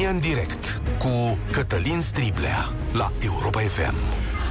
România 0.00 0.28
în 0.28 0.34
direct 0.34 0.82
cu 0.98 1.38
Cătălin 1.52 2.00
Striblea 2.00 2.72
la 2.92 3.12
Europa 3.24 3.60
FM. 3.60 3.94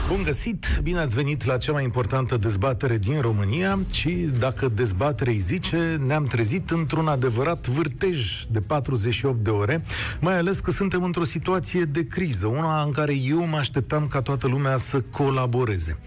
Bun 0.07 0.23
găsit! 0.23 0.79
Bine 0.83 0.99
ați 0.99 1.15
venit 1.15 1.45
la 1.45 1.57
cea 1.57 1.71
mai 1.71 1.83
importantă 1.83 2.37
dezbatere 2.37 2.97
din 2.97 3.21
România 3.21 3.79
și, 3.91 4.09
dacă 4.39 4.67
dezbatere 4.67 5.29
îi 5.29 5.37
zice, 5.37 6.01
ne-am 6.05 6.25
trezit 6.25 6.69
într-un 6.69 7.07
adevărat 7.07 7.67
vârtej 7.67 8.43
de 8.51 8.59
48 8.59 9.43
de 9.43 9.49
ore, 9.49 9.83
mai 10.19 10.37
ales 10.37 10.59
că 10.59 10.71
suntem 10.71 11.03
într-o 11.03 11.23
situație 11.23 11.83
de 11.83 12.07
criză, 12.07 12.47
una 12.47 12.81
în 12.83 12.91
care 12.91 13.13
eu 13.13 13.47
mă 13.47 13.57
așteptam 13.57 14.07
ca 14.07 14.21
toată 14.21 14.47
lumea 14.47 14.77
să 14.77 15.01
colaboreze. 15.01 15.97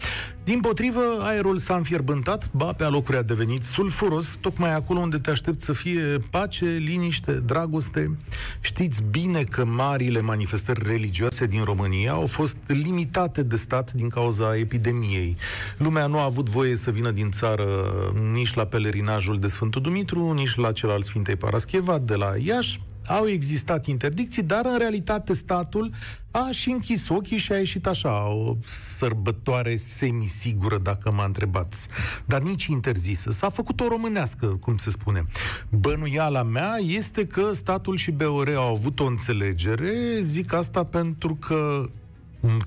Din 0.44 0.60
potrivă, 0.60 1.00
aerul 1.20 1.58
s-a 1.58 1.74
înfierbântat, 1.74 2.50
ba, 2.52 2.72
pe 2.72 2.84
alocuri 2.84 3.16
a 3.16 3.22
devenit 3.22 3.62
sulfuros, 3.62 4.36
tocmai 4.40 4.74
acolo 4.74 4.98
unde 4.98 5.18
te 5.18 5.30
aștept 5.30 5.60
să 5.60 5.72
fie 5.72 6.16
pace, 6.30 6.64
liniște, 6.64 7.32
dragoste. 7.32 8.16
Știți 8.60 9.02
bine 9.10 9.42
că 9.42 9.64
marile 9.64 10.20
manifestări 10.20 10.82
religioase 10.86 11.46
din 11.46 11.64
România 11.64 12.12
au 12.12 12.26
fost 12.26 12.56
limitate 12.66 13.42
de 13.42 13.56
stat 13.56 13.92
din 13.92 14.08
cauza 14.08 14.56
epidemiei. 14.56 15.36
Lumea 15.76 16.06
nu 16.06 16.18
a 16.18 16.24
avut 16.24 16.48
voie 16.48 16.76
să 16.76 16.90
vină 16.90 17.10
din 17.10 17.30
țară 17.30 17.66
nici 18.32 18.54
la 18.54 18.64
pelerinajul 18.64 19.38
de 19.38 19.48
Sfântul 19.48 19.82
Dumitru, 19.82 20.32
nici 20.32 20.54
la 20.54 20.72
cel 20.72 20.90
al 20.90 21.02
Sfintei 21.02 21.36
Parascheva 21.36 21.98
de 21.98 22.14
la 22.14 22.32
Iași, 22.44 22.80
au 23.06 23.28
existat 23.28 23.86
interdicții, 23.86 24.42
dar 24.42 24.66
în 24.66 24.78
realitate 24.78 25.34
statul 25.34 25.90
a 26.30 26.48
și 26.50 26.70
închis 26.70 27.08
ochii 27.08 27.36
și 27.36 27.52
a 27.52 27.56
ieșit 27.56 27.86
așa, 27.86 28.28
o 28.28 28.56
sărbătoare 28.96 29.76
semisigură, 29.76 30.78
dacă 30.78 31.12
mă 31.12 31.22
întrebați. 31.26 31.88
Dar 32.24 32.42
nici 32.42 32.64
interzisă. 32.64 33.30
S-a 33.30 33.48
făcut 33.48 33.80
o 33.80 33.88
românească, 33.88 34.46
cum 34.46 34.76
se 34.76 34.90
spune. 34.90 35.26
Bănuiala 35.68 36.42
mea 36.42 36.76
este 36.86 37.26
că 37.26 37.52
statul 37.52 37.96
și 37.96 38.10
BOR 38.10 38.48
au 38.48 38.74
avut 38.74 39.00
o 39.00 39.04
înțelegere, 39.04 40.20
zic 40.22 40.52
asta 40.52 40.84
pentru 40.84 41.34
că 41.34 41.84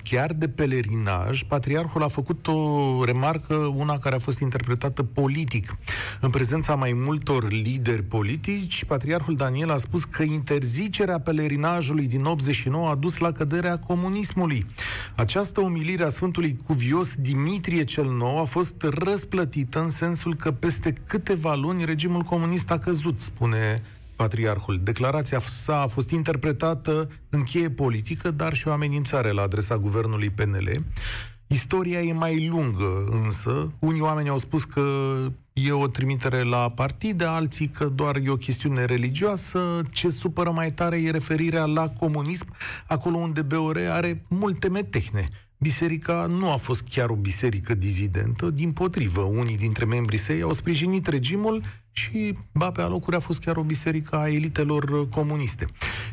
chiar 0.02 0.32
de 0.32 0.48
pelerinaj, 0.48 1.42
patriarhul 1.42 2.02
a 2.02 2.08
făcut 2.08 2.46
o 2.46 3.04
remarcă, 3.04 3.54
una 3.54 3.98
care 3.98 4.14
a 4.14 4.18
fost 4.18 4.40
interpretată 4.40 5.02
politic. 5.02 5.76
În 6.20 6.30
prezența 6.30 6.74
mai 6.74 6.92
multor 6.92 7.50
lideri 7.50 8.02
politici, 8.02 8.84
patriarhul 8.84 9.36
Daniel 9.36 9.70
a 9.70 9.76
spus 9.76 10.04
că 10.04 10.22
interzicerea 10.22 11.20
pelerinajului 11.20 12.06
din 12.06 12.24
89 12.24 12.88
a 12.88 12.94
dus 12.94 13.18
la 13.18 13.32
căderea 13.32 13.78
comunismului. 13.78 14.66
Această 15.14 15.60
umilire 15.60 16.04
a 16.04 16.08
Sfântului 16.08 16.58
Cuvios 16.66 17.14
Dimitrie 17.14 17.84
cel 17.84 18.16
Nou 18.16 18.38
a 18.38 18.44
fost 18.44 18.74
răsplătită 18.82 19.80
în 19.80 19.90
sensul 19.90 20.34
că 20.34 20.50
peste 20.50 20.92
câteva 21.06 21.54
luni 21.54 21.84
regimul 21.84 22.22
comunist 22.22 22.70
a 22.70 22.78
căzut, 22.78 23.20
spune 23.20 23.82
patriarhul. 24.16 24.80
Declarația 24.82 25.40
sa 25.40 25.80
a 25.80 25.86
fost 25.86 26.10
interpretată 26.10 27.08
în 27.28 27.42
cheie 27.42 27.70
politică, 27.70 28.30
dar 28.30 28.54
și 28.54 28.68
o 28.68 28.72
amenințare 28.72 29.30
la 29.30 29.42
adresa 29.42 29.78
guvernului 29.78 30.30
PNL. 30.30 30.84
Istoria 31.48 32.00
e 32.00 32.12
mai 32.12 32.48
lungă, 32.48 33.06
însă. 33.10 33.72
Unii 33.78 34.00
oameni 34.00 34.28
au 34.28 34.38
spus 34.38 34.64
că 34.64 34.84
e 35.52 35.72
o 35.72 35.86
trimitere 35.86 36.42
la 36.42 36.68
partide, 36.74 37.24
alții 37.24 37.68
că 37.68 37.84
doar 37.84 38.16
e 38.16 38.30
o 38.30 38.36
chestiune 38.36 38.84
religioasă. 38.84 39.82
Ce 39.90 40.08
supără 40.08 40.50
mai 40.50 40.72
tare 40.72 41.02
e 41.02 41.10
referirea 41.10 41.64
la 41.64 41.88
comunism, 41.88 42.46
acolo 42.86 43.16
unde 43.16 43.42
BOR 43.42 43.78
are 43.90 44.22
multe 44.28 44.68
metehne. 44.68 45.28
Biserica 45.58 46.26
nu 46.26 46.50
a 46.50 46.56
fost 46.56 46.82
chiar 46.90 47.10
o 47.10 47.14
biserică 47.14 47.74
dizidentă, 47.74 48.50
din 48.50 48.72
potrivă, 48.72 49.20
unii 49.20 49.56
dintre 49.56 49.84
membrii 49.84 50.18
săi 50.18 50.42
au 50.42 50.52
sprijinit 50.52 51.06
regimul 51.06 51.62
și, 51.90 52.34
ba, 52.52 52.70
pe 52.70 52.80
alocuri 52.80 53.16
a 53.16 53.18
fost 53.18 53.40
chiar 53.40 53.56
o 53.56 53.62
biserică 53.62 54.16
a 54.16 54.28
elitelor 54.28 55.08
comuniste. 55.08 55.66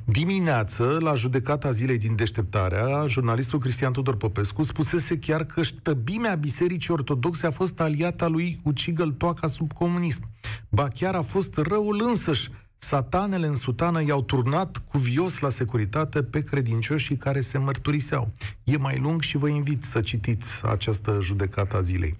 Dimineață, 0.05 0.97
la 1.01 1.13
judecata 1.13 1.71
zilei 1.71 1.97
din 1.97 2.15
deșteptarea, 2.15 3.05
jurnalistul 3.07 3.59
Cristian 3.59 3.91
Tudor 3.91 4.15
Popescu 4.15 4.63
spusese 4.63 5.17
chiar 5.17 5.45
că 5.45 5.63
ștăbimea 5.63 6.35
bisericii 6.35 6.93
ortodoxe 6.93 7.45
a 7.45 7.51
fost 7.51 7.79
aliata 7.79 8.27
lui 8.27 8.59
Ucigăl 8.63 9.11
Toaca 9.11 9.47
sub 9.47 9.73
comunism. 9.73 10.29
Ba 10.69 10.87
chiar 10.87 11.15
a 11.15 11.21
fost 11.21 11.57
răul 11.57 12.03
însăși 12.07 12.49
satanele 12.83 13.47
în 13.47 13.55
sutană 13.55 14.03
i-au 14.03 14.21
turnat 14.21 14.77
cuvios 14.77 15.39
la 15.39 15.49
securitate 15.49 16.23
pe 16.23 16.41
credincioșii 16.41 17.17
care 17.17 17.41
se 17.41 17.57
mărturiseau. 17.57 18.31
E 18.63 18.77
mai 18.77 18.97
lung 18.97 19.21
și 19.21 19.37
vă 19.37 19.47
invit 19.47 19.83
să 19.83 20.01
citiți 20.01 20.61
această 20.65 21.17
judecată 21.21 21.77
a 21.77 21.81
zilei. 21.81 22.17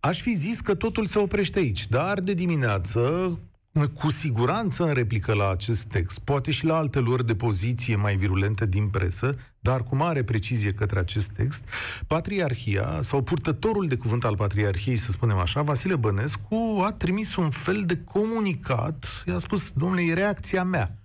Aș 0.00 0.20
fi 0.20 0.34
zis 0.34 0.60
că 0.60 0.74
totul 0.74 1.06
se 1.06 1.18
oprește 1.18 1.58
aici, 1.58 1.88
dar 1.88 2.20
de 2.20 2.34
dimineață 2.34 3.38
cu 3.86 4.10
siguranță 4.10 4.84
în 4.84 4.92
replică 4.92 5.34
la 5.34 5.50
acest 5.50 5.82
text, 5.82 6.18
poate 6.18 6.50
și 6.50 6.64
la 6.64 6.76
alte 6.76 6.98
lor 6.98 7.22
de 7.22 7.34
poziție 7.34 7.96
mai 7.96 8.16
virulente 8.16 8.66
din 8.66 8.88
presă, 8.88 9.34
dar 9.60 9.82
cu 9.82 9.96
mare 9.96 10.22
precizie 10.22 10.72
către 10.72 10.98
acest 10.98 11.30
text, 11.36 11.64
Patriarhia, 12.06 12.98
sau 13.00 13.22
purtătorul 13.22 13.88
de 13.88 13.96
cuvânt 13.96 14.24
al 14.24 14.36
Patriarhiei, 14.36 14.96
să 14.96 15.10
spunem 15.10 15.36
așa, 15.36 15.62
Vasile 15.62 15.96
Bănescu, 15.96 16.82
a 16.84 16.92
trimis 16.92 17.36
un 17.36 17.50
fel 17.50 17.82
de 17.86 18.00
comunicat, 18.04 19.24
i-a 19.26 19.38
spus, 19.38 19.70
domnule, 19.70 20.02
e 20.02 20.12
reacția 20.12 20.64
mea. 20.64 20.98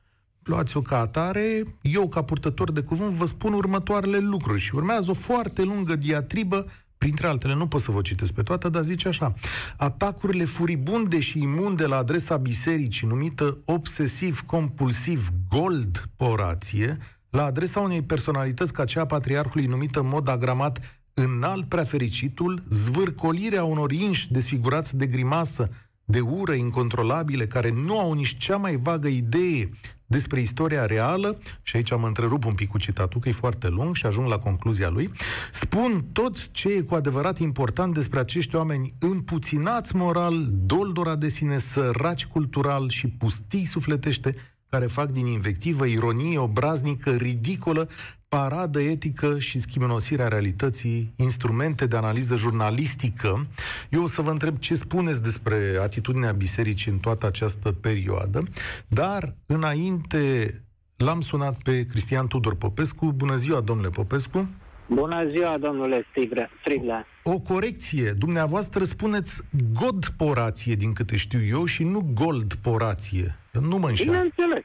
Luați-o 0.44 0.82
ca 0.82 1.00
atare, 1.00 1.64
eu 1.82 2.08
ca 2.08 2.24
purtător 2.24 2.72
de 2.72 2.82
cuvânt 2.82 3.14
vă 3.14 3.26
spun 3.26 3.54
următoarele 3.54 4.18
lucruri 4.18 4.60
și 4.60 4.76
urmează 4.76 5.12
o 5.12 5.14
foarte 5.14 5.64
lungă 5.64 5.96
diatribă 5.96 6.66
printre 7.04 7.28
altele, 7.28 7.54
nu 7.54 7.68
pot 7.68 7.82
să 7.82 7.92
vă 7.92 8.02
citesc 8.02 8.34
pe 8.34 8.44
toate, 8.44 8.70
dar 8.70 8.82
zice 8.82 9.08
așa, 9.08 9.34
atacurile 9.78 10.44
furibunde 10.44 11.20
și 11.20 11.42
imunde 11.42 11.86
la 11.86 11.98
adresa 11.98 12.38
bisericii, 12.38 13.08
numită 13.08 13.58
obsesiv-compulsiv 13.66 15.30
gold 15.50 16.04
porație, 16.16 16.98
la 17.30 17.44
adresa 17.44 17.80
unei 17.80 18.02
personalități 18.02 18.74
ca 18.74 18.86
cea 18.86 19.06
patriarhului 19.06 19.66
numită 19.66 20.00
în 20.00 20.08
mod 20.08 20.28
agramat 20.28 21.02
înalt 21.14 21.66
prefericitul, 21.66 22.64
zvârcolirea 22.70 23.64
unor 23.64 23.92
inși 23.92 24.32
desfigurați 24.32 24.96
de 24.96 25.06
grimasă, 25.06 25.70
de 26.06 26.20
ură 26.20 26.54
incontrolabile, 26.54 27.48
care 27.48 27.72
nu 27.72 28.00
au 28.00 28.14
nici 28.14 28.38
cea 28.38 28.58
mai 28.58 28.76
vagă 28.76 29.08
idee 29.08 29.70
despre 30.06 30.42
istoria 30.42 30.86
reală, 30.86 31.38
și 31.62 31.76
aici 31.76 31.92
am 31.92 32.04
întrerupt 32.04 32.46
un 32.46 32.54
pic 32.54 32.70
cu 32.70 32.78
citatul, 32.78 33.20
că 33.20 33.30
e 33.30 33.32
foarte 33.32 33.68
lung 33.68 33.96
și 33.96 34.06
ajung 34.06 34.28
la 34.28 34.38
concluzia 34.38 34.90
lui, 34.90 35.10
spun 35.52 36.06
tot 36.12 36.52
ce 36.52 36.70
e 36.70 36.82
cu 36.82 36.96
adevărat 36.96 37.38
important 37.38 37.94
despre 37.94 38.20
acești 38.20 38.56
oameni 38.56 38.94
împuținați 39.00 39.96
moral, 39.96 40.48
doldora 40.52 41.16
de 41.16 41.28
sine, 41.28 41.58
săraci 41.58 42.26
cultural 42.26 42.90
și 42.90 43.08
pustii 43.08 43.66
sufletește, 43.66 44.36
care 44.74 44.86
fac 44.86 45.10
din 45.10 45.26
invectivă, 45.26 45.86
ironie 45.86 46.38
obraznică, 46.38 47.12
ridicolă, 47.12 47.90
paradă 48.30 48.82
etică 48.82 49.40
și 49.40 49.60
schimonosirea 49.60 50.28
realității, 50.28 51.14
instrumente 51.16 51.86
de 51.86 51.96
analiză 51.96 52.36
jurnalistică. 52.36 53.48
Eu 53.90 54.04
o 54.04 54.08
să 54.08 54.22
vă 54.22 54.32
întreb 54.32 54.58
ce 54.58 54.76
spuneți 54.76 55.24
despre 55.24 55.78
atitudinea 55.82 56.32
bisericii 56.32 56.92
în 56.92 56.98
toată 56.98 57.26
această 57.26 57.72
perioadă, 57.72 58.44
dar 58.88 59.36
înainte 59.46 60.54
l-am 60.96 61.22
sunat 61.22 61.62
pe 61.64 61.86
Cristian 61.86 62.28
Tudor 62.28 62.56
Popescu. 62.56 63.12
Bună 63.12 63.36
ziua, 63.36 63.62
domnule 63.62 63.90
Popescu! 63.90 64.50
Bună 64.88 65.26
ziua, 65.28 65.58
domnule 65.58 66.06
Striglea. 66.10 67.08
O 67.24 67.40
corecție. 67.40 68.12
Dumneavoastră 68.18 68.84
spuneți 68.84 69.42
godporație, 69.80 70.76
din 70.76 70.94
câte 70.94 71.16
știu 71.18 71.40
eu, 71.46 71.66
și 71.66 71.84
nu 71.84 72.12
goldporație. 72.14 73.36
Nu 73.52 73.78
mă 73.78 73.88
înșel. 73.88 74.06
Bineînțeles. 74.06 74.64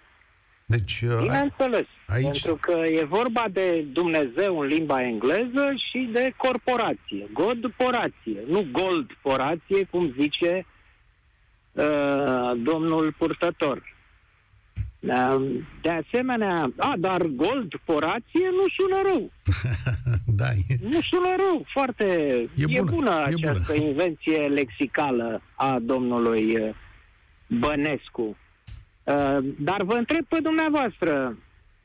Deci, 0.67 1.01
uh, 1.01 1.19
Bineînțeles. 1.21 1.87
aici... 2.07 2.43
Pentru 2.43 2.59
că 2.61 2.87
e 2.87 3.05
vorba 3.05 3.45
de 3.53 3.85
Dumnezeu 3.93 4.59
în 4.59 4.67
limba 4.67 5.03
engleză 5.03 5.73
și 5.91 6.09
de 6.13 6.33
corporație. 6.37 7.29
Godporație, 7.33 8.41
nu 8.47 8.67
goldporație, 8.73 9.85
cum 9.91 10.15
zice 10.21 10.67
uh, 11.73 12.53
domnul 12.63 13.15
purtător. 13.19 13.83
Uh, 15.01 15.65
de 15.83 15.91
asemenea, 15.91 16.73
a, 16.77 16.95
dar 16.99 17.23
gold 17.23 17.73
porație 17.85 18.49
nu 18.51 18.65
sună 18.77 19.03
rău. 19.03 19.31
da, 20.41 20.45
e... 20.69 20.75
Nu 20.83 21.01
sună 21.01 21.35
rău, 21.37 21.65
foarte... 21.73 22.05
E 22.57 22.65
bună, 22.65 22.77
e 22.77 22.83
bună 22.83 23.11
e 23.11 23.35
această 23.35 23.73
bună. 23.73 23.85
invenție 23.89 24.47
lexicală 24.47 25.43
a 25.55 25.79
domnului 25.79 26.61
uh, 26.61 26.75
Bănescu. 27.49 28.37
Uh, 29.05 29.39
Dar 29.59 29.83
vă 29.83 29.95
întreb 29.95 30.25
pe 30.25 30.39
dumneavoastră, 30.43 31.37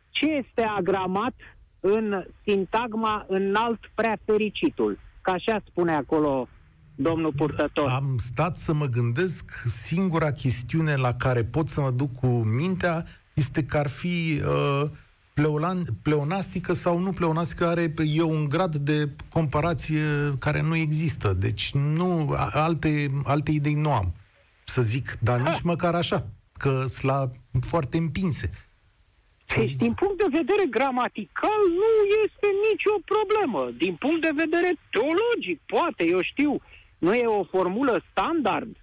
ce 0.09 0.25
este 0.25 0.61
agramat 0.77 1.33
în 1.79 2.25
sintagma 2.45 3.25
înalt 3.27 3.79
prea 3.95 4.17
fericitul? 4.25 4.99
Că 5.21 5.31
așa 5.31 5.61
spune 5.67 5.95
acolo 5.95 6.47
domnul 6.95 7.31
purtător. 7.37 7.87
Am 7.87 8.17
stat 8.17 8.57
să 8.57 8.73
mă 8.73 8.85
gândesc, 8.85 9.63
singura 9.65 10.31
chestiune 10.31 10.95
la 10.95 11.13
care 11.13 11.43
pot 11.43 11.69
să 11.69 11.81
mă 11.81 11.91
duc 11.91 12.15
cu 12.19 12.27
mintea 12.27 13.05
este 13.33 13.63
că 13.63 13.77
ar 13.77 13.87
fi 13.87 14.41
uh, 14.45 14.83
pleolan, 15.33 15.83
pleonastică 16.01 16.73
sau 16.73 16.97
nu 16.97 17.11
pleonastică, 17.11 17.67
are 17.67 17.93
e 18.05 18.21
un 18.21 18.49
grad 18.49 18.75
de 18.75 19.09
comparație 19.29 20.01
care 20.39 20.61
nu 20.61 20.75
există. 20.75 21.33
Deci 21.33 21.73
nu, 21.73 22.33
a- 22.35 22.49
alte, 22.53 23.07
alte 23.23 23.51
idei 23.51 23.73
nu 23.73 23.93
am, 23.93 24.13
să 24.63 24.81
zic, 24.81 25.17
dar 25.19 25.41
nici 25.41 25.61
măcar 25.61 25.95
așa, 25.95 26.27
că 26.57 26.85
sunt 26.87 27.03
la 27.11 27.29
foarte 27.61 27.97
împinse. 27.97 28.49
Deci, 29.55 29.75
din 29.75 29.93
punct 29.93 30.17
de 30.17 30.37
vedere 30.39 30.65
gramatical, 30.69 31.59
nu 31.81 31.89
este 32.25 32.47
nicio 32.69 32.95
problemă. 33.13 33.61
Din 33.77 33.95
punct 33.95 34.21
de 34.21 34.33
vedere 34.43 34.71
teologic, 34.93 35.61
poate, 35.65 36.03
eu 36.07 36.21
știu, 36.21 36.61
nu 37.03 37.13
e 37.13 37.25
o 37.25 37.43
formulă 37.43 38.03
standard, 38.11 38.75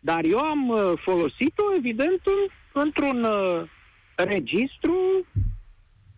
dar 0.00 0.24
eu 0.24 0.38
am 0.38 0.68
uh, 0.68 0.92
folosit-o, 1.04 1.74
evident, 1.76 2.20
în, 2.24 2.40
într-un 2.82 3.24
uh, 3.24 3.62
registru 4.16 4.96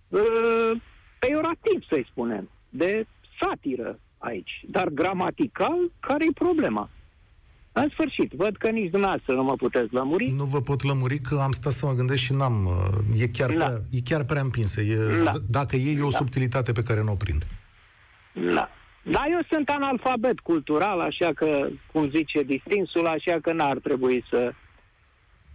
uh, 0.09 0.71
peiorativ, 1.19 1.79
să-i 1.89 2.07
spunem, 2.11 2.49
de 2.69 3.07
satiră 3.41 3.99
aici. 4.19 4.65
Dar 4.69 4.89
gramatical, 4.89 5.91
care 6.01 6.25
e 6.25 6.33
problema? 6.35 6.91
În 7.73 7.89
sfârșit, 7.93 8.33
văd 8.33 8.57
că 8.57 8.69
nici 8.69 8.91
dumneavoastră 8.91 9.35
nu 9.35 9.43
mă 9.43 9.55
puteți 9.55 9.95
lămuri. 9.95 10.31
Nu 10.31 10.45
vă 10.45 10.61
pot 10.61 10.83
lămuri 10.83 11.19
că 11.19 11.35
am 11.35 11.53
stat 11.53 11.73
să 11.73 11.87
mă 11.87 11.93
gândesc 11.93 12.23
și 12.23 12.33
n-am... 12.33 12.67
Uh, 12.67 13.21
e 13.21 13.29
chiar, 13.29 13.51
da. 13.51 13.65
prea, 13.65 13.81
e 13.91 14.01
chiar 14.05 14.25
prea 14.25 14.43
împinsă. 14.43 14.81
E, 14.81 15.23
da. 15.25 15.31
Dacă 15.49 15.77
e, 15.77 15.99
e 15.99 16.03
o 16.03 16.09
da. 16.09 16.17
subtilitate 16.17 16.73
pe 16.73 16.83
care 16.83 17.03
nu 17.03 17.13
o 17.13 17.15
prind. 17.15 17.47
Da. 18.55 18.71
Da, 19.03 19.25
eu 19.31 19.41
sunt 19.51 19.69
analfabet 19.69 20.41
cultural, 20.41 21.01
așa 21.01 21.33
că, 21.35 21.69
cum 21.93 22.11
zice 22.11 22.43
distinsul, 22.43 23.07
așa 23.07 23.39
că 23.43 23.53
n-ar 23.53 23.79
trebui 23.79 24.25
să 24.31 24.53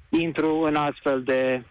intru 0.10 0.60
în 0.60 0.76
astfel 0.76 1.24
de 1.24 1.64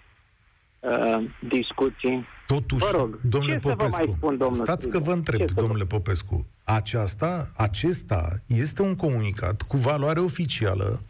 uh, 0.80 1.30
discuții. 1.48 2.24
Totuși, 2.46 2.84
vă 2.84 2.96
rog, 2.96 3.20
domnule 3.22 3.54
ce 3.54 3.68
Popescu, 3.68 3.90
să 3.90 3.96
vă 4.00 4.06
mai 4.06 4.14
spun, 4.16 4.36
domnul 4.36 4.64
stați 4.64 4.88
că 4.88 4.98
vă 4.98 5.12
întreb, 5.12 5.38
ce 5.38 5.52
domnule 5.54 5.84
Popescu, 5.84 6.46
aceasta, 6.64 7.50
acesta 7.56 8.40
este 8.46 8.82
un 8.82 8.94
comunicat 8.94 9.62
cu 9.62 9.76
valoare 9.76 10.20
oficială 10.20 11.00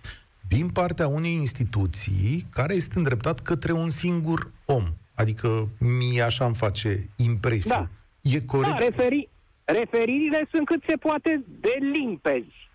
din 0.48 0.68
partea 0.68 1.08
unei 1.08 1.32
instituții 1.32 2.44
care 2.50 2.74
este 2.74 2.98
îndreptat 2.98 3.40
către 3.40 3.72
un 3.72 3.88
singur 3.88 4.50
om. 4.64 4.82
Adică 5.14 5.68
mie 5.78 6.22
așa 6.22 6.44
îmi 6.44 6.54
face 6.54 7.08
impresia. 7.16 7.76
Da. 7.76 8.30
E 8.30 8.40
corect? 8.40 8.78
Da, 8.78 8.84
referi, 8.84 9.28
referirile 9.64 10.48
sunt 10.52 10.66
cât 10.66 10.82
se 10.86 10.96
poate 10.96 11.44
de 11.60 11.76
limpezi. 11.80 12.70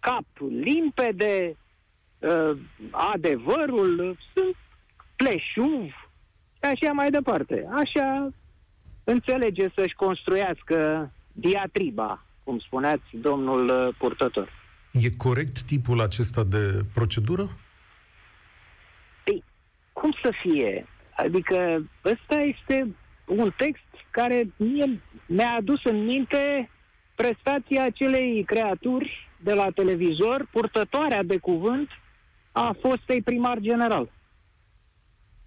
Cap 0.00 0.24
limpede, 0.48 1.56
uh, 2.18 2.58
adevărul, 2.90 4.18
sunt 4.34 4.56
pleșuv 5.16 5.84
și 6.52 6.64
așa 6.64 6.92
mai 6.92 7.10
departe. 7.10 7.68
Așa 7.72 8.32
înțelege 9.04 9.68
să-și 9.74 9.94
construiască 9.94 11.10
diatriba, 11.32 12.24
cum 12.44 12.58
spuneați, 12.58 13.04
domnul 13.12 13.68
uh, 13.68 13.94
purtător. 13.98 14.58
E 14.92 15.10
corect 15.16 15.62
tipul 15.62 16.00
acesta 16.00 16.44
de 16.44 16.80
procedură? 16.94 17.42
Ei, 19.24 19.44
cum 19.92 20.16
să 20.22 20.32
fie? 20.42 20.86
Adică 21.16 21.84
ăsta 22.04 22.34
este 22.34 22.94
un 23.36 23.52
text 23.56 23.84
care 24.10 24.52
mie 24.56 25.00
mi-a 25.26 25.54
adus 25.58 25.84
în 25.84 26.04
minte 26.04 26.70
prestația 27.14 27.84
acelei 27.84 28.44
creaturi 28.44 29.28
de 29.42 29.52
la 29.52 29.70
televizor, 29.74 30.48
purtătoarea 30.50 31.22
de 31.22 31.36
cuvânt 31.36 31.88
a 32.52 32.76
fostei 32.80 33.22
primar 33.22 33.58
general, 33.58 34.10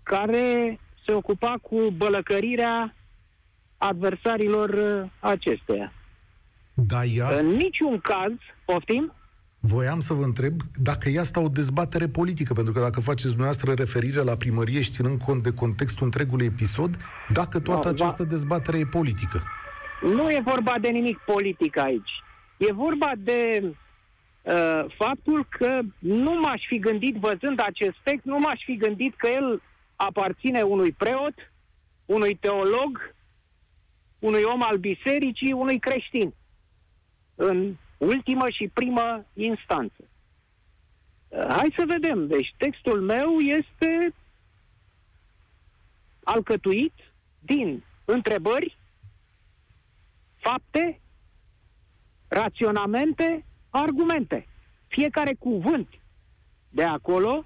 care 0.03 0.79
se 1.05 1.13
ocupa 1.13 1.55
cu 1.61 1.89
bălăcărirea 1.97 2.95
adversarilor 3.77 4.69
uh, 4.69 5.09
acesteia. 5.19 5.93
Da, 6.73 7.03
e 7.03 7.23
asta... 7.23 7.47
În 7.47 7.53
niciun 7.53 7.99
caz, 7.99 8.31
poftim? 8.65 9.13
Voiam 9.65 9.99
să 9.99 10.13
vă 10.13 10.23
întreb 10.23 10.53
dacă 10.75 11.09
e 11.09 11.19
asta 11.19 11.39
o 11.39 11.47
dezbatere 11.47 12.07
politică, 12.07 12.53
pentru 12.53 12.73
că 12.73 12.79
dacă 12.79 12.99
faceți 12.99 13.27
dumneavoastră 13.27 13.73
referire 13.73 14.21
la 14.21 14.35
primărie 14.35 14.81
și 14.81 14.91
ținând 14.91 15.21
cont 15.21 15.43
de 15.43 15.53
contextul 15.53 16.05
întregului 16.05 16.45
episod, 16.45 16.97
dacă 17.29 17.59
toată 17.59 17.87
no, 17.87 17.93
această 17.93 18.23
dezbatere 18.23 18.77
e 18.79 18.85
politică. 18.85 19.43
Nu 20.01 20.29
e 20.29 20.41
vorba 20.45 20.75
de 20.81 20.87
nimic 20.87 21.17
politic 21.17 21.77
aici. 21.77 22.11
E 22.57 22.73
vorba 22.73 23.11
de 23.17 23.61
uh, 24.41 24.85
faptul 24.97 25.47
că 25.49 25.79
nu 25.99 26.39
m-aș 26.39 26.61
fi 26.67 26.79
gândit, 26.79 27.15
văzând 27.15 27.59
acest 27.61 27.95
text, 28.03 28.25
nu 28.25 28.39
m-aș 28.39 28.63
fi 28.65 28.75
gândit 28.77 29.15
că 29.17 29.29
el 29.31 29.61
aparține 29.95 30.61
unui 30.61 30.91
preot, 30.91 31.35
unui 32.05 32.35
teolog, 32.35 33.15
unui 34.19 34.41
om 34.53 34.61
al 34.63 34.77
bisericii, 34.77 35.51
unui 35.51 35.79
creștin. 35.79 36.33
În 37.35 37.75
ultimă 38.07 38.49
și 38.49 38.71
primă 38.73 39.25
instanță. 39.33 40.03
Uh, 41.27 41.45
hai 41.47 41.73
să 41.77 41.83
vedem. 41.87 42.27
Deci 42.27 42.53
textul 42.57 43.01
meu 43.01 43.39
este 43.39 44.13
alcătuit 46.23 46.93
din 47.39 47.83
întrebări, 48.05 48.77
fapte, 50.35 51.01
raționamente, 52.27 53.45
argumente. 53.69 54.47
Fiecare 54.87 55.33
cuvânt 55.33 55.87
de 56.69 56.83
acolo 56.83 57.45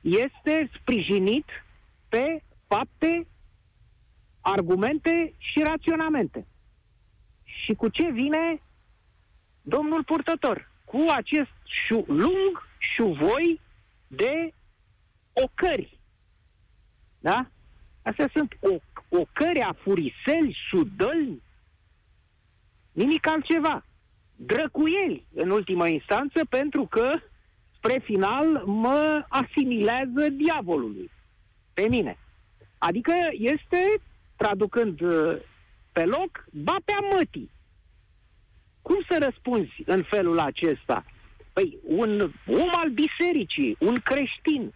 este 0.00 0.70
sprijinit 0.80 1.44
pe 2.08 2.42
fapte, 2.66 3.26
argumente 4.40 5.34
și 5.38 5.62
raționamente. 5.62 6.46
Și 7.44 7.74
cu 7.74 7.88
ce 7.88 8.10
vine 8.10 8.62
domnul 9.62 10.04
purtător? 10.04 10.70
Cu 10.84 11.04
acest 11.14 11.50
șu- 11.86 12.04
lung 12.06 12.68
șuvoi 12.78 13.60
de 14.06 14.52
ocări. 15.32 15.98
Da? 17.18 17.46
Astea 18.02 18.28
sunt 18.32 18.56
o, 18.60 18.76
ocări, 19.18 19.60
afuriseli, 19.60 20.56
sudălni, 20.70 21.42
nimic 22.92 23.26
altceva. 23.26 23.84
Drăcuieli, 24.36 25.26
în 25.34 25.50
ultimă 25.50 25.88
instanță, 25.88 26.44
pentru 26.48 26.86
că 26.86 27.20
spre 27.76 27.98
final 28.04 28.62
mă 28.64 29.24
asimilează 29.28 30.28
diavolului 30.28 31.10
pe 31.74 31.86
mine. 31.88 32.18
Adică 32.78 33.12
este, 33.32 34.00
traducând 34.36 35.00
uh, 35.00 35.36
pe 35.92 36.04
loc, 36.04 36.44
bapea 36.52 36.98
mătii. 37.12 37.50
Cum 38.82 38.96
să 39.08 39.18
răspunzi 39.24 39.82
în 39.86 40.02
felul 40.02 40.38
acesta? 40.38 41.04
Păi, 41.52 41.78
un 41.82 42.20
om 42.46 42.68
al 42.72 42.90
bisericii, 42.90 43.76
un 43.80 43.94
creștin, 43.94 44.72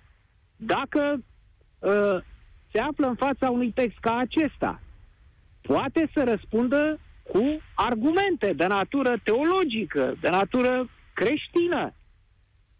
dacă 0.56 1.24
uh, 1.78 2.22
se 2.72 2.78
află 2.78 3.06
în 3.06 3.14
fața 3.14 3.50
unui 3.50 3.72
text 3.72 3.98
ca 3.98 4.16
acesta, 4.16 4.80
poate 5.60 6.10
să 6.14 6.24
răspundă 6.24 6.98
cu 7.32 7.60
argumente 7.74 8.52
de 8.52 8.66
natură 8.66 9.16
teologică, 9.22 10.14
de 10.20 10.28
natură 10.28 10.88
creștină, 11.14 11.92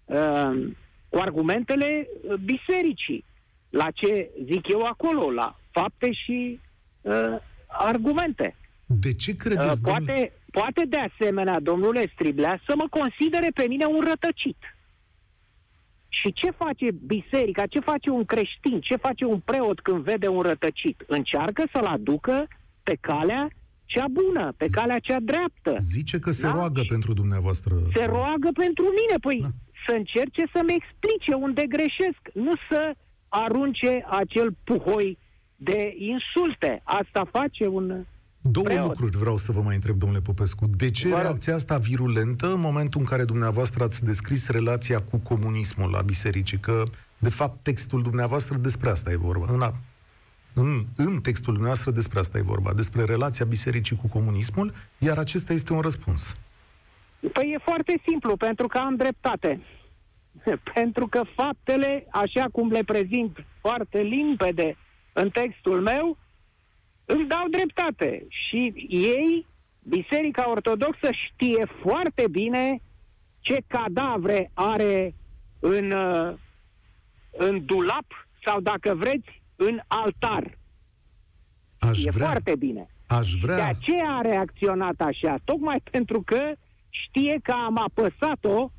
uh, 0.05 0.69
cu 1.09 1.19
argumentele 1.19 2.09
bisericii, 2.45 3.25
la 3.71 3.91
ce 3.91 4.31
zic 4.45 4.69
eu 4.69 4.81
acolo, 4.81 5.31
la 5.31 5.57
fapte 5.71 6.13
și 6.13 6.61
uh, 7.01 7.37
argumente. 7.67 8.55
De 8.87 9.15
ce 9.15 9.37
credeți, 9.37 9.81
uh, 9.83 9.91
poate, 9.91 10.05
domnule? 10.05 10.33
poate 10.51 10.85
de 10.89 10.97
asemenea, 10.97 11.61
domnule 11.61 12.11
Striblea, 12.13 12.61
să 12.67 12.75
mă 12.77 12.87
considere 12.91 13.51
pe 13.55 13.65
mine 13.69 13.85
un 13.85 14.01
rătăcit. 14.09 14.57
Și 16.09 16.33
ce 16.33 16.51
face 16.51 16.91
biserica, 16.91 17.67
ce 17.67 17.81
face 17.81 18.11
un 18.11 18.25
creștin, 18.25 18.81
ce 18.81 18.97
face 18.97 19.25
un 19.25 19.41
preot 19.41 19.81
când 19.81 20.03
vede 20.03 20.29
un 20.29 20.43
rătăcit? 20.43 21.05
Încearcă 21.07 21.65
să-l 21.73 21.85
aducă 21.85 22.49
pe 22.83 22.97
calea 23.01 23.49
cea 23.85 24.05
bună, 24.11 24.53
pe 24.57 24.67
calea 24.71 24.99
cea 24.99 25.21
dreaptă. 25.21 25.77
Zice 25.79 26.19
că 26.19 26.31
se 26.31 26.47
da? 26.47 26.53
roagă 26.53 26.83
pentru 26.89 27.13
dumneavoastră. 27.13 27.75
Se 27.95 28.05
roagă 28.05 28.51
pentru 28.55 28.85
mine, 28.85 29.17
păi 29.21 29.39
da. 29.41 29.49
să 29.87 29.95
încerce 29.97 30.43
să-mi 30.53 30.77
explice 30.79 31.35
unde 31.35 31.65
greșesc, 31.69 32.21
nu 32.35 32.53
să 32.69 32.95
arunce 33.29 34.05
acel 34.09 34.57
puhoi 34.65 35.19
de 35.57 35.95
insulte. 35.97 36.81
Asta 36.85 37.29
face 37.33 37.67
un 37.67 38.05
Două 38.51 38.67
preot. 38.67 38.87
lucruri 38.87 39.17
vreau 39.17 39.37
să 39.37 39.53
vă 39.53 39.61
mai 39.61 39.75
întreb, 39.75 39.99
domnule 39.99 40.21
Popescu. 40.21 40.67
De 40.67 40.91
ce 40.91 41.09
Vă 41.09 41.21
reacția 41.21 41.55
asta 41.55 41.79
virulentă 41.79 42.53
în 42.53 42.61
momentul 42.61 43.01
în 43.01 43.07
care 43.07 43.25
dumneavoastră 43.25 43.85
ați 43.85 44.05
descris 44.05 44.49
relația 44.49 45.01
cu 45.01 45.17
comunismul 45.17 45.91
la 45.91 46.01
bisericii? 46.01 46.59
Că, 46.59 46.83
de 47.19 47.29
fapt, 47.29 47.63
textul 47.63 48.03
dumneavoastră 48.03 48.57
despre 48.57 48.91
asta 48.91 49.11
e 49.11 49.17
vorba. 49.17 49.47
În, 49.49 49.63
a, 49.63 49.75
în, 50.55 50.85
în 50.97 51.21
textul 51.21 51.53
dumneavoastră 51.53 51.91
despre 51.91 52.19
asta 52.19 52.39
e 52.39 52.43
vorba, 52.43 52.73
despre 52.73 53.05
relația 53.05 53.45
bisericii 53.45 53.97
cu 53.97 54.09
comunismul, 54.09 54.73
iar 54.99 55.19
acesta 55.19 55.53
este 55.53 55.73
un 55.73 55.81
răspuns. 55.81 56.37
Păi 57.33 57.53
e 57.55 57.59
foarte 57.59 58.01
simplu, 58.09 58.37
pentru 58.37 58.67
că 58.67 58.79
am 58.79 58.97
dreptate. 58.97 59.61
pentru 60.75 61.07
că 61.07 61.23
faptele, 61.35 62.07
așa 62.11 62.47
cum 62.53 62.71
le 62.71 62.83
prezint 62.83 63.45
foarte 63.61 63.99
limpede 63.99 64.77
în 65.13 65.31
textul 65.31 65.81
meu, 65.81 66.17
îmi 67.07 67.27
dau 67.29 67.49
dreptate. 67.51 68.27
Și 68.29 68.87
ei, 68.89 69.47
Biserica 69.83 70.51
Ortodoxă, 70.51 71.09
știe 71.27 71.67
foarte 71.83 72.25
bine 72.31 72.81
ce 73.41 73.59
cadavre 73.67 74.51
are 74.55 75.15
în, 75.59 75.91
uh, 75.91 76.35
în 77.31 77.65
dulap 77.65 78.29
sau, 78.45 78.61
dacă 78.61 78.95
vreți, 78.95 79.43
în 79.57 79.81
altar. 79.87 80.59
Aș 81.79 82.05
e 82.05 82.11
vrea, 82.11 82.27
foarte 82.27 82.57
bine. 82.57 82.89
aș 83.07 83.33
De 83.33 83.39
vrea, 83.43 83.67
aceea 83.67 84.11
a 84.11 84.21
reacționat 84.21 85.01
așa, 85.01 85.37
tocmai 85.45 85.83
pentru 85.91 86.23
că 86.23 86.53
știe 86.89 87.39
că 87.43 87.53
am 87.53 87.79
apăsat-o 87.79 88.71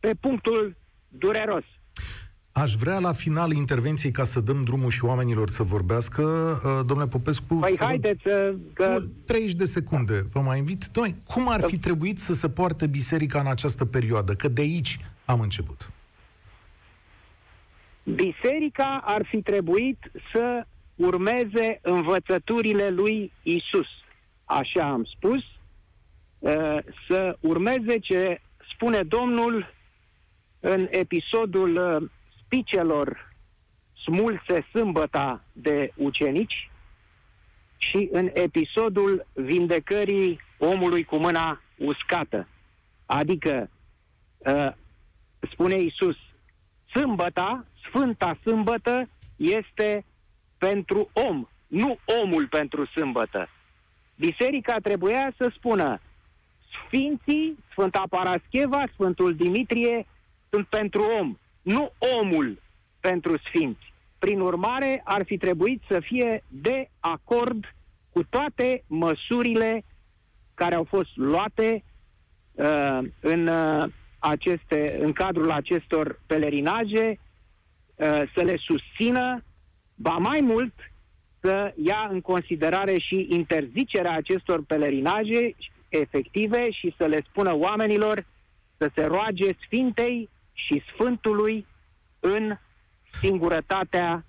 pe 0.00 0.14
punctul 0.20 0.76
dureros. 1.08 1.64
Aș 2.56 2.74
vrea 2.74 2.98
la 2.98 3.12
final 3.12 3.52
intervenției 3.52 4.12
ca 4.12 4.24
să 4.24 4.40
dăm 4.40 4.64
drumul 4.64 4.90
și 4.90 5.04
oamenilor 5.04 5.48
să 5.50 5.62
vorbească. 5.62 6.22
Uh, 6.22 6.86
Domnule 6.86 7.08
Popescu, 7.08 7.54
Păi 7.54 7.70
să 7.70 7.76
vă- 7.78 7.84
haideți 7.84 8.20
să... 8.22 8.54
Că, 8.72 8.86
Nu, 8.98 9.06
30 9.26 9.52
de 9.52 9.64
secunde, 9.64 10.20
vă 10.32 10.40
mai 10.40 10.58
invit. 10.58 10.86
Doi, 10.92 11.14
cum 11.26 11.48
ar 11.48 11.60
fi 11.62 11.78
trebuit 11.78 12.18
să 12.18 12.32
se 12.32 12.48
poarte 12.48 12.86
biserica 12.86 13.40
în 13.40 13.46
această 13.46 13.84
perioadă? 13.84 14.34
Că 14.34 14.48
de 14.48 14.60
aici 14.60 14.98
am 15.24 15.40
început. 15.40 15.88
biserica 18.02 19.00
ar 19.04 19.26
fi 19.30 19.42
trebuit 19.42 20.10
să 20.32 20.66
urmeze 20.94 21.78
învățăturile 21.82 22.88
lui 22.88 23.32
Isus. 23.42 23.86
Așa 24.44 24.88
am 24.90 25.04
spus, 25.16 25.40
uh, 26.38 26.78
să 27.08 27.36
urmeze 27.40 27.98
ce 27.98 28.40
spune 28.74 29.02
Domnul 29.02 29.74
în 30.60 30.86
episodul 30.90 31.76
uh, 32.02 32.10
spicelor 32.54 33.32
smulse 34.04 34.66
sâmbăta 34.70 35.44
de 35.52 35.92
ucenici 35.96 36.70
și 37.76 38.08
în 38.12 38.30
episodul 38.32 39.26
vindecării 39.32 40.40
omului 40.58 41.04
cu 41.04 41.16
mâna 41.16 41.60
uscată. 41.78 42.48
Adică, 43.06 43.70
uh, 44.38 44.72
spune 45.50 45.80
Isus, 45.80 46.16
sâmbăta, 46.92 47.66
Sfânta 47.88 48.38
Sâmbătă, 48.42 49.08
este 49.36 50.04
pentru 50.58 51.10
om, 51.12 51.48
nu 51.66 51.98
omul 52.22 52.48
pentru 52.48 52.86
sâmbătă. 52.86 53.48
Biserica 54.16 54.76
trebuia 54.82 55.32
să 55.36 55.52
spună, 55.56 56.00
Sfinții, 56.86 57.58
Sfânta 57.70 58.02
Parascheva, 58.10 58.84
Sfântul 58.92 59.34
Dimitrie, 59.34 60.06
sunt 60.50 60.66
pentru 60.66 61.02
om, 61.20 61.36
nu 61.64 61.92
omul 62.20 62.62
pentru 63.00 63.38
sfinți. 63.38 63.92
Prin 64.18 64.40
urmare, 64.40 65.00
ar 65.04 65.24
fi 65.24 65.36
trebuit 65.36 65.82
să 65.88 66.00
fie 66.00 66.44
de 66.48 66.90
acord 67.00 67.64
cu 68.10 68.24
toate 68.24 68.84
măsurile 68.86 69.84
care 70.54 70.74
au 70.74 70.84
fost 70.84 71.16
luate 71.16 71.84
uh, 72.52 72.98
în, 73.20 73.46
uh, 73.46 73.84
aceste, 74.18 74.98
în 75.00 75.12
cadrul 75.12 75.50
acestor 75.50 76.20
pelerinaje, 76.26 77.18
uh, 77.94 78.22
să 78.34 78.42
le 78.42 78.56
susțină, 78.56 79.44
ba 79.94 80.16
mai 80.16 80.40
mult, 80.40 80.72
să 81.40 81.74
ia 81.76 82.08
în 82.10 82.20
considerare 82.20 82.98
și 82.98 83.26
interzicerea 83.30 84.12
acestor 84.12 84.64
pelerinaje 84.64 85.54
efective 85.88 86.70
și 86.70 86.94
să 86.98 87.06
le 87.06 87.24
spună 87.28 87.54
oamenilor 87.56 88.26
să 88.76 88.90
se 88.94 89.04
roage 89.04 89.48
Sfintei 89.64 90.28
și 90.54 90.82
Sfântului 90.94 91.66
în 92.20 92.56
singurătatea 93.20 94.24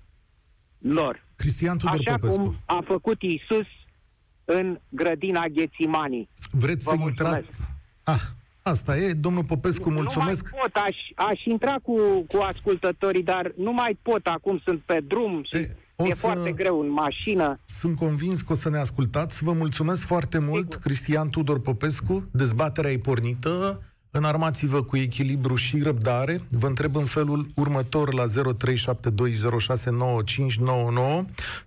lor. 0.77 1.23
Cristian 1.35 1.77
Tudor 1.77 1.95
Așa 1.99 2.17
Popescu, 2.17 2.41
cum 2.43 2.55
a 2.65 2.83
făcut 2.87 3.21
Isus 3.21 3.65
în 4.45 4.79
grădina 4.89 5.45
Ghețimanii. 5.47 6.29
vreți 6.51 6.83
Vă 6.85 6.91
să 6.91 6.97
mulțumesc. 6.97 7.35
intrați... 7.35 7.61
Ah, 8.03 8.21
asta 8.61 8.97
e, 8.97 9.13
domnul 9.13 9.43
Popescu, 9.43 9.89
mulțumesc. 9.91 10.43
Nu 10.51 10.57
mai 10.57 10.61
pot, 10.71 10.81
aș, 10.83 11.27
aș 11.31 11.43
intra 11.43 11.75
cu, 11.83 12.21
cu 12.27 12.37
ascultătorii, 12.37 13.23
dar 13.23 13.51
nu 13.57 13.71
mai 13.73 13.97
pot, 14.01 14.25
acum 14.25 14.59
sunt 14.63 14.81
pe 14.81 14.99
drum 15.07 15.43
și 15.43 15.55
E, 15.55 15.75
o 15.95 16.07
e 16.07 16.09
să- 16.11 16.15
foarte 16.19 16.51
greu 16.51 16.79
în 16.79 16.89
mașină. 16.89 17.59
Sunt 17.65 17.97
convins 17.97 18.41
că 18.41 18.51
o 18.51 18.55
să 18.55 18.69
ne 18.69 18.77
ascultați. 18.77 19.43
Vă 19.43 19.51
mulțumesc 19.51 20.05
foarte 20.05 20.37
mult, 20.39 20.63
Sigur. 20.71 20.77
Cristian 20.85 21.29
Tudor 21.29 21.61
Popescu. 21.61 22.29
Dezbaterea 22.31 22.91
e 22.91 22.97
pornită. 22.97 23.83
Înarmați-vă 24.17 24.83
cu 24.83 24.97
echilibru 24.97 25.55
și 25.55 25.81
răbdare. 25.81 26.39
Vă 26.49 26.67
întreb 26.67 26.95
în 26.95 27.05
felul 27.05 27.47
următor 27.55 28.13
la 28.13 28.25
0372069599 28.25 28.31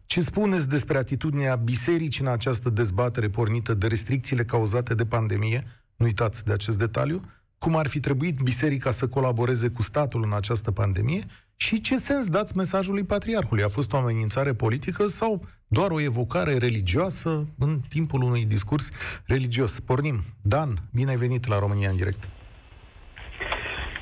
ce 0.06 0.20
spuneți 0.20 0.68
despre 0.68 0.98
atitudinea 0.98 1.54
bisericii 1.54 2.24
în 2.24 2.30
această 2.30 2.70
dezbatere 2.70 3.28
pornită 3.28 3.74
de 3.74 3.86
restricțiile 3.86 4.44
cauzate 4.44 4.94
de 4.94 5.04
pandemie. 5.04 5.64
Nu 5.96 6.06
uitați 6.06 6.44
de 6.44 6.52
acest 6.52 6.78
detaliu. 6.78 7.24
Cum 7.58 7.76
ar 7.76 7.86
fi 7.86 8.00
trebuit 8.00 8.38
biserica 8.38 8.90
să 8.90 9.06
colaboreze 9.06 9.68
cu 9.68 9.82
statul 9.82 10.22
în 10.22 10.32
această 10.32 10.70
pandemie 10.70 11.24
și 11.56 11.80
ce 11.80 11.98
sens 11.98 12.28
dați 12.28 12.56
mesajului 12.56 13.04
patriarhului? 13.04 13.62
A 13.62 13.68
fost 13.68 13.92
o 13.92 13.96
amenințare 13.96 14.52
politică 14.52 15.06
sau 15.06 15.44
doar 15.66 15.90
o 15.90 16.00
evocare 16.00 16.56
religioasă 16.56 17.46
în 17.58 17.80
timpul 17.88 18.22
unui 18.22 18.44
discurs 18.44 18.88
religios? 19.24 19.80
Pornim. 19.80 20.22
Dan, 20.42 20.82
bine 20.92 21.10
ai 21.10 21.16
venit 21.16 21.46
la 21.46 21.58
România 21.58 21.90
în 21.90 21.96
direct. 21.96 22.28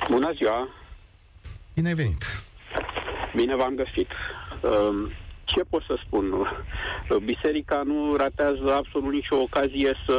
Bună 0.09 0.31
ziua! 0.35 0.69
Bine 1.75 1.87
ai 1.87 1.93
venit. 1.93 2.23
Bine 3.35 3.55
v-am 3.55 3.75
găsit. 3.75 4.09
Um, 4.61 5.11
Ce 5.45 5.61
pot 5.69 5.83
să 5.87 5.99
spun? 6.05 6.25
Biserica 7.23 7.81
nu 7.85 8.15
ratează 8.15 8.73
absolut 8.75 9.11
nicio 9.11 9.35
ocazie 9.35 9.91
să 10.07 10.17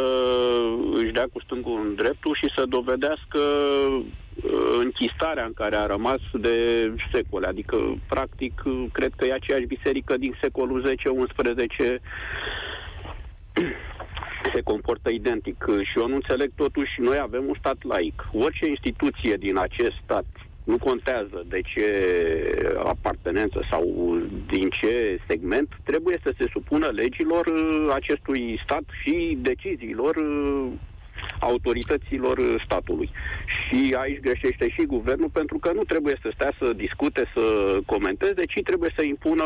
își 0.94 1.12
dea 1.12 1.26
cu 1.32 1.40
stângul 1.40 1.80
în 1.80 1.94
dreptul 1.94 2.34
și 2.34 2.52
să 2.56 2.64
dovedească 2.68 3.38
uh, 3.38 4.78
închistarea 4.78 5.44
în 5.44 5.52
care 5.52 5.76
a 5.76 5.86
rămas 5.86 6.20
de 6.32 6.56
secole. 7.12 7.46
Adică, 7.46 7.76
practic, 8.08 8.62
cred 8.92 9.12
că 9.16 9.24
e 9.24 9.32
aceeași 9.32 9.66
biserică 9.66 10.16
din 10.16 10.36
secolul 10.40 10.96
X-11 10.96 12.00
se 14.54 14.60
comportă 14.60 15.10
identic 15.10 15.64
și 15.82 15.98
eu 15.98 16.08
nu 16.08 16.14
înțeleg 16.14 16.50
totuși, 16.54 17.00
noi 17.00 17.18
avem 17.18 17.44
un 17.46 17.54
stat 17.58 17.76
laic. 17.82 18.28
Orice 18.32 18.66
instituție 18.66 19.36
din 19.36 19.56
acest 19.58 19.94
stat, 20.04 20.26
nu 20.64 20.78
contează 20.78 21.44
de 21.48 21.60
ce 21.60 21.86
apartenență 22.84 23.66
sau 23.70 23.84
din 24.46 24.68
ce 24.70 25.18
segment, 25.28 25.68
trebuie 25.84 26.18
să 26.22 26.34
se 26.38 26.46
supună 26.52 26.86
legilor 26.86 27.46
uh, 27.46 27.90
acestui 27.94 28.60
stat 28.64 28.82
și 29.02 29.38
deciziilor 29.40 30.16
uh, 30.16 30.66
autorităților 31.40 32.38
uh, 32.38 32.62
statului. 32.64 33.10
Și 33.46 33.94
aici 33.98 34.20
greșește 34.20 34.68
și 34.68 34.86
guvernul 34.86 35.30
pentru 35.30 35.58
că 35.58 35.72
nu 35.72 35.82
trebuie 35.82 36.18
să 36.22 36.30
stea 36.34 36.52
să 36.58 36.72
discute, 36.72 37.30
să 37.34 37.78
comenteze, 37.86 38.44
ci 38.44 38.62
trebuie 38.62 38.92
să 38.96 39.02
impună 39.04 39.44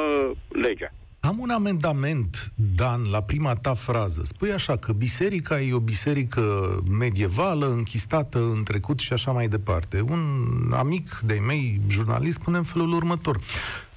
legea. 0.49 0.93
Am 1.25 1.39
un 1.39 1.51
amendament, 1.51 2.53
Dan, 2.75 3.11
la 3.11 3.23
prima 3.23 3.55
ta 3.55 3.75
frază. 3.75 4.23
Spui 4.25 4.53
așa 4.53 4.77
că 4.77 4.93
biserica 4.93 5.61
e 5.61 5.75
o 5.75 5.79
biserică 5.79 6.43
medievală, 6.91 7.67
închistată 7.67 8.39
în 8.39 8.63
trecut 8.63 8.99
și 8.99 9.13
așa 9.13 9.31
mai 9.31 9.49
departe. 9.49 10.01
Un 10.01 10.73
amic 10.73 11.21
de 11.25 11.41
mei, 11.47 11.81
jurnalist, 11.89 12.39
spune 12.41 12.57
în 12.57 12.63
felul 12.63 12.93
următor. 12.93 13.41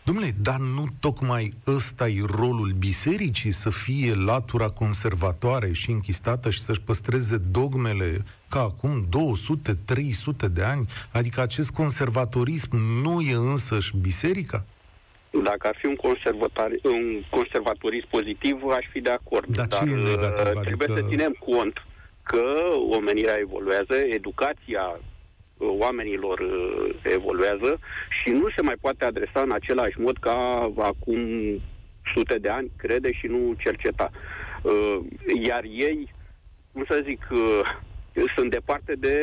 Domnule, 0.04 0.36
dar 0.42 0.60
nu 0.60 0.88
tocmai 1.00 1.54
ăsta 1.68 2.08
e 2.08 2.24
rolul 2.26 2.76
bisericii 2.78 3.52
să 3.52 3.70
fie 3.70 4.14
latura 4.14 4.70
conservatoare 4.70 5.72
și 5.72 5.92
închistată 5.92 6.50
și 6.50 6.62
să-și 6.62 6.82
păstreze 6.82 7.38
dogmele 7.38 8.26
ca 8.50 8.60
acum 8.60 9.08
200-300 10.46 10.52
de 10.52 10.64
ani? 10.64 10.88
Adică 11.12 11.42
acest 11.42 11.72
conservatorism 11.72 12.78
nu 13.02 13.22
e 13.22 13.36
însăși 13.36 13.98
biserica? 13.98 14.66
Dacă 15.44 15.68
ar 15.68 15.76
fi 15.80 15.86
un, 15.86 15.96
conservatori, 15.96 16.80
un 16.84 17.22
conservatorism 17.30 18.08
pozitiv, 18.10 18.64
aș 18.68 18.86
fi 18.92 19.02
de 19.02 19.10
acord. 19.10 19.46
Dar 19.56 19.68
ce 19.68 19.78
e 19.84 19.96
negativ? 19.96 20.46
uh, 20.46 20.64
Trebuie 20.64 20.88
Adică- 20.88 20.94
să 21.02 21.08
ținem 21.10 21.36
cont 21.40 21.84
că 22.24 22.44
omenirea 22.90 23.38
evoluează, 23.40 23.94
educația 24.10 25.00
uh, 25.58 25.68
oamenilor 25.80 26.40
uh, 26.40 26.96
evoluează 27.04 27.80
și 28.24 28.30
nu 28.32 28.50
se 28.56 28.62
mai 28.62 28.76
poate 28.82 29.06
adresa 29.06 29.42
în 29.42 29.52
același 29.52 30.00
mod 30.00 30.18
ca 30.18 30.72
acum 30.78 31.20
sute 32.14 32.38
de 32.38 32.50
ani, 32.50 32.72
crede 32.78 33.12
și 33.12 33.28
nu 33.28 33.54
cerceta. 33.58 34.12
Uh, 34.62 34.98
Iar 35.44 35.64
ei, 35.64 36.14
cum 36.72 36.86
să 36.90 37.02
zic, 37.06 37.28
uh, 37.32 37.62
sunt 38.36 38.52
departe 38.52 38.94
de 38.98 39.18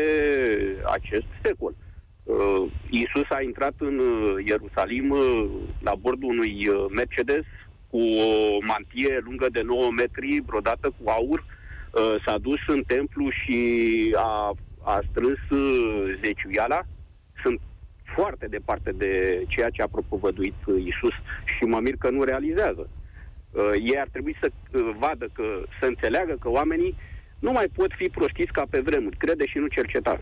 acest 0.93 1.27
secol. 1.43 1.75
Uh, 2.23 2.71
Iisus 2.91 3.31
a 3.31 3.41
intrat 3.43 3.75
în 3.79 3.99
uh, 3.99 4.47
Ierusalim 4.47 5.11
uh, 5.11 5.51
la 5.81 5.95
bordul 5.95 6.29
unui 6.29 6.69
uh, 6.69 6.85
Mercedes 6.95 7.45
cu 7.91 7.99
o 7.99 8.59
mantie 8.67 9.21
lungă 9.25 9.47
de 9.53 9.63
9 9.63 9.91
metri, 9.91 10.43
brodată 10.47 10.93
cu 10.97 11.11
aur. 11.11 11.45
Uh, 11.91 12.15
s-a 12.25 12.39
dus 12.39 12.59
în 12.67 12.83
templu 12.87 13.31
și 13.31 13.59
a, 14.17 14.53
a 14.83 15.01
strâns 15.11 15.39
uh, 15.51 16.19
zeciuiala. 16.25 16.83
Sunt 17.43 17.61
foarte 18.15 18.47
departe 18.47 18.91
de 18.93 19.43
ceea 19.49 19.71
ce 19.71 19.83
a 19.83 19.89
propovăduit 19.89 20.55
uh, 20.67 20.85
Iisus 20.85 21.15
și 21.57 21.65
mă 21.65 21.81
mir 21.81 21.95
că 21.99 22.11
nu 22.11 22.23
realizează. 22.23 22.89
Uh, 23.51 23.71
ei 23.73 23.99
ar 23.99 24.09
trebui 24.13 24.37
să 24.41 24.51
uh, 24.51 24.95
vadă, 24.99 25.29
că 25.33 25.63
să 25.81 25.87
înțeleagă 25.87 26.37
că 26.41 26.49
oamenii 26.49 26.97
nu 27.39 27.53
mai 27.53 27.69
pot 27.75 27.93
fi 27.97 28.09
prostiți 28.09 28.53
ca 28.53 28.65
pe 28.71 28.81
vremuri. 28.81 29.17
Crede 29.17 29.47
și 29.47 29.59
nu 29.59 29.67
cerceta. 29.67 30.21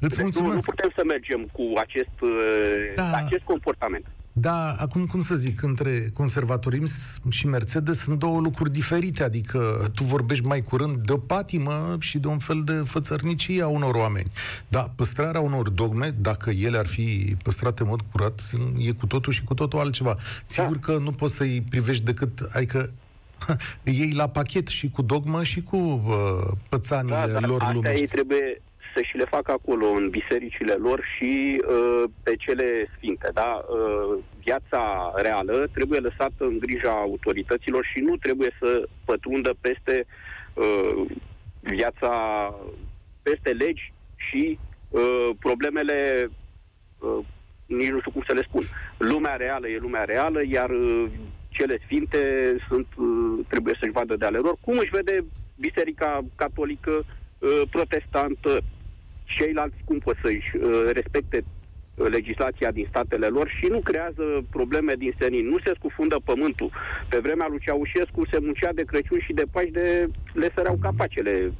Îți 0.00 0.16
Deci 0.16 0.16
nu, 0.16 0.22
nu 0.22 0.30
mulțumesc. 0.42 0.64
putem 0.64 0.90
să 0.96 1.02
mergem 1.06 1.48
cu 1.52 1.62
acest, 1.76 2.20
uh, 2.20 2.30
Da. 2.94 3.12
acest 3.12 3.42
comportament. 3.42 4.06
Da, 4.32 4.72
acum 4.78 5.06
cum 5.06 5.20
să 5.20 5.34
zic, 5.34 5.62
între 5.62 6.10
conservatorism 6.14 7.30
și 7.30 7.46
Mercedes 7.46 7.98
sunt 7.98 8.18
două 8.18 8.40
lucruri 8.40 8.72
diferite, 8.72 9.22
adică 9.22 9.90
tu 9.94 10.04
vorbești 10.04 10.44
mai 10.46 10.62
curând 10.62 10.96
de 10.96 11.12
o 11.12 11.16
patimă 11.16 11.96
și 12.00 12.18
de 12.18 12.26
un 12.26 12.38
fel 12.38 12.62
de 12.64 12.72
fățărnicie 12.72 13.62
a 13.62 13.66
unor 13.66 13.94
oameni. 13.94 14.30
Da, 14.68 14.92
păstrarea 14.96 15.40
unor 15.40 15.68
dogme, 15.68 16.14
dacă 16.20 16.50
ele 16.50 16.78
ar 16.78 16.86
fi 16.86 17.36
păstrate 17.42 17.82
în 17.82 17.88
mod 17.88 18.00
curat, 18.12 18.40
e 18.78 18.90
cu 18.92 19.06
totul 19.06 19.32
și 19.32 19.44
cu 19.44 19.54
totul 19.54 19.78
altceva. 19.78 20.16
Sigur 20.46 20.76
da. 20.76 20.92
că 20.92 20.98
nu 20.98 21.10
poți 21.12 21.34
să-i 21.34 21.64
privești 21.70 22.04
decât, 22.04 22.38
adică 22.52 22.90
ei 23.84 24.12
la 24.12 24.28
pachet 24.28 24.66
și 24.68 24.90
cu 24.90 25.02
dogmă 25.02 25.42
și 25.42 25.62
cu 25.62 25.76
uh, 25.76 26.52
pățanile 26.68 27.30
da, 27.32 27.46
lor 27.46 27.72
lumești. 27.74 28.00
ei 28.00 28.06
trebuie 28.06 28.62
să 28.94 29.02
și 29.02 29.16
le 29.16 29.24
facă 29.24 29.52
acolo, 29.52 29.86
în 29.86 30.10
bisericile 30.10 30.74
lor 30.74 31.04
și 31.16 31.62
uh, 31.68 32.04
pe 32.22 32.36
cele 32.36 32.90
sfinte. 32.96 33.30
Da? 33.34 33.64
Uh, 33.68 34.18
viața 34.44 35.12
reală 35.16 35.68
trebuie 35.72 35.98
lăsată 35.98 36.44
în 36.44 36.58
grija 36.58 36.90
autorităților 36.90 37.84
și 37.84 38.00
nu 38.00 38.16
trebuie 38.16 38.50
să 38.58 38.88
pătrundă 39.04 39.54
peste 39.60 40.06
uh, 40.54 41.04
viața, 41.60 42.14
peste 43.22 43.50
legi 43.50 43.92
și 44.16 44.58
uh, 44.90 45.30
problemele, 45.38 46.30
uh, 46.98 47.18
nici 47.66 47.88
nu 47.88 47.98
știu 47.98 48.10
cum 48.10 48.22
să 48.26 48.32
le 48.32 48.42
spun. 48.42 48.62
Lumea 48.98 49.36
reală 49.36 49.68
e 49.68 49.78
lumea 49.78 50.04
reală, 50.04 50.40
iar 50.46 50.70
uh, 50.70 51.06
cele 51.48 51.78
sfinte 51.84 52.20
sunt, 52.68 52.86
uh, 52.96 53.44
trebuie 53.48 53.76
să-și 53.80 53.92
vadă 53.92 54.16
de 54.16 54.24
ale 54.24 54.38
lor. 54.38 54.56
Cum 54.60 54.78
își 54.78 54.90
vede 54.90 55.24
Biserica 55.56 56.24
Catolică 56.36 56.90
uh, 57.38 57.62
protestantă, 57.70 58.60
ceilalți 59.38 59.76
cum 59.84 59.98
pot 59.98 60.16
să-și 60.22 60.56
uh, 60.56 60.90
respecte 60.92 61.38
uh, 61.42 62.06
legislația 62.08 62.70
din 62.70 62.86
statele 62.88 63.26
lor 63.26 63.48
și 63.58 63.66
nu 63.70 63.80
creează 63.80 64.24
probleme 64.50 64.94
din 64.98 65.14
senin. 65.18 65.48
Nu 65.48 65.58
se 65.58 65.72
scufundă 65.74 66.16
pământul. 66.24 66.70
Pe 67.08 67.18
vremea 67.18 67.46
lui 67.48 67.62
Ceaușescu 67.64 68.26
se 68.30 68.38
muncea 68.40 68.72
de 68.72 68.82
Crăciun 68.82 69.20
și 69.26 69.32
de 69.32 69.44
Paști 69.50 69.70
de 69.70 70.06
le 70.32 70.50
săreau 70.54 70.76
capacele 70.82 71.52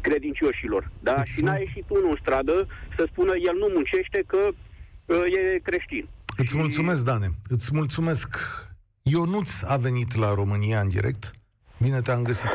credincioșilor. 0.00 0.90
Da? 1.00 1.24
Și 1.24 1.42
n-a 1.42 1.56
ieșit 1.56 1.84
unul 1.88 2.10
în 2.10 2.18
stradă 2.20 2.66
să 2.96 3.06
spună 3.10 3.32
el 3.48 3.56
nu 3.62 3.68
muncește 3.74 4.24
că 4.26 4.38
uh, 4.48 5.16
e 5.16 5.58
creștin. 5.58 6.08
Îți 6.36 6.50
și... 6.50 6.56
mulțumesc, 6.56 7.04
Dane. 7.04 7.28
Îți 7.48 7.74
mulțumesc. 7.74 8.36
Ionuț 9.02 9.50
a 9.62 9.76
venit 9.76 10.14
la 10.14 10.34
România 10.34 10.80
în 10.80 10.88
direct. 10.88 11.30
Bine 11.78 12.00
te-am 12.00 12.22
găsit. 12.22 12.50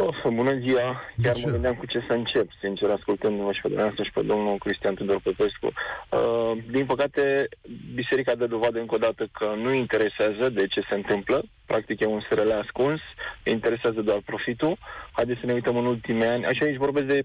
Oh, 0.00 0.32
bună 0.32 0.58
ziua! 0.58 1.00
Chiar 1.22 1.34
mă 1.44 1.50
gândeam 1.50 1.74
cu 1.74 1.86
ce 1.86 2.04
să 2.08 2.12
încep, 2.12 2.48
sincer, 2.60 2.90
ascultându-mă 2.90 3.52
și 3.52 3.60
pe 3.60 3.68
dumneavoastră 3.68 4.04
și 4.04 4.12
pe 4.12 4.22
domnul 4.22 4.58
Cristian 4.58 4.94
Tudor 4.94 5.20
Popescu. 5.20 5.66
Uh, 5.66 6.52
din 6.70 6.86
păcate, 6.86 7.48
biserica 7.94 8.34
dă 8.34 8.46
dovadă 8.46 8.78
încă 8.78 8.94
o 8.94 8.98
dată 8.98 9.28
că 9.32 9.54
nu 9.56 9.72
interesează 9.72 10.48
de 10.48 10.66
ce 10.66 10.80
se 10.88 10.94
întâmplă. 10.94 11.44
Practic 11.66 12.00
e 12.00 12.06
un 12.06 12.20
SRL 12.20 12.50
ascuns, 12.50 13.00
interesează 13.44 14.00
doar 14.00 14.20
profitul. 14.24 14.76
Haideți 15.12 15.40
să 15.40 15.46
ne 15.46 15.52
uităm 15.52 15.76
în 15.76 15.86
ultimii 15.86 16.26
ani. 16.26 16.44
Așa 16.44 16.64
aici 16.64 16.84
vorbesc 16.86 17.06
de 17.06 17.22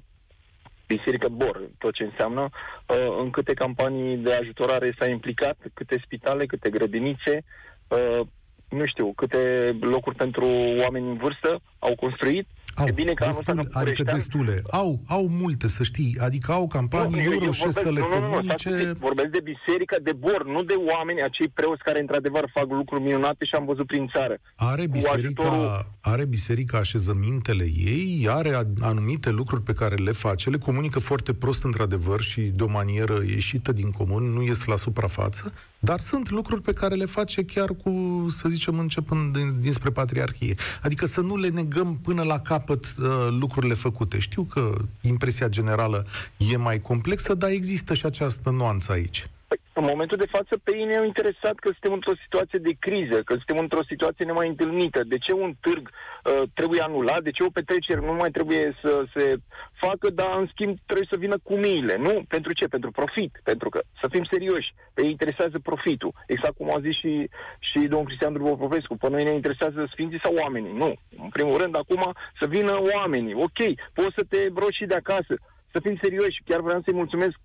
biserică 0.87 1.27
Bor, 1.29 1.61
tot 1.77 1.93
ce 1.93 2.03
înseamnă, 2.03 2.49
uh, 2.51 3.17
în 3.19 3.29
câte 3.29 3.53
campanii 3.53 4.17
de 4.17 4.33
ajutorare 4.33 4.95
s-a 4.99 5.07
implicat, 5.07 5.57
câte 5.73 6.01
spitale, 6.03 6.45
câte 6.45 6.69
grădinițe, 6.69 7.43
uh, 7.87 8.27
nu 8.69 8.85
știu, 8.85 9.13
câte 9.15 9.75
locuri 9.81 10.15
pentru 10.15 10.45
oameni 10.79 11.07
în 11.07 11.17
vârstă 11.17 11.61
au 11.79 11.95
construit. 11.95 12.47
Au, 12.75 12.87
e 12.87 12.91
bine 12.91 13.13
că 13.13 13.25
destul, 13.25 13.67
adică 13.71 14.03
destule. 14.03 14.61
Au, 14.69 15.01
au 15.07 15.27
multe, 15.27 15.67
să 15.67 15.83
știi. 15.83 16.17
Adică 16.19 16.51
au 16.51 16.67
campanii, 16.67 17.25
nu, 17.25 17.33
nu 17.33 17.39
reușesc 17.39 17.79
să 17.79 17.89
le 17.89 17.99
nu, 17.99 18.05
comunice. 18.05 18.69
Nu, 18.69 18.85
nu, 18.85 18.93
vorbesc 18.93 19.29
de 19.29 19.39
biserică, 19.39 19.97
de 20.03 20.11
bor, 20.11 20.45
nu 20.45 20.63
de 20.63 20.73
oameni, 20.93 21.21
acei 21.21 21.47
preoți 21.47 21.83
care 21.83 21.99
într-adevăr 21.99 22.49
fac 22.53 22.69
lucruri 22.69 23.03
minunate 23.03 23.45
și 23.45 23.55
am 23.55 23.65
văzut 23.65 23.87
prin 23.87 24.09
țară. 24.13 24.37
Are 24.55 24.87
biserica, 24.87 25.43
ajutorul... 25.43 25.85
are 26.01 26.25
biserica 26.25 26.77
așezămintele 26.77 27.63
ei, 27.63 28.27
are 28.29 28.51
anumite 28.81 29.29
lucruri 29.29 29.61
pe 29.61 29.73
care 29.73 29.95
le 29.95 30.11
face, 30.11 30.49
le 30.49 30.57
comunică 30.57 30.99
foarte 30.99 31.33
prost 31.33 31.63
într-adevăr 31.63 32.21
și 32.21 32.41
de 32.41 32.63
o 32.63 32.67
manieră 32.67 33.21
ieșită 33.25 33.71
din 33.71 33.91
comun, 33.91 34.23
nu 34.23 34.41
ies 34.41 34.65
la 34.65 34.75
suprafață, 34.75 35.53
dar 35.79 35.99
sunt 35.99 36.29
lucruri 36.29 36.61
pe 36.61 36.73
care 36.73 36.95
le 36.95 37.05
face 37.05 37.43
chiar 37.43 37.69
cu, 37.83 38.25
să 38.29 38.49
zicem, 38.49 38.79
începând 38.79 39.33
din, 39.33 39.59
dinspre 39.59 39.89
patriarhie. 39.89 40.55
Adică 40.81 41.05
să 41.05 41.21
nu 41.21 41.37
le 41.37 41.47
negăm 41.47 41.97
până 42.03 42.23
la 42.23 42.39
capăt 42.39 42.95
uh, 42.99 43.05
lucrurile 43.39 43.73
făcute. 43.73 44.19
Știu 44.19 44.43
că 44.43 44.77
impresia 45.01 45.47
generală 45.47 46.05
e 46.37 46.57
mai 46.57 46.79
complexă, 46.79 47.33
dar 47.33 47.49
există 47.49 47.93
și 47.93 48.05
această 48.05 48.49
nuanță 48.49 48.91
aici. 48.91 49.29
Păi, 49.49 49.59
în 49.73 49.85
momentul 49.91 50.17
de 50.17 50.33
față, 50.35 50.53
pe 50.63 50.71
ei 50.77 50.85
ne-au 50.85 51.05
interesat 51.05 51.55
că 51.59 51.69
suntem 51.69 51.93
într-o 51.93 52.21
situație 52.23 52.59
de 52.67 52.73
criză, 52.79 53.17
că 53.23 53.33
suntem 53.33 53.57
într-o 53.57 53.89
situație 53.91 54.25
nemai 54.25 54.47
întâlnită. 54.47 54.99
De 55.03 55.17
ce 55.17 55.33
un 55.33 55.53
târg 55.65 55.89
uh, 55.89 56.41
trebuie 56.53 56.81
anulat? 56.81 57.21
De 57.23 57.31
ce 57.31 57.43
o 57.43 57.55
petrecere 57.59 57.99
nu 57.99 58.13
mai 58.13 58.31
trebuie 58.37 58.75
să 58.81 59.03
se 59.13 59.25
facă, 59.73 60.09
dar 60.09 60.37
în 60.39 60.47
schimb 60.53 60.77
trebuie 60.85 61.07
să 61.09 61.17
vină 61.17 61.37
cu 61.43 61.53
miile? 61.55 61.95
Nu? 61.97 62.23
Pentru 62.27 62.53
ce? 62.53 62.65
Pentru 62.67 62.91
profit. 62.91 63.39
Pentru 63.43 63.69
că, 63.69 63.79
să 64.01 64.07
fim 64.11 64.23
serioși, 64.31 64.73
pe 64.93 65.03
ei 65.03 65.09
interesează 65.09 65.59
profitul. 65.59 66.13
Exact 66.27 66.55
cum 66.55 66.69
a 66.75 66.79
zis 66.79 66.95
și, 67.01 67.29
și 67.59 67.79
domnul 67.91 68.05
Cristian 68.05 68.33
Popescu. 68.33 68.95
Pe 68.97 69.09
noi 69.09 69.23
ne 69.23 69.33
interesează 69.33 69.89
sfinții 69.91 70.23
sau 70.23 70.33
oamenii. 70.35 70.73
Nu. 70.73 70.93
În 71.23 71.29
primul 71.29 71.57
rând, 71.57 71.75
acum 71.75 72.13
să 72.39 72.45
vină 72.47 72.73
oamenii. 72.95 73.33
Ok, 73.33 73.59
poți 73.93 74.17
să 74.17 74.23
te 74.29 74.39
roși 74.55 74.91
de 74.91 74.95
acasă. 74.95 75.33
Să 75.71 75.79
fim 75.83 75.97
serioși. 76.01 76.41
Chiar 76.45 76.61
vreau 76.61 76.81
să-i 76.81 76.99
mulțumesc 77.01 77.39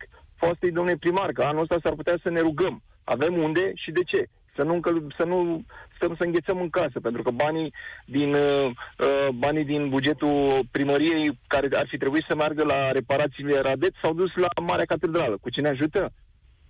fostei 0.46 0.72
domnule 0.72 0.96
primar, 0.96 1.32
că 1.32 1.42
anul 1.42 1.62
ăsta 1.62 1.76
s-ar 1.82 1.94
putea 1.94 2.16
să 2.22 2.30
ne 2.30 2.40
rugăm. 2.40 2.82
Avem 3.04 3.42
unde 3.42 3.72
și 3.74 3.90
de 3.90 4.02
ce? 4.02 4.26
Să 4.56 4.62
nu, 4.62 4.80
să 5.18 5.24
nu 5.24 5.64
stăm 5.96 6.14
să 6.16 6.24
înghețăm 6.24 6.60
în 6.60 6.70
casă, 6.70 7.00
pentru 7.00 7.22
că 7.22 7.30
banii 7.30 7.72
din, 8.06 8.34
uh, 8.34 8.70
uh, 8.98 9.28
banii 9.34 9.64
din 9.64 9.88
bugetul 9.88 10.60
primăriei 10.70 11.38
care 11.46 11.68
ar 11.72 11.86
fi 11.88 11.96
trebuit 11.96 12.24
să 12.28 12.34
meargă 12.34 12.64
la 12.64 12.90
reparațiile 12.90 13.60
Radet 13.60 13.94
s-au 14.02 14.14
dus 14.14 14.34
la 14.34 14.48
Marea 14.62 14.84
Catedrală. 14.84 15.36
Cu 15.40 15.50
cine 15.50 15.68
ajută? 15.68 16.12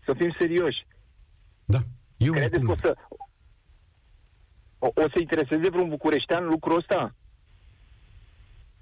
Să 0.04 0.14
fim 0.16 0.34
serioși. 0.38 0.86
Da. 1.64 1.78
Eu 2.16 2.32
Credeți 2.32 2.64
că 2.64 2.70
o 2.70 2.76
să, 2.80 2.94
o, 4.78 4.86
o 4.86 5.08
să 5.12 5.18
intereseze 5.20 5.68
vreun 5.68 5.88
bucureștean 5.88 6.44
lucrul 6.44 6.76
ăsta? 6.76 7.14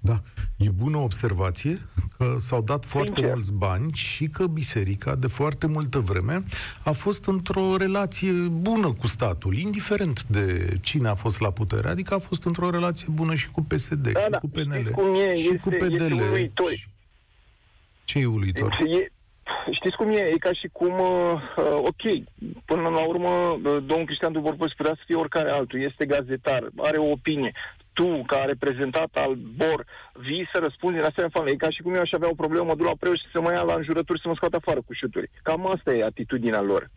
Da. 0.05 0.21
E 0.57 0.69
bună 0.69 0.97
observație 0.97 1.79
că 2.17 2.35
s-au 2.39 2.61
dat 2.61 2.85
foarte 2.85 3.11
Sincer. 3.13 3.33
mulți 3.33 3.53
bani 3.53 3.91
și 3.91 4.27
că 4.27 4.47
biserica 4.47 5.15
de 5.15 5.27
foarte 5.27 5.67
multă 5.67 5.99
vreme 5.99 6.43
a 6.83 6.91
fost 6.91 7.25
într-o 7.25 7.77
relație 7.77 8.31
bună 8.51 8.93
cu 8.93 9.07
statul, 9.07 9.57
indiferent 9.57 10.23
de 10.23 10.73
cine 10.81 11.07
a 11.07 11.15
fost 11.15 11.39
la 11.39 11.51
putere. 11.51 11.87
Adică 11.87 12.13
a 12.13 12.17
fost 12.17 12.43
într-o 12.43 12.69
relație 12.69 13.07
bună 13.11 13.35
și 13.35 13.49
cu 13.49 13.61
PSD, 13.61 14.11
da, 14.11 14.19
și 14.19 14.29
da. 14.29 14.37
cu 14.37 14.49
PNL, 14.49 14.89
cum 14.91 15.15
e, 15.15 15.35
și 15.35 15.53
este, 15.53 15.57
cu 15.57 15.69
PDL. 15.69 16.17
Este 16.35 16.87
Ce 18.05 18.19
e 18.19 18.25
uluitor? 18.25 18.71
E, 18.71 19.11
știți 19.71 19.95
cum 19.95 20.09
e? 20.09 20.29
E 20.33 20.37
ca 20.37 20.53
și 20.53 20.69
cum, 20.71 20.99
uh, 20.99 21.33
uh, 21.57 21.77
ok, 21.77 22.03
până 22.65 22.89
la 22.89 23.07
urmă, 23.07 23.29
uh, 23.29 23.59
domnul 23.61 24.05
Cristian 24.05 24.31
Dubor 24.31 24.55
putea 24.55 24.93
să 24.95 25.01
fie 25.05 25.15
oricare 25.15 25.49
altul, 25.49 25.81
este 25.81 26.05
gazetar, 26.05 26.69
are 26.77 26.97
o 26.97 27.11
opinie 27.11 27.53
tu, 27.93 28.23
ca 28.27 28.43
reprezentat 28.45 29.09
al 29.13 29.33
BOR, 29.59 29.85
vii 30.13 30.49
să 30.53 30.57
răspunzi 30.59 30.97
în 30.97 31.09
asemenea 31.09 31.35
formă. 31.35 31.49
E 31.49 31.65
ca 31.65 31.69
și 31.69 31.81
cum 31.81 31.93
eu 31.93 32.01
aș 32.01 32.11
avea 32.11 32.29
o 32.29 32.41
problemă, 32.41 32.65
mă 32.65 32.75
duc 32.75 32.87
la 32.87 32.99
preot 32.99 33.17
și 33.17 33.31
să 33.33 33.41
mă 33.41 33.51
ia 33.51 33.61
la 33.61 33.75
înjurături 33.75 34.21
să 34.21 34.27
mă 34.27 34.35
scoată 34.35 34.55
afară 34.55 34.81
cu 34.85 34.93
șuturi. 34.93 35.29
Cam 35.43 35.67
asta 35.67 35.93
e 35.93 36.03
atitudinea 36.03 36.61
lor. 36.61 36.89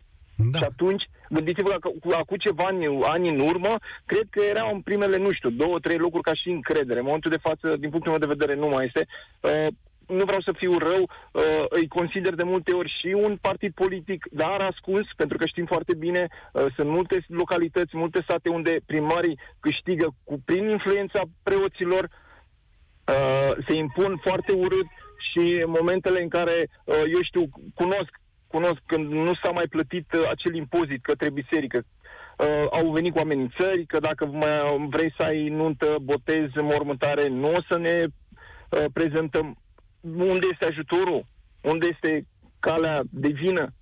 Da. 0.51 0.57
Și 0.57 0.63
atunci, 0.63 1.03
gândiți-vă 1.29 1.75
că 1.79 1.89
cu, 2.01 2.09
acum 2.11 2.37
ceva 2.37 2.63
ani, 2.63 2.85
ani 3.03 3.29
în 3.29 3.39
urmă, 3.39 3.73
cred 4.05 4.27
că 4.29 4.41
erau 4.49 4.73
în 4.73 4.81
primele, 4.81 5.17
nu 5.17 5.31
știu, 5.31 5.49
două, 5.49 5.79
trei 5.79 5.97
locuri 5.97 6.23
ca 6.23 6.33
și 6.33 6.49
încredere. 6.49 6.99
În 6.99 7.05
momentul 7.05 7.31
de 7.31 7.45
față, 7.47 7.75
din 7.79 7.89
punctul 7.89 8.11
meu 8.11 8.19
de 8.19 8.33
vedere, 8.35 8.55
nu 8.55 8.67
mai 8.67 8.85
este. 8.85 9.07
Uh, 9.41 9.67
nu 10.07 10.23
vreau 10.25 10.41
să 10.41 10.51
fiu 10.57 10.77
rău, 10.77 11.01
uh, 11.31 11.65
îi 11.69 11.87
consider 11.87 12.33
de 12.33 12.43
multe 12.43 12.73
ori 12.73 12.95
și 12.99 13.07
un 13.07 13.37
partid 13.41 13.73
politic, 13.73 14.27
dar 14.31 14.61
ascuns, 14.61 15.07
pentru 15.15 15.37
că 15.37 15.45
știm 15.45 15.65
foarte 15.65 15.95
bine, 15.95 16.27
uh, 16.27 16.65
sunt 16.75 16.89
multe 16.89 17.25
localități, 17.27 17.97
multe 17.97 18.21
state 18.21 18.49
unde 18.49 18.77
primarii 18.85 19.39
câștigă 19.59 20.15
cu, 20.23 20.41
prin 20.45 20.69
influența 20.69 21.21
preoților, 21.43 22.03
uh, 22.03 23.51
se 23.67 23.73
impun 23.73 24.19
foarte 24.23 24.51
urât 24.51 24.87
și 25.31 25.61
în 25.65 25.69
momentele 25.69 26.21
în 26.21 26.29
care, 26.29 26.69
uh, 26.83 26.95
eu 26.95 27.21
știu, 27.21 27.43
cunosc, 27.73 28.11
cunosc 28.47 28.79
când 28.85 29.11
nu 29.11 29.33
s-a 29.43 29.51
mai 29.51 29.67
plătit 29.69 30.13
uh, 30.13 30.21
acel 30.29 30.55
impozit 30.55 31.01
către 31.03 31.29
biserică, 31.29 31.83
uh, 31.83 32.65
au 32.71 32.91
venit 32.91 33.13
cu 33.13 33.19
amenințări 33.19 33.85
că 33.85 33.99
dacă 33.99 34.25
mai 34.25 34.87
vrei 34.89 35.13
să 35.17 35.23
ai 35.23 35.49
nuntă, 35.49 35.95
botez, 36.01 36.45
mormântare, 36.61 37.27
nu 37.27 37.51
o 37.51 37.61
să 37.69 37.77
ne 37.77 38.03
uh, 38.03 38.85
prezentăm 38.93 39.57
unde 40.01 40.47
este 40.51 40.65
ajutorul? 40.65 41.25
Unde 41.61 41.87
este 41.91 42.27
calea 42.59 43.03
de 43.09 43.27
vină? 43.27 43.73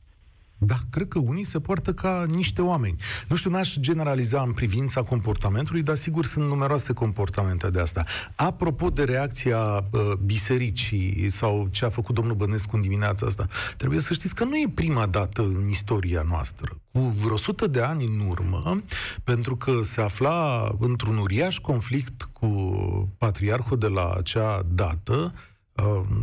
Da, 0.58 0.76
cred 0.90 1.08
că 1.08 1.20
unii 1.20 1.44
se 1.44 1.60
poartă 1.60 1.94
ca 1.94 2.26
niște 2.28 2.62
oameni. 2.62 2.96
Nu 3.28 3.36
știu, 3.36 3.50
n-aș 3.50 3.76
generaliza 3.80 4.42
în 4.42 4.54
privința 4.54 5.02
comportamentului, 5.02 5.82
dar 5.82 5.96
sigur 5.96 6.26
sunt 6.26 6.46
numeroase 6.46 6.94
comportamente 6.94 7.70
de 7.70 7.80
asta. 7.80 8.04
Apropo 8.36 8.90
de 8.90 9.04
reacția 9.04 9.60
uh, 9.60 10.02
bisericii 10.26 11.30
sau 11.30 11.68
ce 11.72 11.86
a 11.86 11.90
făcut 11.90 12.16
domnul 12.16 12.36
Bănescu 12.36 12.76
în 12.76 12.82
dimineața 12.82 13.26
asta, 13.26 13.48
trebuie 13.78 14.00
să 14.00 14.14
știți 14.14 14.36
că 14.36 14.44
nu 14.44 14.56
e 14.56 14.72
prima 14.74 15.06
dată 15.06 15.42
în 15.42 15.70
istoria 15.70 16.26
noastră. 16.30 16.78
Cu 16.92 17.00
vreo 17.00 17.38
sută 17.38 17.68
de 17.68 17.82
ani 17.82 18.06
în 18.06 18.28
urmă, 18.30 18.84
pentru 19.24 19.56
că 19.56 19.80
se 19.82 20.02
afla 20.02 20.70
într-un 20.80 21.18
uriaș 21.18 21.58
conflict 21.58 22.24
cu 22.34 22.48
patriarhul 23.18 23.78
de 23.78 23.88
la 23.88 24.14
acea 24.18 24.62
dată, 24.68 25.34
Uh, 25.34 25.55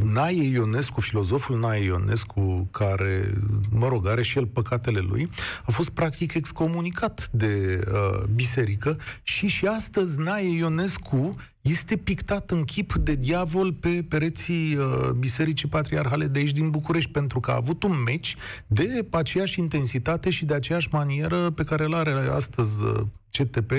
Nae 0.04 0.42
Ionescu, 0.42 1.00
filozoful 1.00 1.58
Nae 1.58 1.84
Ionescu, 1.84 2.68
care, 2.70 3.32
mă 3.70 3.88
rog, 3.88 4.06
are 4.06 4.22
și 4.22 4.38
el 4.38 4.46
păcatele 4.46 4.98
lui, 4.98 5.28
a 5.64 5.70
fost 5.70 5.90
practic 5.90 6.34
excomunicat 6.34 7.28
de 7.32 7.84
uh, 7.86 8.24
biserică 8.34 8.98
și 9.22 9.46
și 9.46 9.66
astăzi 9.66 10.20
Nae 10.20 10.56
Ionescu 10.56 11.34
este 11.60 11.96
pictat 11.96 12.50
în 12.50 12.64
chip 12.64 12.94
de 12.94 13.14
diavol 13.14 13.72
pe 13.72 14.04
pereții 14.08 14.76
uh, 14.76 15.10
Bisericii 15.10 15.68
Patriarhale 15.68 16.26
de 16.26 16.38
aici 16.38 16.52
din 16.52 16.70
București, 16.70 17.10
pentru 17.10 17.40
că 17.40 17.50
a 17.50 17.56
avut 17.56 17.82
un 17.82 18.02
meci 18.04 18.36
de 18.66 19.06
aceeași 19.10 19.60
intensitate 19.60 20.30
și 20.30 20.44
de 20.44 20.54
aceeași 20.54 20.88
manieră 20.90 21.50
pe 21.50 21.64
care 21.64 21.84
îl 21.84 21.94
are 21.94 22.10
astăzi 22.10 22.82
uh, 22.82 23.00
CTP 23.38 23.72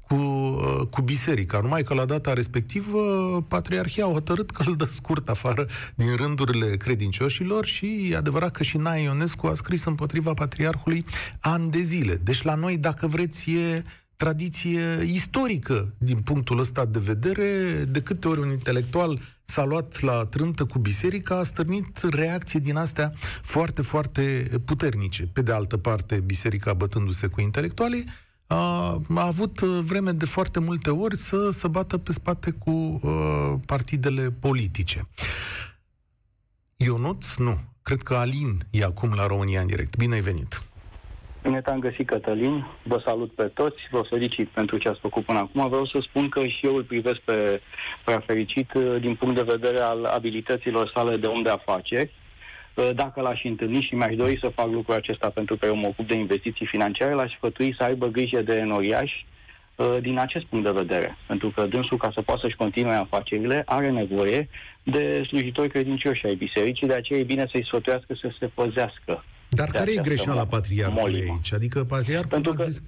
cu, 0.00 0.14
uh, 0.14 0.86
cu 0.90 1.02
biserica. 1.02 1.60
Numai 1.60 1.82
că 1.82 1.94
la 1.94 2.04
data 2.04 2.32
respectivă 2.32 3.00
Patriarhia 3.48 4.04
au 4.04 4.12
hotărât 4.12 4.50
că 4.50 4.62
îl 4.66 4.76
dă 4.76 4.84
scurt 4.84 5.28
afară 5.28 5.66
din 5.94 6.16
rândurile 6.16 6.76
credincioșilor 6.76 7.66
și 7.66 8.08
e 8.10 8.16
adevărat 8.16 8.50
că 8.50 8.62
și 8.62 8.76
Nae 8.76 9.02
Ionescu 9.02 9.46
a 9.46 9.54
scris 9.54 9.84
împotriva 9.84 10.34
Patriarhului 10.34 11.04
ani 11.40 11.70
de 11.70 11.80
zile. 11.80 12.14
Deci 12.14 12.42
la 12.42 12.54
noi, 12.54 12.76
dacă 12.76 13.06
vreți, 13.06 13.50
e 13.50 13.84
tradiție 14.16 15.02
istorică 15.04 15.94
din 15.98 16.18
punctul 16.20 16.58
ăsta 16.58 16.84
de 16.84 16.98
vedere. 16.98 17.44
De 17.88 18.00
câte 18.00 18.28
ori 18.28 18.40
un 18.40 18.50
intelectual 18.50 19.18
s-a 19.44 19.64
luat 19.64 20.00
la 20.00 20.24
trântă 20.24 20.64
cu 20.64 20.78
biserica, 20.78 21.38
a 21.38 21.42
stârnit 21.42 22.00
reacții 22.10 22.60
din 22.60 22.76
astea 22.76 23.12
foarte, 23.42 23.82
foarte 23.82 24.50
puternice. 24.64 25.28
Pe 25.32 25.42
de 25.42 25.52
altă 25.52 25.76
parte, 25.76 26.20
biserica 26.20 26.72
bătându-se 26.72 27.26
cu 27.26 27.40
intelectualii, 27.40 28.04
a, 28.52 29.00
a 29.14 29.26
avut 29.26 29.60
vreme 29.60 30.10
de 30.10 30.24
foarte 30.24 30.60
multe 30.60 30.90
ori 30.90 31.16
să 31.16 31.50
se 31.50 31.68
bată 31.68 31.98
pe 31.98 32.12
spate 32.12 32.50
cu 32.50 32.70
uh, 33.02 33.54
partidele 33.66 34.30
politice. 34.40 35.02
Ionuț, 36.76 37.34
nu. 37.34 37.58
Cred 37.82 38.02
că 38.02 38.14
Alin 38.14 38.58
e 38.70 38.84
acum 38.84 39.12
la 39.14 39.26
România 39.26 39.60
în 39.60 39.66
direct. 39.66 39.96
Bine 39.96 40.14
ai 40.14 40.20
venit! 40.20 40.62
Bine 41.42 41.60
te-am 41.60 41.78
găsit, 41.78 42.06
Cătălin. 42.06 42.66
Vă 42.82 43.02
salut 43.04 43.32
pe 43.32 43.42
toți. 43.42 43.80
Vă 43.90 44.02
felicit 44.08 44.48
pentru 44.48 44.78
ce 44.78 44.88
ați 44.88 45.00
făcut 45.00 45.24
până 45.24 45.38
acum. 45.38 45.68
Vreau 45.68 45.86
să 45.86 45.98
spun 46.00 46.28
că 46.28 46.46
și 46.46 46.66
eu 46.66 46.74
îl 46.74 46.84
privesc 46.84 47.18
pe 47.18 47.60
prea 48.04 48.22
fericit 48.26 48.72
uh, 48.74 49.00
din 49.00 49.14
punct 49.14 49.34
de 49.34 49.42
vedere 49.56 49.78
al 49.78 50.04
abilităților 50.04 50.90
sale 50.94 51.16
de 51.16 51.26
om 51.26 51.42
de 51.42 51.48
afaceri. 51.48 52.12
Uh, 52.74 52.90
dacă 52.94 53.20
l-aș 53.20 53.44
întâlni 53.44 53.80
și 53.80 53.94
mi-aș 53.94 54.14
dori 54.14 54.38
să 54.38 54.48
fac 54.48 54.66
lucrul 54.66 54.94
acesta 54.94 55.28
pentru 55.28 55.56
că 55.56 55.66
eu 55.66 55.76
mă 55.76 55.86
ocup 55.86 56.06
de 56.06 56.16
investiții 56.16 56.66
financiare, 56.66 57.14
l-aș 57.14 57.32
sfătui 57.32 57.74
să 57.78 57.84
aibă 57.84 58.06
grijă 58.06 58.42
de 58.42 58.54
enoriași 58.54 59.26
uh, 59.76 59.96
din 60.00 60.18
acest 60.18 60.44
punct 60.44 60.64
de 60.64 60.70
vedere. 60.70 61.16
Pentru 61.26 61.48
că 61.50 61.66
dânsul, 61.66 61.96
ca 61.96 62.10
să 62.14 62.22
poată 62.22 62.40
să-și 62.40 62.56
continue 62.56 62.94
afacerile, 62.94 63.62
are 63.66 63.90
nevoie 63.90 64.48
de 64.82 65.22
slujitori 65.26 65.68
credincioși 65.68 66.26
ai 66.26 66.34
bisericii, 66.34 66.86
de 66.86 66.94
aceea 66.94 67.18
e 67.18 67.22
bine 67.22 67.46
să-i 67.50 67.64
sfătuiască 67.64 68.14
să 68.14 68.30
se 68.38 68.46
păzească 68.46 69.24
dar 69.54 69.68
care 69.70 69.90
e 69.90 70.00
greșeala 70.02 70.46
patriarhului 70.46 71.20
aici? 71.30 71.52
Adică 71.52 71.84
patriarhul 71.84 72.30
Pentru 72.30 72.52
că 72.52 72.62
zis... 72.62 72.82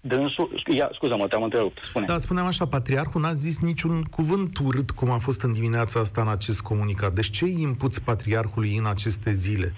dânsul... 0.00 0.62
Ia, 0.74 0.90
scuză-mă, 0.92 1.26
te-am 1.26 1.42
întrerupt. 1.42 1.82
Spune. 1.82 2.04
Da, 2.04 2.18
spuneam 2.18 2.46
așa, 2.46 2.66
patriarhul 2.66 3.20
n-a 3.20 3.32
zis 3.32 3.58
niciun 3.58 4.02
cuvânt 4.02 4.58
urât 4.58 4.90
cum 4.90 5.10
a 5.10 5.18
fost 5.18 5.42
în 5.42 5.52
dimineața 5.52 6.00
asta 6.00 6.20
în 6.20 6.28
acest 6.28 6.60
comunicat. 6.60 7.12
Deci 7.12 7.30
ce 7.30 7.44
îi 7.44 7.60
impuți 7.60 8.02
patriarhului 8.02 8.76
în 8.76 8.86
aceste 8.86 9.32
zile? 9.32 9.72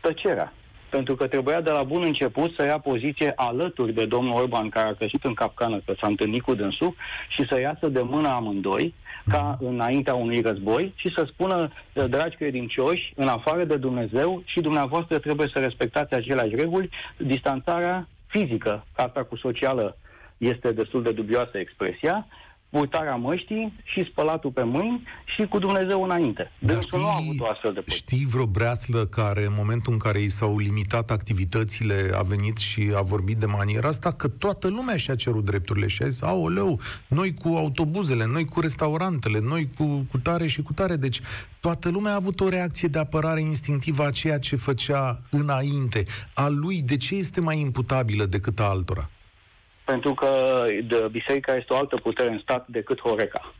Tăcerea. 0.00 0.52
Pentru 0.90 1.14
că 1.14 1.26
trebuia 1.26 1.60
de 1.60 1.70
la 1.70 1.82
bun 1.82 2.02
început 2.02 2.54
să 2.54 2.64
ia 2.64 2.78
poziție 2.78 3.32
alături 3.36 3.92
de 3.92 4.04
domnul 4.04 4.34
Orban, 4.34 4.68
care 4.68 4.88
a 4.88 4.94
căzut 4.94 5.24
în 5.24 5.34
capcană, 5.34 5.82
că 5.84 5.94
s-a 6.00 6.06
întâlnit 6.06 6.42
cu 6.42 6.54
dânsul, 6.54 6.94
și 7.28 7.46
să 7.48 7.60
iasă 7.60 7.88
de 7.88 8.00
mână 8.00 8.28
amândoi 8.28 8.94
ca 9.28 9.58
înaintea 9.60 10.14
unui 10.14 10.40
război 10.40 10.92
și 10.96 11.12
să 11.16 11.26
spună, 11.32 11.70
dragi 12.08 12.36
credincioși, 12.36 13.12
în 13.16 13.28
afară 13.28 13.64
de 13.64 13.76
Dumnezeu 13.76 14.42
și 14.44 14.60
dumneavoastră 14.60 15.18
trebuie 15.18 15.50
să 15.52 15.58
respectați 15.58 16.14
aceleași 16.14 16.54
reguli, 16.54 16.90
distanțarea 17.16 18.08
fizică, 18.26 18.84
asta 18.92 19.24
cu 19.24 19.36
socială 19.36 19.96
este 20.36 20.72
destul 20.72 21.02
de 21.02 21.12
dubioasă 21.12 21.58
expresia, 21.58 22.26
purtarea 22.74 23.14
măștii 23.14 23.72
și 23.84 24.08
spălatul 24.10 24.50
pe 24.50 24.62
mâini 24.62 25.02
și 25.34 25.46
cu 25.46 25.58
Dumnezeu 25.58 26.02
înainte. 26.02 26.50
Dar 26.58 26.82
știi, 26.82 26.98
nu 26.98 27.06
a 27.06 27.16
avut 27.16 27.40
o 27.40 27.46
astfel 27.46 27.72
de 27.72 27.80
poziție. 27.80 28.16
Știi 28.16 28.26
vreo 28.26 28.46
breaslă 28.46 29.06
care, 29.06 29.44
în 29.44 29.52
momentul 29.56 29.92
în 29.92 29.98
care 29.98 30.20
i 30.20 30.28
s-au 30.28 30.58
limitat 30.58 31.10
activitățile, 31.10 32.10
a 32.14 32.22
venit 32.22 32.56
și 32.56 32.92
a 32.94 33.00
vorbit 33.00 33.36
de 33.36 33.46
maniera 33.46 33.88
asta, 33.88 34.12
că 34.12 34.28
toată 34.28 34.68
lumea 34.68 34.96
și-a 34.96 35.14
cerut 35.14 35.44
drepturile 35.44 35.86
și 35.86 36.02
a 36.02 36.08
zis, 36.08 36.22
aoleu, 36.22 36.80
noi 37.06 37.34
cu 37.34 37.48
autobuzele, 37.48 38.26
noi 38.26 38.44
cu 38.44 38.60
restaurantele, 38.60 39.38
noi 39.42 39.68
cu, 39.76 40.06
cu 40.10 40.18
tare 40.18 40.46
și 40.46 40.62
cu 40.62 40.72
tare. 40.72 40.96
Deci 40.96 41.20
toată 41.60 41.88
lumea 41.88 42.12
a 42.12 42.16
avut 42.22 42.40
o 42.40 42.48
reacție 42.48 42.88
de 42.88 42.98
apărare 42.98 43.40
instinctivă 43.40 44.04
a 44.04 44.10
ceea 44.10 44.38
ce 44.38 44.56
făcea 44.56 45.20
înainte. 45.30 46.02
A 46.34 46.48
lui, 46.48 46.82
de 46.82 46.96
ce 46.96 47.14
este 47.14 47.40
mai 47.40 47.60
imputabilă 47.60 48.24
decât 48.24 48.60
a 48.60 48.64
altora? 48.64 49.10
Pentru 49.84 50.14
că 50.14 50.64
de 50.86 51.08
biserica 51.10 51.56
este 51.56 51.72
o 51.72 51.76
altă 51.76 51.96
putere 51.96 52.30
în 52.30 52.38
stat 52.38 52.66
decât 52.66 53.00
Horeca. 53.00 53.54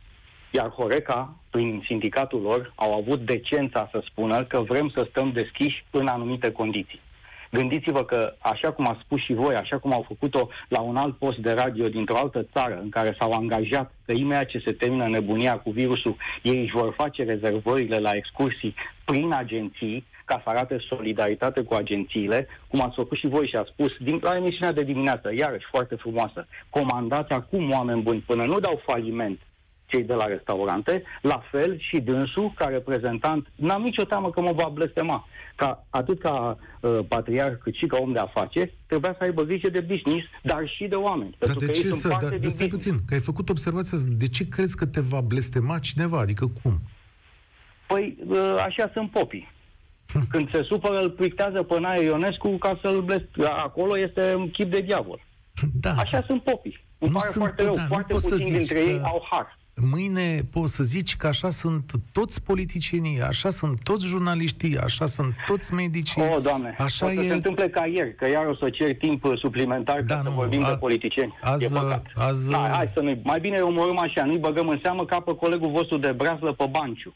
Iar 0.51 0.69
Horeca, 0.69 1.35
prin 1.49 1.83
sindicatul 1.85 2.41
lor, 2.41 2.73
au 2.75 2.93
avut 2.93 3.19
decența 3.19 3.89
să 3.91 4.03
spună 4.09 4.43
că 4.43 4.61
vrem 4.61 4.89
să 4.89 5.07
stăm 5.09 5.31
deschiși 5.31 5.85
în 5.91 6.07
anumite 6.07 6.51
condiții. 6.51 7.01
Gândiți-vă 7.51 8.03
că, 8.03 8.35
așa 8.39 8.71
cum 8.71 8.87
a 8.87 8.97
spus 9.03 9.21
și 9.21 9.33
voi, 9.33 9.55
așa 9.55 9.77
cum 9.77 9.93
au 9.93 10.05
făcut-o 10.07 10.49
la 10.67 10.79
un 10.79 10.95
alt 10.95 11.17
post 11.17 11.37
de 11.37 11.51
radio 11.51 11.87
dintr-o 11.87 12.17
altă 12.17 12.47
țară, 12.53 12.79
în 12.81 12.89
care 12.89 13.15
s-au 13.19 13.31
angajat 13.31 13.93
că 14.05 14.11
imediat 14.11 14.45
ce 14.45 14.61
se 14.65 14.71
termină 14.71 15.07
nebunia 15.07 15.57
cu 15.57 15.71
virusul, 15.71 16.15
ei 16.41 16.61
își 16.61 16.71
vor 16.71 16.93
face 16.97 17.23
rezervările 17.23 17.97
la 17.97 18.11
excursii 18.11 18.75
prin 19.05 19.31
agenții, 19.33 20.05
ca 20.25 20.41
să 20.43 20.49
arate 20.49 20.77
solidaritate 20.89 21.61
cu 21.61 21.73
agențiile, 21.73 22.47
cum 22.67 22.81
ați 22.81 22.95
făcut 22.95 23.17
și 23.17 23.27
voi 23.27 23.47
și 23.47 23.55
a 23.55 23.63
spus 23.63 23.91
din, 23.99 24.19
la 24.21 24.35
emisiunea 24.35 24.71
de 24.71 24.83
dimineață, 24.83 25.33
iarăși 25.33 25.65
foarte 25.69 25.95
frumoasă, 25.95 26.47
comandați 26.69 27.31
acum 27.31 27.71
oameni 27.71 28.01
buni 28.01 28.19
până 28.19 28.43
nu 28.45 28.59
dau 28.59 28.81
faliment 28.85 29.39
cei 29.85 30.03
de 30.03 30.13
la 30.13 30.25
restaurante, 30.25 31.03
la 31.21 31.43
fel 31.51 31.79
și 31.79 31.99
dânsul, 31.99 32.53
ca 32.55 32.65
reprezentant, 32.65 33.47
n-am 33.55 33.81
nicio 33.81 34.03
teamă 34.03 34.29
că 34.29 34.41
mă 34.41 34.51
va 34.51 34.69
blestema. 34.73 35.27
Ca, 35.55 35.85
atât 35.89 36.19
ca 36.19 36.57
uh, 36.81 36.99
patriarh 37.07 37.57
cât 37.63 37.73
și 37.73 37.85
ca 37.85 37.97
om 37.97 38.11
de 38.11 38.19
afaceri, 38.19 38.73
trebuia 38.87 39.15
să 39.17 39.23
aibă 39.23 39.43
grijă 39.43 39.69
de 39.69 39.79
business, 39.79 40.25
dar 40.43 40.67
și 40.67 40.85
de 40.87 40.95
oameni. 40.95 41.35
Dar 41.39 41.55
de 41.55 41.67
ce 41.67 41.91
să... 41.91 42.07
Dar, 42.07 42.29
de 42.39 42.47
stai 42.47 42.67
puțin, 42.67 42.93
că 43.07 43.13
ai 43.13 43.19
făcut 43.19 43.49
observația 43.49 43.97
de 44.07 44.27
ce 44.27 44.47
crezi 44.47 44.75
că 44.75 44.85
te 44.85 45.01
va 45.01 45.21
blestema 45.21 45.79
cineva? 45.79 46.19
Adică 46.19 46.51
cum? 46.63 46.79
Păi, 47.87 48.17
uh, 48.27 48.55
așa 48.65 48.89
sunt 48.93 49.11
popii. 49.11 49.53
Când 50.29 50.49
se 50.49 50.63
supără, 50.63 50.99
îl 50.99 51.09
pictează 51.09 51.63
pe 51.63 51.79
Nae 51.79 52.03
Ionescu 52.03 52.57
ca 52.57 52.79
să-l 52.81 53.01
blest... 53.01 53.27
Acolo 53.63 53.99
este 53.99 54.35
un 54.35 54.49
chip 54.51 54.71
de 54.71 54.81
diavol. 54.81 55.21
Da. 55.73 55.91
Așa 55.91 56.21
sunt 56.21 56.43
popii. 56.43 56.83
Îmi 56.97 57.11
nu 57.11 57.17
pare 57.17 57.31
sunt, 57.31 57.43
foarte 57.43 57.63
rău. 57.63 57.75
Da, 57.75 57.85
foarte 57.87 58.13
puțini 58.13 58.51
dintre 58.51 58.79
că... 58.79 58.89
ei 58.89 58.99
au 59.03 59.27
har 59.31 59.57
mâine 59.81 60.39
poți 60.51 60.73
să 60.73 60.83
zici 60.83 61.15
că 61.15 61.27
așa 61.27 61.49
sunt 61.49 61.91
toți 62.11 62.43
politicienii, 62.43 63.21
așa 63.21 63.49
sunt 63.49 63.83
toți 63.83 64.05
jurnaliștii, 64.05 64.77
așa 64.77 65.05
sunt 65.05 65.35
toți 65.45 65.73
medicii. 65.73 66.21
Oh, 66.21 66.37
Doamne, 66.41 66.75
așa 66.79 67.05
o 67.05 67.09
să 67.09 67.21
e... 67.21 67.27
se 67.27 67.33
întâmple 67.33 67.69
ca 67.69 67.85
ieri, 67.85 68.15
că 68.15 68.27
iar 68.27 68.45
o 68.45 68.55
să 68.55 68.69
cer 68.69 68.95
timp 68.95 69.25
suplimentar 69.35 70.01
da, 70.01 70.15
ca 70.15 70.21
nu, 70.21 70.29
să 70.29 70.35
vorbim 70.35 70.63
a, 70.63 70.69
de 70.69 70.75
politicieni. 70.79 71.37
Azi, 71.41 71.63
e 71.63 71.69
Azi... 72.15 72.49
Da, 72.49 72.57
hai 72.57 72.91
să 72.93 72.99
nu 72.99 73.19
mai 73.23 73.39
bine 73.39 73.59
omorâm 73.59 73.99
așa, 73.99 74.25
nu-i 74.25 74.37
băgăm 74.37 74.67
în 74.67 74.79
seamă 74.81 75.05
ca 75.05 75.19
pe 75.19 75.35
colegul 75.35 75.71
vostru 75.71 75.97
de 75.97 76.11
braslă 76.11 76.53
pe 76.53 76.65
Banciu. 76.71 77.13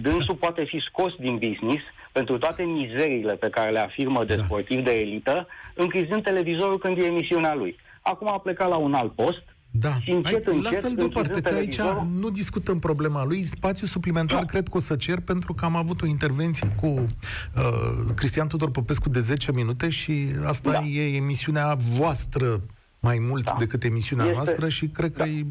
Dânsul 0.00 0.34
poate 0.34 0.64
fi 0.64 0.78
scos 0.88 1.12
din 1.18 1.34
business 1.34 1.82
pentru 2.16 2.38
toate 2.38 2.62
mizerile 2.62 3.34
pe 3.34 3.48
care 3.50 3.70
le 3.70 3.78
afirmă 3.78 4.24
de 4.24 4.34
da. 4.34 4.42
sportiv 4.42 4.84
de 4.84 4.90
elită, 4.90 5.46
închizând 5.74 6.22
televizorul 6.22 6.78
când 6.78 6.96
e 6.96 7.04
emisiunea 7.04 7.54
lui. 7.54 7.76
Acum 8.02 8.28
a 8.28 8.38
plecat 8.38 8.68
la 8.68 8.76
un 8.76 8.94
alt 8.94 9.12
post, 9.12 9.42
da. 9.70 10.00
Și 10.00 10.10
încet, 10.10 10.44
Hai, 10.46 10.54
încet, 10.54 10.72
lasă-l 10.72 10.94
deoparte, 10.94 11.40
că 11.40 11.54
aici 11.54 11.80
nu 12.20 12.30
discutăm 12.30 12.78
problema 12.78 13.24
lui. 13.24 13.44
Spațiu 13.44 13.86
suplimentar 13.86 14.38
da. 14.38 14.44
cred 14.44 14.68
că 14.68 14.76
o 14.76 14.80
să 14.80 14.96
cer, 14.96 15.20
pentru 15.20 15.54
că 15.54 15.64
am 15.64 15.76
avut 15.76 16.02
o 16.02 16.06
intervenție 16.06 16.74
cu 16.80 16.86
uh, 16.86 18.14
Cristian 18.14 18.48
Tudor 18.48 18.70
Popescu 18.70 19.08
de 19.08 19.20
10 19.20 19.52
minute 19.52 19.88
și 19.88 20.26
asta 20.44 20.70
da. 20.70 20.78
e 20.78 21.16
emisiunea 21.16 21.74
voastră 21.74 22.60
mai 23.00 23.18
mult 23.18 23.44
da. 23.44 23.56
decât 23.58 23.84
emisiunea 23.84 24.24
este... 24.24 24.36
noastră 24.36 24.68
și 24.68 24.86
cred 24.86 25.12
că 25.12 25.22
da. 25.22 25.28
e 25.28 25.46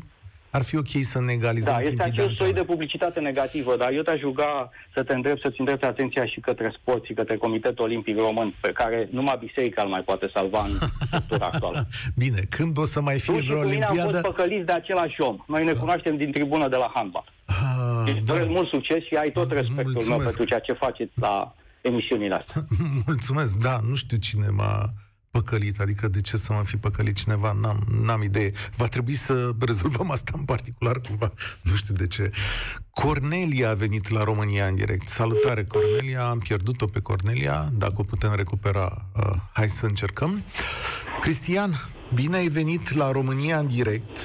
ar 0.58 0.64
fi 0.64 0.76
ok 0.78 0.92
să 1.02 1.20
ne 1.22 1.32
egalizăm 1.32 1.74
Da, 1.74 1.80
este 1.82 1.90
timpii 1.96 2.12
acel 2.12 2.28
de 2.28 2.34
soi 2.38 2.48
antenă. 2.48 2.66
de 2.66 2.72
publicitate 2.72 3.20
negativă, 3.20 3.76
dar 3.78 3.92
eu 3.92 4.02
te-aș 4.02 4.20
ruga 4.22 4.70
să 4.96 5.04
te 5.04 5.14
îndrept, 5.14 5.42
să-ți 5.42 5.60
îndrepti 5.60 5.86
atenția 5.86 6.26
și 6.26 6.40
către 6.40 6.74
sport 6.80 7.06
și 7.06 7.14
către 7.14 7.36
Comitetul 7.38 7.84
Olimpic 7.86 8.18
Român, 8.18 8.56
pe 8.62 8.72
care 8.72 9.08
numai 9.12 9.38
biserica 9.46 9.82
îl 9.84 9.90
mai 9.90 10.02
poate 10.02 10.30
salva 10.34 10.62
în 10.68 10.88
structura 11.08 11.46
actuală. 11.54 11.88
Bine, 12.16 12.40
când 12.50 12.78
o 12.78 12.86
să 12.86 13.02
mai 13.02 13.20
fie 13.20 13.34
Tu 13.34 13.40
și 13.44 13.48
vreo 13.50 13.62
cu 13.62 13.68
mine 13.68 13.84
am 13.84 13.88
fost 13.96 14.00
olimpiadă? 14.08 14.28
păcăliți 14.28 14.66
de 14.66 14.72
același 14.72 15.22
om. 15.22 15.38
Noi 15.48 15.64
ne 15.64 15.74
cunoaștem 15.74 16.18
din 16.18 16.32
tribună 16.32 16.68
de 16.70 16.76
la 16.76 16.92
handbal. 16.94 17.26
Ah, 17.46 18.12
Îți 18.16 18.26
da. 18.26 18.34
doresc 18.34 18.50
mult 18.50 18.68
succes 18.68 19.04
și 19.04 19.14
ai 19.16 19.32
tot 19.32 19.52
respectul 19.52 19.84
meu 19.84 19.92
Mulțumesc. 19.94 20.24
pentru 20.26 20.46
ceea 20.46 20.60
ce 20.60 20.74
faceți 20.74 21.12
la 21.16 21.56
emisiunile 21.82 22.36
astea. 22.36 22.62
Mulțumesc, 23.08 23.58
da, 23.58 23.80
nu 23.90 23.96
știu 23.96 24.18
cine 24.18 24.48
m-a 24.48 24.94
păcălit, 25.34 25.80
adică 25.80 26.08
de 26.08 26.22
ce 26.22 26.38
să 26.38 26.54
mă 26.54 26.64
fi 26.64 26.78
păcălit 26.78 27.16
cineva, 27.16 27.58
n-am, 27.62 27.88
n-am 28.02 28.22
idee. 28.22 28.52
Va 28.76 28.88
trebui 28.88 29.14
să 29.14 29.52
rezolvăm 29.60 30.12
asta 30.12 30.32
în 30.36 30.44
particular 30.44 31.00
cumva, 31.00 31.34
nu 31.62 31.76
știu 31.76 31.94
de 31.94 32.08
ce. 32.08 32.32
Cornelia 32.92 33.70
a 33.70 33.74
venit 33.74 34.10
la 34.10 34.24
România 34.24 34.66
în 34.68 34.76
direct. 34.76 35.08
Salutare, 35.08 35.64
Cornelia, 35.64 36.30
am 36.30 36.38
pierdut-o 36.38 36.86
pe 36.86 37.00
Cornelia, 37.00 37.70
dacă 37.74 37.94
o 37.96 38.04
putem 38.04 38.34
recupera, 38.36 39.10
uh, 39.16 39.36
hai 39.54 39.70
să 39.70 39.86
încercăm. 39.86 40.44
Cristian, 41.22 41.88
bine 42.14 42.36
ai 42.38 42.48
venit 42.48 42.94
la 42.94 43.12
România 43.12 43.58
în 43.60 43.68
direct. 43.68 44.20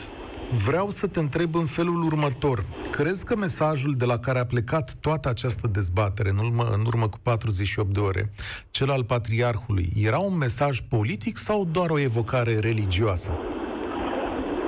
Vreau 0.50 0.88
să 0.88 1.06
te 1.06 1.18
întreb 1.18 1.54
în 1.54 1.64
felul 1.64 2.02
următor. 2.02 2.64
Crezi 2.90 3.24
că 3.24 3.36
mesajul 3.36 3.94
de 3.96 4.04
la 4.04 4.18
care 4.18 4.38
a 4.38 4.44
plecat 4.44 4.94
toată 5.00 5.28
această 5.28 5.66
dezbatere 5.72 6.28
în 6.28 6.38
urmă, 6.38 6.64
în 6.72 6.84
urmă 6.86 7.08
cu 7.08 7.18
48 7.22 7.94
de 7.94 8.00
ore, 8.00 8.30
cel 8.70 8.90
al 8.90 9.04
patriarhului, 9.04 9.88
era 9.96 10.18
un 10.18 10.36
mesaj 10.36 10.80
politic 10.88 11.36
sau 11.36 11.64
doar 11.72 11.90
o 11.90 11.98
evocare 11.98 12.58
religioasă? 12.58 13.30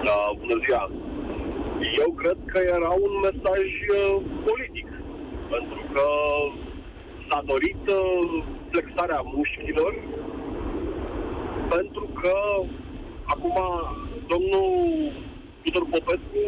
Da, 0.05 0.19
bună 0.39 0.61
ziua. 0.65 0.91
Eu 2.03 2.13
cred 2.13 2.37
că 2.47 2.59
era 2.77 2.91
un 3.07 3.13
mesaj 3.23 3.67
uh, 3.99 4.23
politic, 4.49 4.89
pentru 5.55 5.81
că 5.93 6.07
s-a 7.29 7.43
dorit 7.47 7.83
uh, 7.89 8.45
flexarea 8.71 9.21
mușchilor, 9.25 9.93
pentru 11.69 12.09
că 12.21 12.35
acum 13.25 13.57
domnul 14.27 14.69
Tudor 15.63 15.85
Popescu 15.93 16.43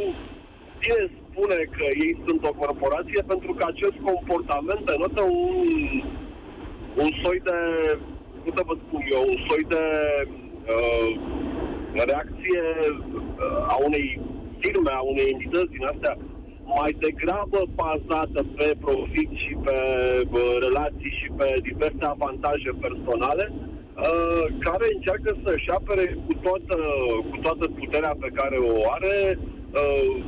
bine 0.80 1.02
spune 1.20 1.58
că 1.76 1.84
ei 2.04 2.12
sunt 2.26 2.42
o 2.50 2.52
corporație? 2.62 3.22
Pentru 3.32 3.52
că 3.54 3.64
acest 3.68 3.96
comportament 4.10 4.82
denotă 4.90 5.22
un, 5.22 5.70
un 7.02 7.10
soi 7.22 7.38
de, 7.48 7.58
cum 8.42 8.52
să 8.56 8.62
vă 8.66 8.74
spun 8.84 9.02
eu, 9.16 9.22
un 9.32 9.38
soi 9.48 9.62
de 9.74 9.84
uh, 10.74 11.10
reacție 12.10 12.64
uh, 12.88 13.74
a 13.74 13.76
unei 13.88 14.20
firme, 14.58 14.90
a 14.94 15.02
unei 15.12 15.28
entități 15.32 15.74
din 15.76 15.84
astea 15.92 16.14
mai 16.80 16.92
degrabă 17.06 17.60
bazată 17.82 18.40
pe 18.56 18.68
profit 18.80 19.30
și 19.42 19.52
pe 19.64 19.76
uh, 20.30 20.56
relații 20.66 21.12
și 21.20 21.28
pe 21.36 21.48
diverse 21.68 22.04
avantaje 22.14 22.70
personale, 22.80 23.52
uh, 23.96 24.44
care 24.66 24.86
încearcă 24.96 25.30
să-și 25.44 25.70
apere 25.78 26.18
cu 26.26 26.34
toată, 26.34 26.76
cu 27.30 27.36
toată 27.44 27.64
puterea 27.78 28.14
pe 28.20 28.30
care 28.38 28.56
o 28.56 28.74
are 28.96 29.38
uh, 29.80 30.24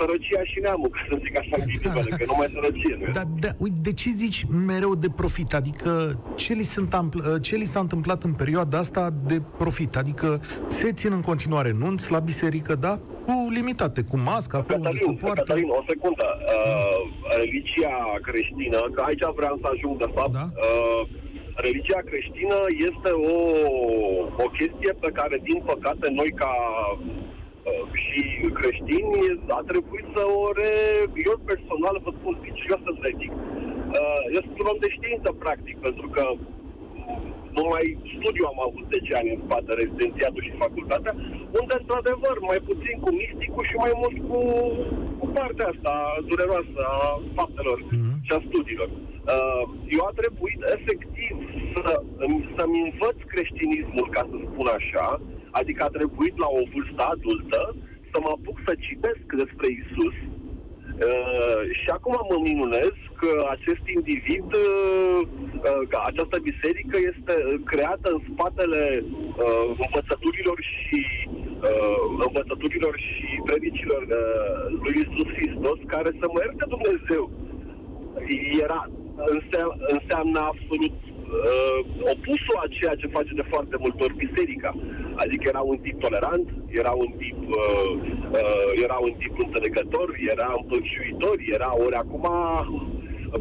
sărăcia 0.00 0.42
și 0.44 0.58
neamul, 0.62 0.88
ca 0.88 0.98
să 1.10 1.18
zic 1.24 1.38
așa 1.38 1.50
în 1.54 1.62
ghilimele, 1.72 2.16
că 2.16 2.24
nu 2.26 2.34
mai 2.36 2.46
sărăcie, 2.52 2.98
nu 3.00 3.12
Dar 3.12 3.24
de, 3.38 3.50
uite, 3.58 3.76
de 3.82 3.92
ce 3.92 4.10
zici 4.10 4.44
mereu 4.66 4.94
de 4.94 5.08
profit? 5.16 5.54
Adică 5.54 5.90
ce 6.36 6.52
li, 6.52 6.62
se 6.62 6.80
întâmpl- 6.80 7.36
ce 7.40 7.56
li 7.56 7.64
s-a 7.64 7.80
întâmplat 7.80 8.22
în 8.22 8.32
perioada 8.32 8.78
asta 8.78 9.10
de 9.26 9.42
profit? 9.58 9.96
Adică 9.96 10.40
se 10.66 10.92
țin 10.92 11.12
în 11.12 11.20
continuare 11.20 11.72
nunți 11.78 12.10
la 12.10 12.18
biserică, 12.18 12.74
da? 12.74 12.98
Cu 13.26 13.34
limitate, 13.50 14.02
cu 14.10 14.16
mască, 14.18 14.56
acolo 14.56 14.78
unde 14.78 14.88
se 14.96 14.98
Cătălin, 14.98 15.18
poartă. 15.18 15.42
Cătălin, 15.42 15.68
o 15.68 15.82
secundă. 15.88 16.24
Uh, 16.56 17.00
religia 17.40 17.96
creștină, 18.22 18.78
că 18.94 19.00
aici 19.06 19.24
vreau 19.36 19.58
să 19.62 19.66
ajung 19.74 19.98
de 19.98 20.10
fapt, 20.14 20.32
Da. 20.32 20.46
uh, 20.66 21.08
religia 21.66 22.00
creștină 22.10 22.58
este 22.88 23.10
o, 23.34 23.38
o 24.44 24.46
chestie 24.58 24.92
pe 25.04 25.10
care, 25.18 25.36
din 25.48 25.60
păcate, 25.70 26.06
noi 26.10 26.30
ca 26.42 26.52
uh, 26.98 27.84
și 28.04 28.22
creștini 28.60 29.40
a 29.58 29.62
trebuit 29.70 30.06
să 30.14 30.22
o 30.42 30.52
re... 30.58 30.72
Eu 31.28 31.36
personal 31.50 31.96
vă 32.04 32.10
spun 32.18 32.34
sincer 32.44 32.78
să 32.86 32.92
zic. 33.20 33.32
Uh, 33.32 34.22
eu 34.34 34.42
sunt 34.46 34.58
un 34.62 34.70
om 34.72 34.78
de 34.84 34.90
știință, 34.96 35.30
practic, 35.44 35.76
pentru 35.86 36.08
că 36.14 36.24
numai 37.66 37.86
studiu 38.16 38.44
am 38.52 38.60
avut 38.68 38.84
10 38.94 39.14
ani 39.20 39.32
în 39.34 39.40
spate, 39.44 39.70
rezidențiatul 39.82 40.42
și 40.46 40.60
facultatea, 40.64 41.12
unde, 41.60 41.74
într-adevăr, 41.80 42.36
mai 42.50 42.60
puțin 42.70 42.94
cu 43.04 43.10
misticul 43.22 43.64
și 43.70 43.76
mai 43.84 43.92
mult 44.02 44.16
cu, 44.30 44.38
cu 45.20 45.26
partea 45.36 45.66
asta 45.74 45.94
dureroasă 46.30 46.80
a 46.98 47.00
faptelor 47.38 47.78
Mhm. 47.96 48.12
și 48.26 48.32
a 48.36 48.40
studiilor. 48.48 48.90
Uh, 49.34 49.64
eu 49.96 50.02
a 50.10 50.12
trebuit, 50.20 50.60
efectiv, 50.76 51.34
să, 51.74 51.84
să-mi 52.56 52.80
învăț 52.88 53.18
creștinismul, 53.32 54.06
ca 54.16 54.22
să 54.30 54.36
spun 54.48 54.68
așa, 54.78 55.06
adică 55.60 55.80
a 55.84 55.94
trebuit 55.98 56.36
la 56.44 56.48
o 56.60 56.62
vârstă 56.74 57.02
adultă 57.14 57.60
să 58.10 58.16
mă 58.24 58.30
apuc 58.36 58.56
să 58.66 58.72
citesc 58.86 59.26
despre 59.42 59.66
Isus, 59.80 60.16
Uh, 61.06 61.60
și 61.80 61.88
acum 61.96 62.16
mă 62.30 62.38
minunez 62.50 62.94
că 63.20 63.30
acest 63.56 63.84
individ, 63.96 64.48
uh, 64.66 65.20
uh, 65.68 65.82
că 65.90 65.98
această 66.10 66.36
biserică 66.50 66.96
este 67.12 67.34
uh, 67.38 67.54
creată 67.70 68.08
în 68.12 68.20
spatele 68.30 68.82
uh, 69.04 69.66
învățăturilor 69.84 70.58
și 70.74 71.00
uh, 71.68 71.98
învățăturilor 72.26 72.94
și 73.06 73.28
predicilor 73.48 74.02
uh, 74.08 74.62
lui 74.82 74.94
Isus 75.02 75.28
Hristos, 75.38 75.78
care 75.94 76.10
să 76.20 76.26
mă 76.32 76.40
ierte 76.40 76.64
Dumnezeu. 76.76 77.24
Era, 78.64 78.80
înseamnă, 79.36 79.74
înseamnă 79.96 80.38
absolut 80.50 80.94
uh, 81.28 81.78
opusul 82.12 82.56
a 82.62 82.72
ceea 82.76 82.94
ce 83.00 83.14
face 83.16 83.32
de 83.34 83.48
foarte 83.52 83.76
multe 83.78 84.02
ori 84.06 84.20
biserica. 84.24 84.70
Adică 85.22 85.44
era 85.48 85.60
un 85.60 85.78
tip 85.78 86.00
tolerant, 86.00 86.46
era 86.68 86.92
un 87.04 87.10
tip, 87.20 87.38
uh, 87.48 87.92
uh, 88.40 88.70
era 88.84 88.96
un 89.06 89.12
tip 89.20 89.34
înțelegător, 89.38 90.06
era 90.34 90.48
împăciuitor, 90.60 91.36
era 91.56 91.70
ori 91.84 91.94
acum 91.94 92.26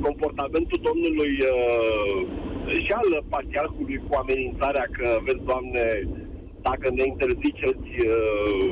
comportamentul 0.02 0.80
domnului 0.90 1.34
uh, 1.54 2.20
și 2.84 2.92
al 2.92 3.24
patriarhului 3.30 4.02
cu 4.08 4.14
amenințarea 4.16 4.86
că, 4.98 5.08
vezi, 5.26 5.46
Doamne, 5.46 6.08
dacă 6.70 6.86
ne 6.98 7.04
interziceți 7.14 7.90
uh, 8.12 8.68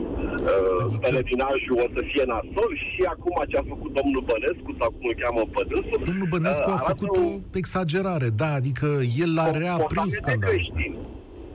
uh, 0.51 0.81
Adică- 0.83 0.99
pelerinajul 1.05 1.77
o 1.85 1.87
să 1.95 2.01
fie 2.11 2.23
nasol 2.33 2.71
și 2.89 3.01
acum 3.13 3.35
ce 3.49 3.57
a 3.61 3.63
făcut 3.73 3.91
domnul 3.99 4.23
Bănescu 4.29 4.71
sau 4.79 4.89
cum 4.95 5.03
îl 5.11 5.15
cheamă 5.21 5.41
pe 5.53 5.61
dânsul, 5.69 5.99
Domnul 6.09 6.29
Bănescu 6.35 6.69
uh, 6.69 6.75
a 6.75 6.77
arată 6.79 6.91
făcut 6.91 7.09
un 7.17 7.23
o 7.53 7.57
exagerare, 7.61 8.29
da, 8.41 8.49
adică 8.59 8.87
el 9.23 9.31
a 9.45 9.49
reaprins 9.63 9.77
comportament 9.77 10.11
scandalul 10.19 10.59
ăsta. 10.65 10.79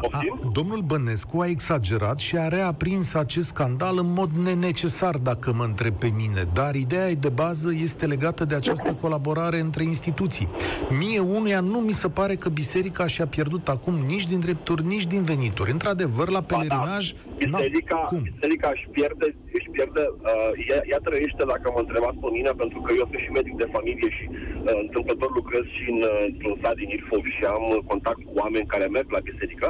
Creștin. 0.00 0.30
A, 0.30 0.34
Poftim? 0.34 0.50
domnul 0.52 0.80
Bănescu 0.80 1.40
a 1.40 1.46
exagerat 1.46 2.18
și 2.18 2.36
a 2.36 2.48
reaprins 2.48 3.14
acest 3.14 3.46
scandal 3.46 3.98
în 3.98 4.12
mod 4.12 4.30
nenecesar, 4.32 5.16
dacă 5.16 5.52
mă 5.56 5.64
întreb 5.64 5.94
pe 5.94 6.12
mine. 6.16 6.48
Dar 6.52 6.74
ideea 6.74 7.14
de 7.14 7.28
bază 7.28 7.72
este 7.82 8.06
legată 8.06 8.44
de 8.44 8.54
această 8.54 8.96
colaborare 9.00 9.58
între 9.58 9.82
instituții. 9.82 10.48
Mie 10.98 11.18
unuia 11.18 11.60
nu 11.60 11.78
mi 11.78 11.92
se 11.92 12.08
pare 12.08 12.34
că 12.34 12.48
biserica 12.48 13.06
și-a 13.06 13.26
pierdut 13.26 13.68
acum 13.68 13.94
nici 13.94 14.26
din 14.26 14.40
drepturi, 14.40 14.86
nici 14.86 15.06
din 15.06 15.22
venituri. 15.22 15.70
Într-adevăr, 15.70 16.28
la 16.28 16.42
pelerinaj... 16.42 17.12
Ba 17.12 17.18
da, 17.50 17.56
biserica, 17.56 17.96
cum? 17.96 18.22
biserica 18.22 18.70
își 18.74 18.88
pierde, 18.90 19.34
își 19.58 19.72
pierde 19.76 20.02
uh, 20.10 20.50
ea, 20.70 20.80
ea 20.92 21.00
trăiește, 21.08 21.42
dacă 21.52 21.66
mă 21.74 21.80
întrebați 21.82 22.22
pe 22.22 22.28
mine, 22.36 22.52
pentru 22.62 22.78
că 22.84 22.90
eu 23.00 23.06
sunt 23.10 23.22
și 23.24 23.36
medic 23.38 23.54
de 23.62 23.72
familie 23.76 24.10
și 24.18 24.24
uh, 24.30 24.78
întâmplător 24.86 25.30
lucrez 25.40 25.64
și 25.76 25.84
în, 25.92 26.00
uh, 26.10 26.20
într-un 26.30 26.56
sat 26.62 26.76
din 26.80 26.88
Ilfov 26.96 27.24
și 27.36 27.44
am 27.56 27.64
uh, 27.70 27.78
contact 27.90 28.20
cu 28.24 28.34
oameni 28.42 28.72
care 28.72 28.86
merg 28.86 29.08
la 29.16 29.26
biserică. 29.30 29.66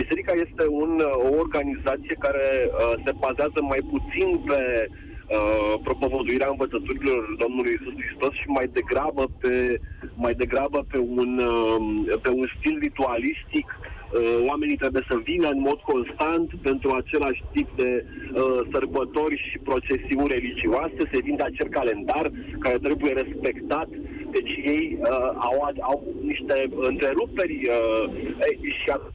Biserica 0.00 0.32
este 0.46 0.64
un, 0.82 0.92
uh, 1.08 1.14
o 1.28 1.30
organizație 1.44 2.16
care 2.26 2.46
uh, 2.66 2.94
se 3.04 3.12
bazează 3.24 3.60
mai 3.72 3.82
puțin 3.92 4.28
pe 4.50 4.60
uh, 4.88 5.74
propovăduirea 5.86 6.52
învățăturilor 6.54 7.20
Domnului 7.44 7.76
Isus 7.78 7.94
Hristos 8.02 8.32
și 8.40 8.48
mai 8.58 8.66
degrabă 8.78 9.24
pe, 9.40 9.52
mai 10.24 10.34
degrabă 10.42 10.78
pe 10.92 10.98
un, 11.20 11.30
uh, 11.38 12.18
pe 12.24 12.30
un 12.38 12.46
stil 12.56 12.76
ritualistic 12.86 13.66
uh, 13.74 13.89
oamenii 14.48 14.76
trebuie 14.76 15.04
să 15.10 15.16
vină 15.30 15.48
în 15.48 15.60
mod 15.60 15.80
constant 15.92 16.48
pentru 16.62 16.90
același 16.90 17.44
tip 17.52 17.68
de 17.76 18.04
uh, 18.04 18.60
sărbători 18.72 19.36
și 19.50 19.58
procesiuni 19.58 20.28
religioase, 20.36 21.00
se 21.12 21.20
vinde 21.22 21.42
acel 21.42 21.68
calendar 21.68 22.30
care 22.58 22.78
trebuie 22.78 23.12
respectat. 23.12 23.88
Deci 24.30 24.52
ei 24.64 24.98
uh, 25.00 25.30
au, 25.48 25.56
au 25.80 26.04
niște 26.22 26.56
întreruperi 26.90 27.56
uh, 27.68 28.04
ei, 28.48 28.58
și 28.82 28.90
a- 28.90 29.12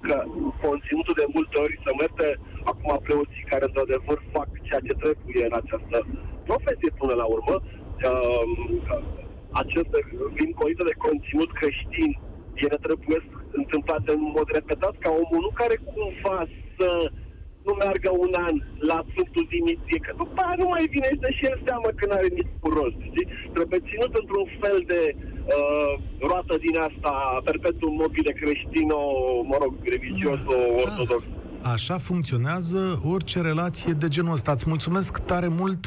că 0.00 0.24
conținutul 0.62 1.14
de 1.16 1.26
multe 1.34 1.56
ori 1.64 1.80
se 1.84 1.92
mete 2.00 2.38
acum 2.64 3.00
preoții 3.02 3.48
care 3.50 3.64
într-adevăr 3.64 4.18
fac 4.32 4.48
ceea 4.62 4.80
ce 4.88 4.94
trebuie 5.02 5.44
în 5.50 5.56
această 5.62 6.06
profesie 6.48 6.90
până 7.00 7.14
la 7.14 7.24
urmă. 7.24 7.56
Uh, 7.62 8.42
aceste 9.50 9.98
vin 10.38 10.50
colite 10.52 10.82
de 10.90 10.94
conținut 11.06 11.50
creștin, 11.52 12.10
ele 12.54 12.78
trebuie 12.86 13.18
întâmplate 13.60 14.10
în 14.18 14.24
mod 14.36 14.48
repetat 14.58 14.94
ca 15.04 15.10
omul 15.22 15.40
nu 15.46 15.50
care 15.60 15.76
cumva 15.84 16.38
să 16.78 16.88
nu 17.66 17.72
meargă 17.82 18.10
un 18.24 18.32
an 18.46 18.54
la 18.90 18.98
Sfântul 19.10 19.46
Dimitrie, 19.54 20.00
că 20.06 20.12
după 20.22 20.40
aia 20.44 20.54
nu 20.62 20.68
mai 20.74 20.84
vine 20.94 21.08
și 21.18 21.36
și 21.38 21.44
el 21.50 21.58
seamă 21.66 21.88
că 21.98 22.04
n-are 22.06 22.30
niciun 22.38 22.70
rost, 22.78 22.98
știi? 23.10 23.28
Trebuie 23.56 23.80
ținut 23.90 24.12
într-un 24.20 24.46
fel 24.62 24.78
de 24.92 25.02
uh, 25.16 25.92
roată 26.30 26.54
din 26.66 26.76
asta 26.88 27.12
perpetuum 27.48 27.94
mobile 28.04 28.32
creștino, 28.40 29.00
mă 29.50 29.56
rog, 29.62 29.72
religioso-ortodox. 29.94 31.22
Da. 31.24 31.70
Așa 31.76 31.96
funcționează 31.98 32.80
orice 33.14 33.40
relație 33.40 33.92
de 33.92 34.08
genul 34.08 34.32
ăsta. 34.32 34.52
Îți 34.52 34.68
mulțumesc 34.68 35.18
tare 35.18 35.48
mult 35.48 35.82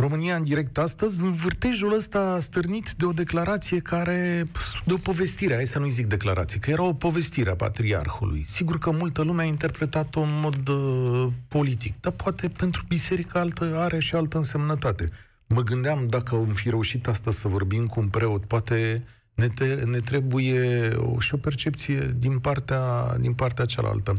România 0.00 0.36
în 0.36 0.44
direct 0.44 0.78
astăzi, 0.78 1.22
în 1.22 1.32
vârtejul 1.32 1.92
ăsta 1.92 2.38
stârnit 2.40 2.92
de 2.96 3.04
o 3.04 3.12
declarație 3.12 3.78
care, 3.78 4.48
de 4.84 4.92
o 4.92 4.96
povestire, 4.96 5.54
hai 5.54 5.66
să 5.66 5.78
nu-i 5.78 5.90
zic 5.90 6.06
declarație, 6.06 6.58
că 6.58 6.70
era 6.70 6.82
o 6.82 6.92
povestire 6.92 7.50
a 7.50 7.54
patriarhului. 7.54 8.44
Sigur 8.46 8.78
că 8.78 8.90
multă 8.90 9.22
lume 9.22 9.42
a 9.42 9.44
interpretat-o 9.46 10.20
în 10.20 10.28
mod 10.42 10.68
uh, 10.68 11.32
politic, 11.48 12.00
dar 12.00 12.12
poate 12.12 12.48
pentru 12.48 12.84
biserică 12.88 13.38
altă, 13.38 13.76
are 13.76 13.98
și 13.98 14.14
altă 14.14 14.36
însemnătate. 14.36 15.04
Mă 15.46 15.62
gândeam 15.62 16.06
dacă 16.08 16.34
am 16.34 16.52
fi 16.54 16.68
reușit 16.68 17.08
asta 17.08 17.30
să 17.30 17.48
vorbim 17.48 17.86
cu 17.86 18.00
un 18.00 18.08
preot, 18.08 18.44
poate 18.44 19.04
ne, 19.34 19.48
te, 19.48 19.74
ne 19.74 19.98
trebuie 19.98 20.88
o, 20.96 21.20
și 21.20 21.34
o 21.34 21.36
percepție 21.36 22.14
din 22.16 22.38
partea, 22.38 23.16
din 23.20 23.32
partea 23.32 23.64
cealaltă. 23.64 24.14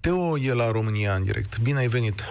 Teo 0.00 0.38
e 0.38 0.52
la 0.52 0.70
România 0.70 1.14
în 1.14 1.24
direct. 1.24 1.58
Bine 1.58 1.78
ai 1.78 1.86
venit! 1.86 2.24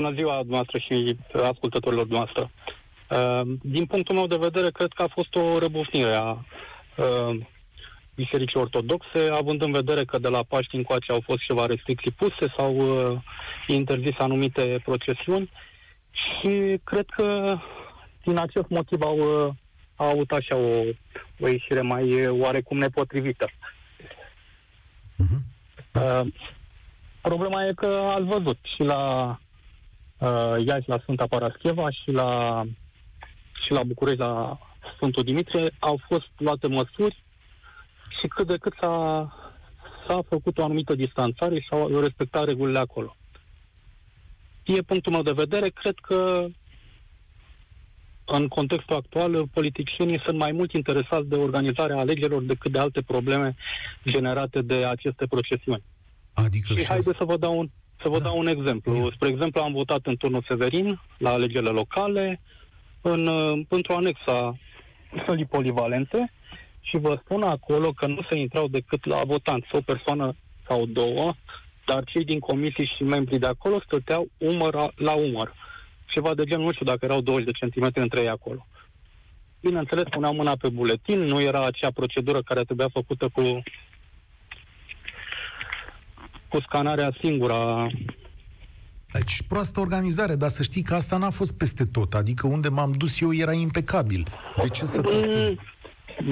Bună 0.00 0.14
ziua 0.14 0.42
noastră 0.46 0.78
și 0.78 1.16
ascultătorilor 1.32 2.06
noastre. 2.06 2.50
Uh, 3.10 3.40
din 3.62 3.86
punctul 3.86 4.14
meu 4.14 4.26
de 4.26 4.36
vedere, 4.36 4.70
cred 4.70 4.92
că 4.92 5.02
a 5.02 5.06
fost 5.06 5.34
o 5.34 5.58
răbufnire 5.58 6.14
a 6.14 6.30
uh, 6.30 7.40
Bisericii 8.14 8.60
Ortodoxe, 8.60 9.28
având 9.32 9.62
în 9.62 9.72
vedere 9.72 10.04
că 10.04 10.18
de 10.18 10.28
la 10.28 10.42
Paști 10.48 10.76
încoace 10.76 11.12
au 11.12 11.20
fost 11.24 11.38
ceva 11.42 11.66
restricții 11.66 12.10
puse 12.10 12.52
sau 12.56 12.74
uh, 12.76 13.18
interzis 13.66 14.18
anumite 14.18 14.80
procesiuni 14.84 15.50
și 16.10 16.80
cred 16.84 17.06
că 17.16 17.58
din 18.22 18.38
acest 18.38 18.68
motiv 18.68 19.02
au, 19.02 19.20
au 19.96 20.08
avut 20.08 20.30
așa 20.30 20.56
o, 20.56 20.82
o 21.40 21.48
ieșire 21.48 21.80
mai 21.80 22.26
oarecum 22.26 22.78
nepotrivită. 22.78 23.50
Uh-huh. 25.14 25.40
Uh, 25.94 26.26
problema 27.20 27.64
e 27.64 27.72
că 27.72 27.86
ați 27.86 28.24
văzut 28.24 28.58
și 28.74 28.82
la 28.82 29.38
uh, 30.20 30.66
Iași 30.66 30.88
la 30.88 30.98
Sfânta 30.98 31.26
Parascheva 31.26 31.90
și 31.90 32.10
la, 32.10 32.62
și 33.64 33.72
la 33.72 33.82
București 33.82 34.20
la 34.20 34.58
Sfântul 34.94 35.22
Dimitrie 35.22 35.70
au 35.78 36.00
fost 36.08 36.30
luate 36.36 36.66
măsuri 36.66 37.24
și 38.20 38.26
cât 38.26 38.46
de 38.46 38.56
cât 38.56 38.72
s-a, 38.80 39.28
s-a 40.06 40.22
făcut 40.28 40.58
o 40.58 40.64
anumită 40.64 40.94
distanțare 40.94 41.60
și 41.60 41.68
au 41.70 42.00
respectat 42.00 42.44
regulile 42.44 42.78
acolo. 42.78 43.16
E 44.64 44.82
punctul 44.82 45.12
meu 45.12 45.22
de 45.22 45.32
vedere, 45.32 45.68
cred 45.68 45.94
că 45.94 46.46
în 48.24 48.48
contextul 48.48 48.96
actual, 48.96 49.48
politicienii 49.48 50.22
sunt 50.24 50.38
mai 50.38 50.52
mult 50.52 50.72
interesați 50.72 51.28
de 51.28 51.34
organizarea 51.34 51.98
alegerilor 51.98 52.42
decât 52.42 52.72
de 52.72 52.78
alte 52.78 53.02
probleme 53.02 53.56
generate 54.06 54.62
de 54.62 54.74
aceste 54.74 55.26
procesiuni. 55.26 55.82
Adică 56.32 56.74
și 56.74 56.86
haideți 56.86 57.18
să 57.18 57.24
vă 57.24 57.36
dau 57.36 57.58
un, 57.58 57.70
să 58.02 58.08
vă 58.08 58.18
da. 58.18 58.24
dau 58.24 58.38
un 58.38 58.46
exemplu. 58.46 58.96
Ia. 58.96 59.10
Spre 59.14 59.28
exemplu, 59.28 59.60
am 59.60 59.72
votat 59.72 60.06
în 60.06 60.16
turnul 60.16 60.44
Severin 60.48 61.00
la 61.18 61.30
alegerile 61.30 61.70
locale 61.70 62.40
în, 63.00 63.28
într-o 63.68 63.96
anexa 63.96 64.58
sălii 65.26 65.44
polivalente 65.44 66.32
și 66.80 66.96
vă 66.96 67.20
spun 67.24 67.42
acolo 67.42 67.92
că 67.92 68.06
nu 68.06 68.20
se 68.30 68.38
intrau 68.38 68.68
decât 68.68 69.04
la 69.04 69.22
votanți 69.24 69.68
o 69.72 69.80
persoană 69.80 70.36
sau 70.66 70.86
două, 70.86 71.34
dar 71.84 72.04
cei 72.04 72.24
din 72.24 72.38
comisii 72.38 72.92
și 72.96 73.02
membrii 73.02 73.38
de 73.38 73.46
acolo 73.46 73.80
stăteau 73.80 74.28
umăr 74.38 74.92
la 74.96 75.12
umăr. 75.12 75.54
Ceva 76.06 76.34
de 76.34 76.44
genul, 76.44 76.64
nu 76.64 76.72
știu 76.72 76.86
dacă 76.86 77.04
erau 77.04 77.20
20 77.20 77.44
de 77.44 77.58
centimetri 77.58 78.02
între 78.02 78.20
ei 78.20 78.28
acolo. 78.28 78.66
Bineînțeles, 79.60 80.04
puneau 80.10 80.34
mâna 80.34 80.56
pe 80.56 80.68
buletin, 80.68 81.18
nu 81.18 81.40
era 81.40 81.64
acea 81.64 81.90
procedură 81.90 82.42
care 82.42 82.64
trebuia 82.64 82.88
făcută 82.88 83.28
cu 83.28 83.62
cu 86.50 86.60
scanarea 86.60 87.16
singură 87.20 87.90
deci, 89.12 89.42
proastă 89.48 89.80
organizare, 89.80 90.34
dar 90.34 90.48
să 90.48 90.62
știi 90.62 90.82
că 90.82 90.94
asta 90.94 91.16
n-a 91.16 91.30
fost 91.30 91.52
peste 91.52 91.84
tot. 91.84 92.14
Adică 92.14 92.46
unde 92.46 92.68
m-am 92.68 92.92
dus 92.92 93.20
eu 93.20 93.34
era 93.34 93.52
impecabil. 93.52 94.26
De 94.60 94.68
ce 94.68 94.84
să-ți 94.84 95.14
mm, 95.14 95.20
spun? 95.20 95.58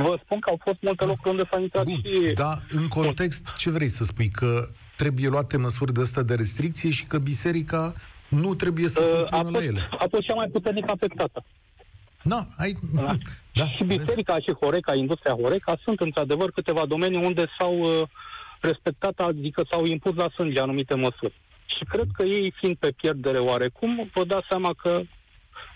Vă 0.02 0.18
spun 0.24 0.40
că 0.40 0.50
au 0.50 0.60
fost 0.64 0.76
multe 0.80 1.04
locuri 1.04 1.30
unde 1.30 1.42
s-a 1.50 1.60
intrat 1.60 1.84
Bun, 1.84 1.94
și... 1.94 2.32
Da, 2.34 2.56
în 2.70 2.88
context, 2.88 3.54
ce 3.56 3.70
vrei 3.70 3.88
să 3.88 4.04
spui? 4.04 4.28
Că 4.28 4.66
trebuie 4.96 5.28
luate 5.28 5.56
măsuri 5.56 5.92
de 5.92 6.00
astea 6.00 6.22
de 6.22 6.34
restricție 6.34 6.90
și 6.90 7.04
că 7.04 7.18
biserica 7.18 7.94
nu 8.28 8.54
trebuie 8.54 8.88
să 8.88 9.28
uh, 9.32 9.44
se 9.44 9.50
la 9.50 9.64
ele. 9.64 9.88
A 9.90 10.06
fost 10.10 10.22
cea 10.22 10.34
mai 10.34 10.48
puternic 10.52 10.90
afectată. 10.90 11.44
Da, 12.22 12.46
ai... 12.56 12.74
Da. 12.94 13.16
da 13.54 13.68
și 13.68 13.84
biserica 13.84 14.32
vezi? 14.32 14.44
și 14.44 14.52
Horeca, 14.60 14.94
industria 14.94 15.34
Horeca, 15.34 15.78
sunt 15.82 16.00
într-adevăr 16.00 16.50
câteva 16.50 16.86
domenii 16.86 17.24
unde 17.24 17.46
s-au 17.58 17.78
uh, 17.78 18.02
respectat, 18.60 19.18
adică 19.20 19.62
s-au 19.70 19.84
impus 19.84 20.14
la 20.14 20.28
sânge 20.34 20.60
anumite 20.60 20.94
măsuri. 20.94 21.34
Și 21.66 21.84
cred 21.84 22.06
că 22.12 22.22
ei, 22.22 22.52
fiind 22.56 22.76
pe 22.76 22.90
pierdere 22.90 23.38
oarecum, 23.38 24.10
vă 24.14 24.24
dați 24.24 24.46
seama 24.48 24.74
că 24.82 25.00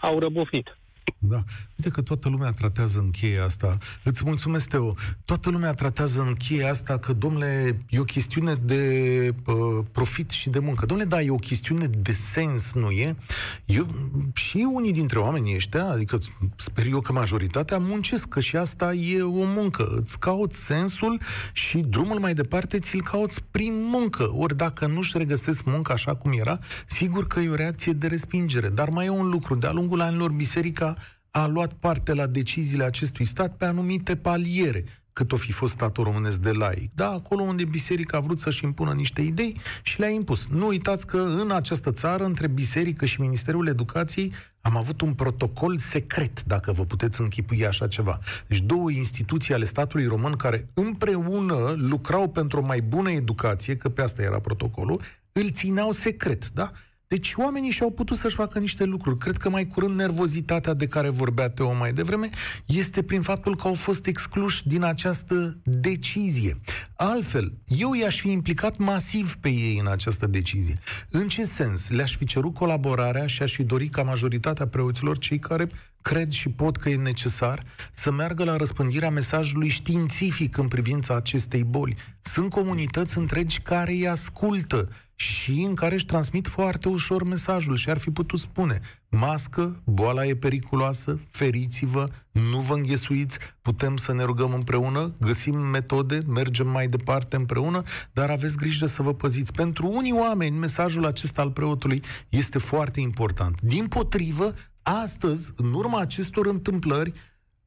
au 0.00 0.18
răbufnit. 0.18 0.76
Da. 1.18 1.44
Uite 1.76 1.90
că 1.90 2.02
toată 2.02 2.28
lumea 2.28 2.50
tratează 2.50 2.98
în 2.98 3.10
cheia 3.10 3.44
asta. 3.44 3.78
Îți 4.04 4.22
mulțumesc, 4.24 4.68
Teo. 4.68 4.94
Toată 5.24 5.50
lumea 5.50 5.74
tratează 5.74 6.20
în 6.20 6.34
cheia 6.34 6.70
asta 6.70 6.98
că, 6.98 7.12
domnule, 7.12 7.78
e 7.88 7.98
o 7.98 8.04
chestiune 8.04 8.54
de 8.54 9.34
uh, 9.46 9.84
profit 9.92 10.30
și 10.30 10.50
de 10.50 10.58
muncă. 10.58 10.86
Domnule, 10.86 11.08
da, 11.08 11.22
e 11.22 11.30
o 11.30 11.36
chestiune 11.36 11.86
de 11.86 12.12
sens, 12.12 12.72
nu 12.72 12.90
e? 12.90 13.16
Eu, 13.64 13.86
și 14.34 14.68
unii 14.72 14.92
dintre 14.92 15.18
oamenii 15.18 15.54
ăștia, 15.54 15.84
adică 15.84 16.18
sper 16.56 16.86
eu 16.86 17.00
că 17.00 17.12
majoritatea, 17.12 17.78
muncesc, 17.78 18.28
că 18.28 18.40
și 18.40 18.56
asta 18.56 18.92
e 18.92 19.22
o 19.22 19.44
muncă. 19.44 19.94
Îți 19.96 20.18
cauți 20.18 20.64
sensul 20.64 21.20
și 21.52 21.78
drumul 21.78 22.18
mai 22.18 22.34
departe 22.34 22.78
ți-l 22.78 23.02
cauți 23.02 23.42
prin 23.50 23.72
muncă. 23.90 24.32
Ori 24.34 24.56
dacă 24.56 24.86
nu-și 24.86 25.18
regăsesc 25.18 25.64
munca 25.64 25.92
așa 25.92 26.14
cum 26.14 26.32
era, 26.38 26.58
sigur 26.86 27.26
că 27.26 27.40
e 27.40 27.48
o 27.48 27.54
reacție 27.54 27.92
de 27.92 28.06
respingere. 28.06 28.68
Dar 28.68 28.88
mai 28.88 29.06
e 29.06 29.10
un 29.10 29.28
lucru. 29.28 29.54
De-a 29.54 29.72
lungul 29.72 30.00
anilor, 30.00 30.30
biserica 30.30 30.96
a 31.34 31.46
luat 31.46 31.72
parte 31.72 32.14
la 32.14 32.26
deciziile 32.26 32.84
acestui 32.84 33.24
stat 33.24 33.56
pe 33.56 33.64
anumite 33.64 34.16
paliere, 34.16 34.84
cât 35.12 35.32
o 35.32 35.36
fi 35.36 35.52
fost 35.52 35.72
statul 35.72 36.04
românesc 36.04 36.40
de 36.40 36.50
laic. 36.50 36.94
Da, 36.94 37.08
acolo 37.10 37.42
unde 37.42 37.64
biserica 37.64 38.16
a 38.16 38.20
vrut 38.20 38.38
să-și 38.38 38.64
impună 38.64 38.92
niște 38.92 39.20
idei 39.20 39.56
și 39.82 40.00
le-a 40.00 40.08
impus. 40.08 40.46
Nu 40.50 40.66
uitați 40.66 41.06
că 41.06 41.18
în 41.18 41.50
această 41.50 41.92
țară, 41.92 42.24
între 42.24 42.46
biserică 42.46 43.04
și 43.04 43.20
Ministerul 43.20 43.66
Educației, 43.66 44.32
am 44.60 44.76
avut 44.76 45.00
un 45.00 45.14
protocol 45.14 45.78
secret, 45.78 46.42
dacă 46.42 46.72
vă 46.72 46.84
puteți 46.84 47.20
închipui 47.20 47.66
așa 47.66 47.88
ceva. 47.88 48.18
Deci 48.46 48.60
două 48.60 48.90
instituții 48.90 49.54
ale 49.54 49.64
statului 49.64 50.06
român 50.06 50.36
care 50.36 50.68
împreună 50.74 51.74
lucrau 51.76 52.28
pentru 52.28 52.60
o 52.60 52.66
mai 52.66 52.80
bună 52.80 53.10
educație, 53.10 53.76
că 53.76 53.88
pe 53.88 54.02
asta 54.02 54.22
era 54.22 54.40
protocolul, 54.40 55.00
îl 55.32 55.50
țineau 55.50 55.92
secret, 55.92 56.50
da? 56.50 56.70
Deci 57.12 57.32
oamenii 57.36 57.70
și-au 57.70 57.90
putut 57.90 58.16
să-și 58.16 58.34
facă 58.34 58.58
niște 58.58 58.84
lucruri. 58.84 59.18
Cred 59.18 59.36
că 59.36 59.50
mai 59.50 59.66
curând 59.66 59.94
nervozitatea 59.94 60.74
de 60.74 60.86
care 60.86 61.08
vorbea 61.08 61.48
Teo 61.48 61.74
mai 61.74 61.92
devreme 61.92 62.28
este 62.66 63.02
prin 63.02 63.22
faptul 63.22 63.56
că 63.56 63.66
au 63.66 63.74
fost 63.74 64.06
excluși 64.06 64.68
din 64.68 64.82
această 64.82 65.58
decizie. 65.62 66.56
Altfel, 66.96 67.52
eu 67.66 67.94
i-aș 67.94 68.20
fi 68.20 68.30
implicat 68.30 68.76
masiv 68.76 69.34
pe 69.34 69.48
ei 69.48 69.78
în 69.80 69.86
această 69.86 70.26
decizie. 70.26 70.74
În 71.10 71.28
ce 71.28 71.44
sens? 71.44 71.90
Le-aș 71.90 72.16
fi 72.16 72.24
cerut 72.24 72.54
colaborarea 72.54 73.26
și 73.26 73.42
aș 73.42 73.54
fi 73.54 73.62
dorit 73.62 73.92
ca 73.92 74.02
majoritatea 74.02 74.66
preoților, 74.66 75.18
cei 75.18 75.38
care 75.38 75.68
cred 76.02 76.30
și 76.30 76.48
pot 76.48 76.76
că 76.76 76.88
e 76.88 76.96
necesar 76.96 77.64
să 77.92 78.10
meargă 78.10 78.44
la 78.44 78.56
răspândirea 78.56 79.10
mesajului 79.10 79.68
științific 79.68 80.56
în 80.56 80.68
privința 80.68 81.16
acestei 81.16 81.64
boli. 81.64 81.96
Sunt 82.20 82.50
comunități 82.50 83.18
întregi 83.18 83.60
care 83.60 83.92
îi 83.92 84.08
ascultă 84.08 84.88
și 85.14 85.60
în 85.60 85.74
care 85.74 85.94
își 85.94 86.06
transmit 86.06 86.46
foarte 86.46 86.88
ușor 86.88 87.24
mesajul 87.24 87.76
și 87.76 87.90
ar 87.90 87.98
fi 87.98 88.10
putut 88.10 88.38
spune 88.38 88.80
mască, 89.08 89.82
boala 89.84 90.26
e 90.26 90.34
periculoasă, 90.36 91.18
feriți-vă, 91.30 92.06
nu 92.32 92.58
vă 92.58 92.74
înghesuiți, 92.74 93.38
putem 93.62 93.96
să 93.96 94.12
ne 94.12 94.24
rugăm 94.24 94.54
împreună, 94.54 95.12
găsim 95.20 95.58
metode, 95.58 96.22
mergem 96.26 96.68
mai 96.68 96.86
departe 96.86 97.36
împreună, 97.36 97.82
dar 98.12 98.30
aveți 98.30 98.56
grijă 98.56 98.86
să 98.86 99.02
vă 99.02 99.14
păziți. 99.14 99.52
Pentru 99.52 99.86
unii 99.86 100.12
oameni, 100.12 100.56
mesajul 100.56 101.06
acesta 101.06 101.42
al 101.42 101.50
preotului 101.50 102.02
este 102.28 102.58
foarte 102.58 103.00
important. 103.00 103.60
Din 103.60 103.86
potrivă, 103.86 104.52
astăzi, 104.82 105.52
în 105.56 105.72
urma 105.72 106.00
acestor 106.00 106.46
întâmplări, 106.46 107.12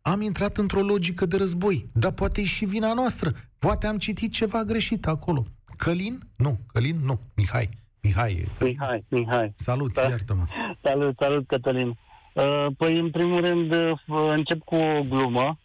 am 0.02 0.22
intrat 0.22 0.58
într-o 0.58 0.82
logică 0.82 1.26
de 1.26 1.38
război. 1.38 1.90
Dar 1.94 2.12
poate 2.12 2.42
e 2.42 2.46
și 2.46 2.66
vina 2.66 2.94
noastră. 2.94 3.32
Poate 3.60 3.88
am 3.88 3.98
citit 3.98 4.32
ceva 4.32 4.64
greșit 4.64 5.08
acolo. 5.08 5.46
Călin? 5.78 6.20
Nu, 6.36 6.60
Călin 6.74 7.00
nu. 7.04 7.20
Mihai. 7.36 7.70
Mihai. 8.02 8.48
Mihai, 8.60 9.06
Mihai. 9.08 9.54
Salut, 9.56 9.94
da. 9.94 10.02
iartă-mă. 10.02 10.46
Salut, 10.82 11.16
salut, 11.20 11.48
Cătălin. 11.48 11.98
Uh, 12.34 12.66
păi, 12.78 13.00
în 13.00 13.10
primul 13.12 13.46
rând, 13.46 13.72
uh, 13.72 14.00
încep 14.36 14.64
cu 14.64 14.76
o 14.76 15.02
glumă. 15.02 15.60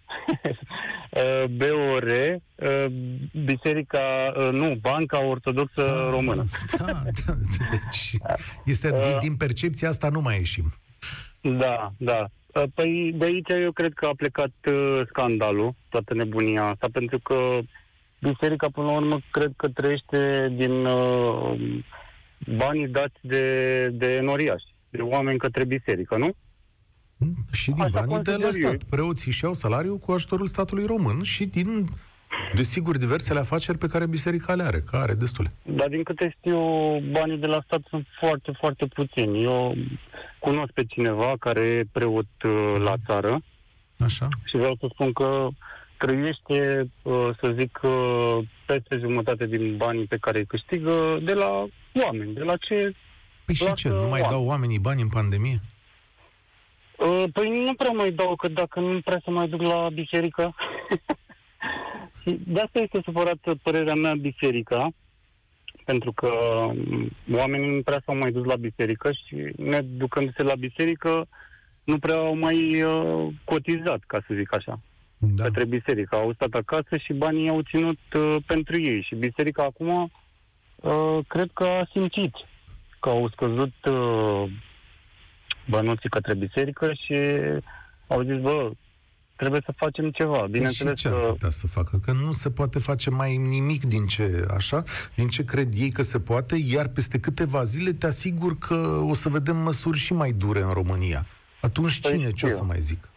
uh, 1.11 1.45
BOR, 1.45 2.03
uh, 2.55 2.93
Biserica, 3.45 4.33
uh, 4.37 4.49
nu, 4.53 4.75
Banca 4.81 5.25
Ortodoxă 5.25 6.09
Română. 6.11 6.45
Da, 6.79 6.85
da, 7.27 7.35
deci 7.71 8.17
este, 8.65 8.91
din, 8.91 9.19
din 9.21 9.37
percepția 9.37 9.89
asta 9.89 10.09
nu 10.09 10.21
mai 10.21 10.37
ieșim. 10.37 10.73
Da, 11.41 11.93
da. 11.97 12.27
Uh, 12.55 12.63
Păi 12.75 13.13
de 13.17 13.25
aici 13.25 13.49
eu 13.49 13.73
cred 13.73 13.93
că 13.93 14.07
a 14.07 14.13
plecat 14.17 14.53
uh, 14.73 15.01
scandalul, 15.09 15.75
toată 15.89 16.15
nebunia 16.15 16.65
asta, 16.65 16.89
pentru 16.93 17.19
că 17.19 17.59
biserica, 18.21 18.69
până 18.69 18.87
la 18.87 18.93
urmă, 18.93 19.21
cred 19.31 19.53
că 19.57 19.69
trăiește 19.69 20.53
din 20.57 20.85
uh, 20.85 21.81
banii 22.57 22.89
dați 22.89 23.19
de, 23.21 23.89
de 23.89 24.13
enoriași, 24.15 24.65
de 24.91 25.03
oameni 25.03 25.39
către 25.39 25.65
biserică, 25.65 26.17
nu? 26.17 26.31
Și 27.53 27.71
din 27.71 27.83
Așa 27.83 27.91
banii 27.91 28.23
de 28.23 28.31
la 28.31 28.37
consider 28.37 28.65
eu. 28.65 28.71
stat. 28.71 28.89
Preoții 28.89 29.33
și-au 29.33 29.53
salariu 29.53 29.99
cu 29.99 30.13
ajutorul 30.13 30.47
statului 30.47 30.87
român 30.87 31.23
și 31.23 31.45
din, 31.45 31.85
desigur, 32.55 32.97
diversele 32.97 33.39
afaceri 33.39 33.79
pe 33.79 33.87
care 33.87 34.07
biserica 34.07 34.55
le 34.55 34.63
are, 34.63 34.83
care 34.91 35.03
are 35.03 35.15
destule. 35.15 35.49
Dar 35.63 35.89
din 35.89 36.03
câte 36.03 36.35
știu, 36.39 36.59
banii 37.11 37.39
de 37.39 37.47
la 37.47 37.61
stat 37.65 37.81
sunt 37.89 38.07
foarte, 38.19 38.53
foarte 38.59 38.87
puțini. 38.87 39.43
Eu 39.43 39.75
cunosc 40.39 40.73
pe 40.73 40.85
cineva 40.85 41.35
care 41.41 41.61
e 41.61 41.85
preot 41.93 42.27
uh, 42.45 42.75
la 42.79 42.95
țară 43.07 43.43
Așa? 43.99 44.29
și 44.45 44.57
vreau 44.57 44.77
să 44.81 44.87
spun 44.93 45.13
că 45.13 45.49
trăiește, 45.97 46.91
uh, 47.03 47.29
să 47.41 47.55
zic, 47.59 47.81
uh, 47.83 48.39
peste 48.67 48.99
jumătate 48.99 49.47
din 49.47 49.77
banii 49.77 50.07
pe 50.07 50.17
care 50.21 50.39
îi 50.39 50.47
câștigă 50.47 51.19
de 51.23 51.33
la 51.33 51.67
oameni, 52.05 52.35
de 52.35 52.43
la 52.43 52.57
ce... 52.57 52.95
Păi 53.45 53.55
și 53.55 53.63
Lasă 53.63 53.75
ce, 53.75 53.89
nu 53.89 53.95
mai 53.95 54.09
oameni. 54.09 54.29
dau 54.29 54.45
oamenii 54.45 54.79
bani 54.79 55.03
în 55.03 55.09
pandemie? 55.09 55.61
Uh, 56.97 57.25
Păi 57.33 57.63
nu 57.65 57.75
prea 57.75 57.91
mai 57.91 58.11
dau, 58.11 58.37
că 58.37 58.49
dacă 58.49 58.81
nu 58.81 59.01
prea 59.01 59.21
să 59.25 59.31
mai 59.31 59.49
duc 59.49 59.61
la 59.63 59.89
biserică... 59.93 60.55
Și 62.31 62.41
de 62.47 62.61
asta 62.61 62.81
este 62.81 63.01
supărată 63.05 63.55
părerea 63.63 63.95
mea 63.95 64.15
biserica, 64.15 64.91
pentru 65.85 66.13
că 66.13 66.31
m, 66.75 67.11
oamenii 67.33 67.75
nu 67.75 67.83
prea 67.83 68.03
s-au 68.05 68.17
mai 68.17 68.33
dus 68.33 68.45
la 68.45 68.57
biserică 68.57 69.11
și 69.13 69.35
ne 69.57 69.81
ducându-se 69.81 70.43
la 70.43 70.55
biserică 70.55 71.29
nu 71.85 71.99
prea 71.99 72.17
au 72.17 72.37
mai 72.37 72.83
uh, 72.83 73.33
cotizat, 73.45 74.01
ca 74.07 74.25
să 74.27 74.35
zic 74.35 74.55
așa, 74.55 74.81
Da. 75.19 75.43
către 75.43 75.65
biserică. 75.65 76.17
Au 76.17 76.33
stat 76.33 76.55
acasă 76.55 76.97
și 76.97 77.13
banii 77.13 77.49
au 77.49 77.61
ținut 77.63 77.99
uh, 78.17 78.37
pentru 78.47 78.81
ei. 78.81 79.03
Și 79.03 79.15
biserica 79.15 79.63
acum 79.63 80.13
uh, 80.77 81.19
cred 81.29 81.51
că 81.53 81.65
a 81.65 81.89
simțit 81.93 82.35
că 83.01 83.09
au 83.09 83.29
scăzut 83.29 83.75
uh, 83.85 84.51
bănuții 85.69 86.09
către 86.09 86.35
biserică 86.35 86.93
și 86.93 87.15
au 88.07 88.23
zis, 88.23 88.41
bă, 88.41 88.71
trebuie 89.41 89.61
să 89.65 89.73
facem 89.77 90.11
ceva. 90.11 90.37
Păi 90.39 90.47
și 90.47 90.51
Bineînțeles 90.51 91.01
ce 91.01 91.09
ar 91.09 91.15
că... 91.15 91.27
putea 91.29 91.51
să 91.51 91.67
facă? 91.67 92.01
Că 92.05 92.13
nu 92.13 92.33
se 92.33 92.51
poate 92.51 92.79
face 92.79 93.11
mai 93.11 93.37
nimic 93.37 93.85
din 93.85 94.07
ce, 94.07 94.45
așa, 94.57 94.83
din 95.15 95.29
ce 95.29 95.45
cred 95.45 95.69
ei 95.77 95.91
că 95.91 96.03
se 96.03 96.21
poate, 96.21 96.57
iar 96.65 96.89
peste 96.89 97.21
câteva 97.21 97.65
zile 97.65 97.93
te 97.93 98.07
asigur 98.07 98.59
că 98.59 99.05
o 99.09 99.15
să 99.15 99.29
vedem 99.29 99.57
măsuri 99.57 99.99
și 99.99 100.13
mai 100.13 100.33
dure 100.33 100.63
în 100.63 100.71
România. 100.71 101.27
Atunci 101.61 102.01
Păi 102.01 102.11
cine 102.11 102.31
ce 102.31 102.47
o 102.47 102.49
știu. 102.49 102.61
să 102.61 102.65
mai 102.65 102.81
zic? 102.81 103.09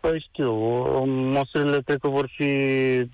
Păi 0.00 0.26
știu, 0.30 0.52
uh, 0.52 1.02
măsurile 1.32 1.82
cred 1.84 1.98
că 1.98 2.08
vor 2.08 2.30
fi, 2.36 2.50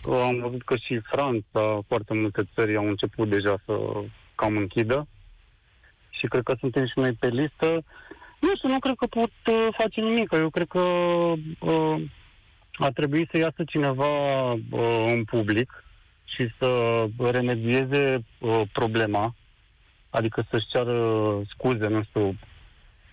uh, 0.06 0.20
am 0.24 0.40
văzut 0.40 0.62
că 0.64 0.76
și 0.76 0.98
Franța, 0.98 1.80
foarte 1.88 2.14
multe 2.14 2.48
țări 2.54 2.76
au 2.76 2.88
început 2.88 3.28
deja 3.28 3.56
să 3.64 3.74
cam 4.34 4.56
închidă 4.56 5.06
și 6.10 6.26
cred 6.26 6.42
că 6.42 6.54
suntem 6.58 6.86
și 6.86 6.98
noi 6.98 7.12
pe 7.12 7.28
listă. 7.28 7.84
Nu 8.38 8.56
știu, 8.56 8.68
nu 8.68 8.78
cred 8.78 8.94
că 8.96 9.06
pot 9.06 9.30
uh, 9.46 9.68
face 9.78 10.00
nimic. 10.00 10.32
Eu 10.32 10.50
cred 10.50 10.66
că 10.68 10.78
uh, 10.78 12.02
ar 12.72 12.92
trebui 12.92 13.28
să 13.30 13.38
iasă 13.38 13.64
cineva 13.66 14.50
uh, 14.52 15.04
în 15.06 15.24
public 15.24 15.84
și 16.24 16.48
să 16.58 16.68
remedieze 17.30 18.24
uh, 18.38 18.62
problema, 18.72 19.34
adică 20.10 20.46
să-și 20.50 20.66
ceară 20.66 21.40
scuze, 21.48 21.86
nu 21.86 22.02
știu, 22.02 22.36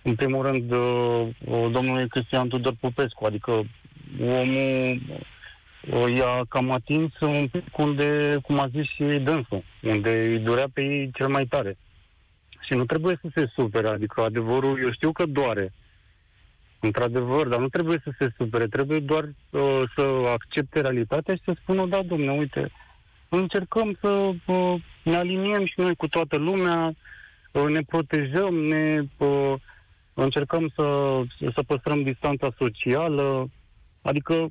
în 0.02 0.14
primul 0.14 0.46
rând, 0.46 0.70
uh, 0.70 1.28
uh, 1.44 1.70
domnului 1.70 2.08
Cristian 2.08 2.48
Tudor 2.48 2.74
Popescu, 2.80 3.24
adică 3.24 3.50
omul 4.20 5.00
uh, 5.90 6.16
i-a 6.16 6.44
cam 6.48 6.70
atins 6.70 7.20
un 7.20 7.48
pic 7.48 7.78
unde, 7.78 8.38
cum 8.42 8.58
a 8.58 8.68
zis 8.68 8.86
și 8.86 9.02
dânsul, 9.02 9.64
unde 9.82 10.10
îi 10.10 10.38
durea 10.38 10.66
pe 10.72 10.82
ei 10.82 11.10
cel 11.14 11.28
mai 11.28 11.44
tare. 11.44 11.76
Și 12.64 12.74
nu 12.74 12.84
trebuie 12.84 13.18
să 13.20 13.28
se 13.34 13.50
supere, 13.56 13.88
adică 13.88 14.20
adevărul, 14.20 14.80
eu 14.82 14.92
știu 14.92 15.12
că 15.12 15.26
doare, 15.26 15.72
într-adevăr, 16.80 17.48
dar 17.48 17.58
nu 17.58 17.68
trebuie 17.68 18.00
să 18.04 18.10
se 18.18 18.32
supere, 18.36 18.66
trebuie 18.66 18.98
doar 18.98 19.24
uh, 19.24 19.82
să 19.96 20.02
accepte 20.32 20.80
realitatea 20.80 21.34
și 21.34 21.42
să 21.44 21.56
spună, 21.60 21.86
da, 21.86 22.02
domne, 22.02 22.30
uite, 22.32 22.70
încercăm 23.28 23.96
să 24.00 24.08
uh, 24.46 24.74
ne 25.02 25.16
aliniem 25.16 25.66
și 25.66 25.74
noi 25.80 25.94
cu 25.94 26.08
toată 26.08 26.36
lumea, 26.36 26.94
uh, 27.52 27.62
ne 27.62 27.80
protejăm, 27.80 28.54
ne 28.54 29.02
uh, 29.16 29.54
încercăm 30.14 30.72
să, 30.74 31.20
să 31.54 31.62
păstrăm 31.66 32.02
distanța 32.02 32.48
socială, 32.58 33.50
adică, 34.02 34.48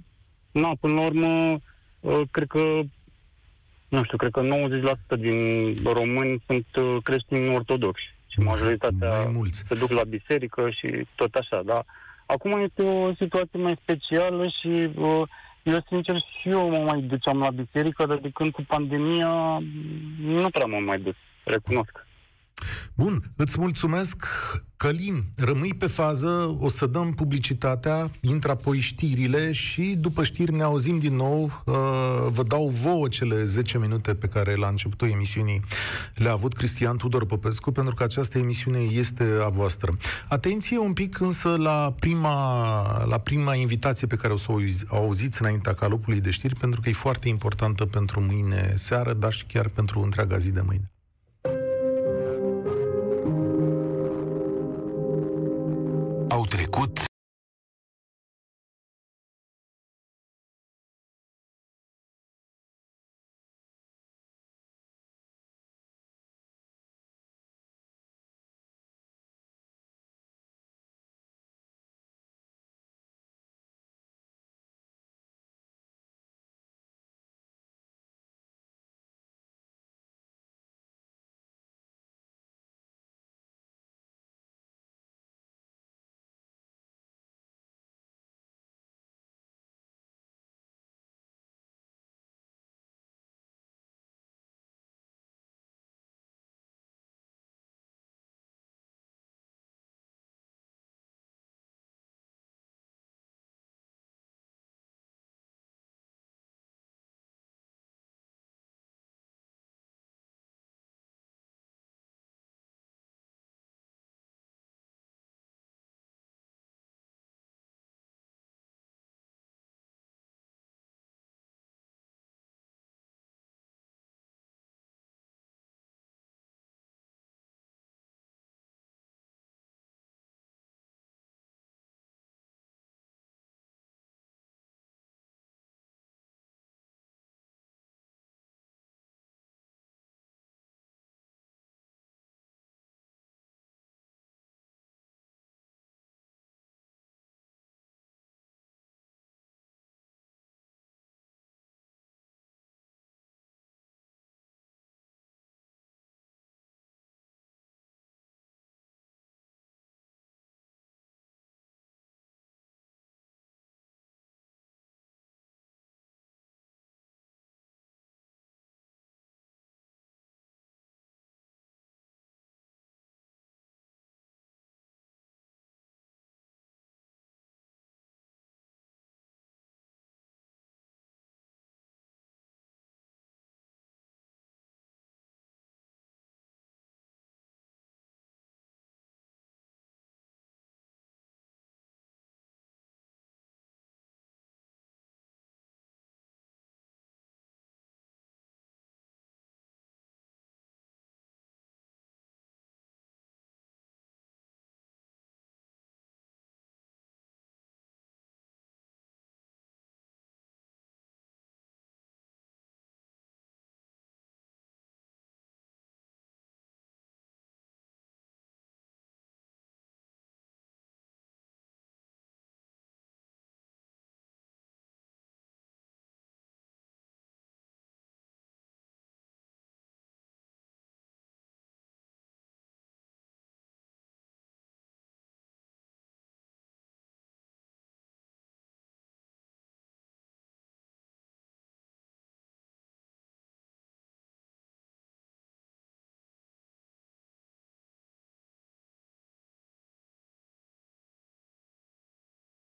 na, 0.51 0.71
până 0.79 0.93
la 0.93 1.05
urmă, 1.05 1.59
uh, 1.99 2.21
cred 2.31 2.47
că, 2.47 2.79
nu 3.93 4.03
știu, 4.03 4.17
cred 4.17 4.31
că 4.31 4.41
90% 5.15 5.19
din 5.19 5.73
români 5.83 6.43
sunt 6.47 6.65
uh, 6.75 6.97
creștini 7.03 7.55
ortodoxi 7.55 8.13
și 8.27 8.39
majoritatea 8.39 9.09
Mai 9.23 9.31
mulți. 9.35 9.63
se 9.67 9.75
duc 9.75 9.91
la 9.91 10.03
biserică 10.03 10.69
și 10.69 11.05
tot 11.15 11.33
așa, 11.35 11.61
da? 11.65 11.83
Acum 12.25 12.51
este 12.51 12.81
o 12.83 13.13
situație 13.13 13.59
mai 13.59 13.79
specială 13.81 14.47
și 14.47 14.89
uh, 14.95 15.21
eu, 15.63 15.79
sincer, 15.87 16.15
și 16.39 16.49
eu 16.49 16.69
mă 16.69 16.77
mai 16.77 17.01
duceam 17.01 17.39
la 17.39 17.49
biserică, 17.49 18.05
dar 18.05 18.17
de 18.17 18.29
când 18.33 18.51
cu 18.51 18.63
pandemia 18.67 19.61
nu 20.19 20.49
prea 20.49 20.65
mă 20.65 20.79
mai 20.85 20.99
dus, 20.99 21.15
recunosc. 21.43 22.07
Bun, 22.93 23.31
îți 23.35 23.59
mulțumesc. 23.59 24.25
Călin, 24.77 25.23
rămâi 25.35 25.73
pe 25.73 25.87
fază, 25.87 26.57
o 26.59 26.69
să 26.69 26.85
dăm 26.85 27.13
publicitatea, 27.13 28.11
intră 28.21 28.51
apoi 28.51 28.79
știrile 28.79 29.51
și 29.51 29.95
după 29.99 30.23
știri 30.23 30.53
ne 30.53 30.63
auzim 30.63 30.99
din 30.99 31.15
nou. 31.15 31.63
Uh, 31.65 31.73
Vă 32.29 32.43
dau 32.43 32.67
vouă 32.67 33.07
cele 33.07 33.45
10 33.45 33.77
minute 33.77 34.15
pe 34.15 34.27
care 34.27 34.55
la 34.55 34.67
începutul 34.67 35.09
emisiunii 35.09 35.61
le-a 36.15 36.31
avut 36.31 36.53
Cristian 36.53 36.97
Tudor 36.97 37.25
Popescu, 37.25 37.71
pentru 37.71 37.93
că 37.93 38.03
această 38.03 38.37
emisiune 38.37 38.79
este 38.79 39.27
a 39.43 39.49
voastră. 39.49 39.93
Atenție 40.27 40.77
un 40.77 40.93
pic 40.93 41.19
însă 41.19 41.55
la 41.57 41.95
prima, 41.99 43.05
la 43.05 43.17
prima 43.17 43.55
invitație 43.55 44.07
pe 44.07 44.15
care 44.15 44.33
o 44.33 44.37
să 44.37 44.51
o 44.51 44.53
auzi- 44.53 44.85
o 44.87 44.95
auziți 44.95 45.41
înaintea 45.41 45.73
calopului 45.73 46.21
de 46.21 46.31
știri, 46.31 46.55
pentru 46.55 46.81
că 46.81 46.89
e 46.89 46.93
foarte 46.93 47.27
importantă 47.27 47.85
pentru 47.85 48.21
mâine 48.21 48.73
seară, 48.75 49.13
dar 49.13 49.33
și 49.33 49.45
chiar 49.45 49.67
pentru 49.69 49.99
întreaga 50.01 50.37
zi 50.37 50.51
de 50.51 50.61
mâine. 50.61 50.92
Trecut 56.53 57.12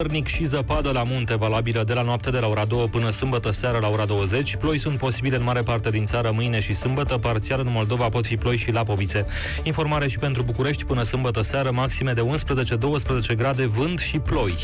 Puternic 0.03 0.27
și 0.27 0.43
zăpadă 0.43 0.91
la 0.91 1.03
munte, 1.03 1.35
valabilă 1.35 1.83
de 1.83 1.93
la 1.93 2.01
noapte 2.01 2.29
de 2.29 2.39
la 2.39 2.47
ora 2.47 2.65
2 2.65 2.87
până 2.87 3.09
sâmbătă 3.09 3.51
seară 3.51 3.77
la 3.81 3.89
ora 3.89 4.05
20. 4.05 4.55
Ploi 4.55 4.77
sunt 4.77 4.97
posibile 4.97 5.35
în 5.35 5.43
mare 5.43 5.61
parte 5.61 5.89
din 5.89 6.05
țară 6.05 6.31
mâine 6.31 6.59
și 6.59 6.73
sâmbătă. 6.73 7.17
Parțial 7.17 7.59
în 7.59 7.71
Moldova 7.71 8.09
pot 8.09 8.25
fi 8.25 8.37
ploi 8.37 8.57
și 8.57 8.71
lapovițe. 8.71 9.25
Informare 9.63 10.07
și 10.07 10.19
pentru 10.19 10.43
București 10.43 10.85
până 10.85 11.03
sâmbătă 11.03 11.41
seară, 11.41 11.71
maxime 11.71 12.13
de 12.13 12.25
11-12 13.31 13.35
grade, 13.35 13.65
vânt 13.65 13.99
și 13.99 14.19
ploi. 14.19 14.55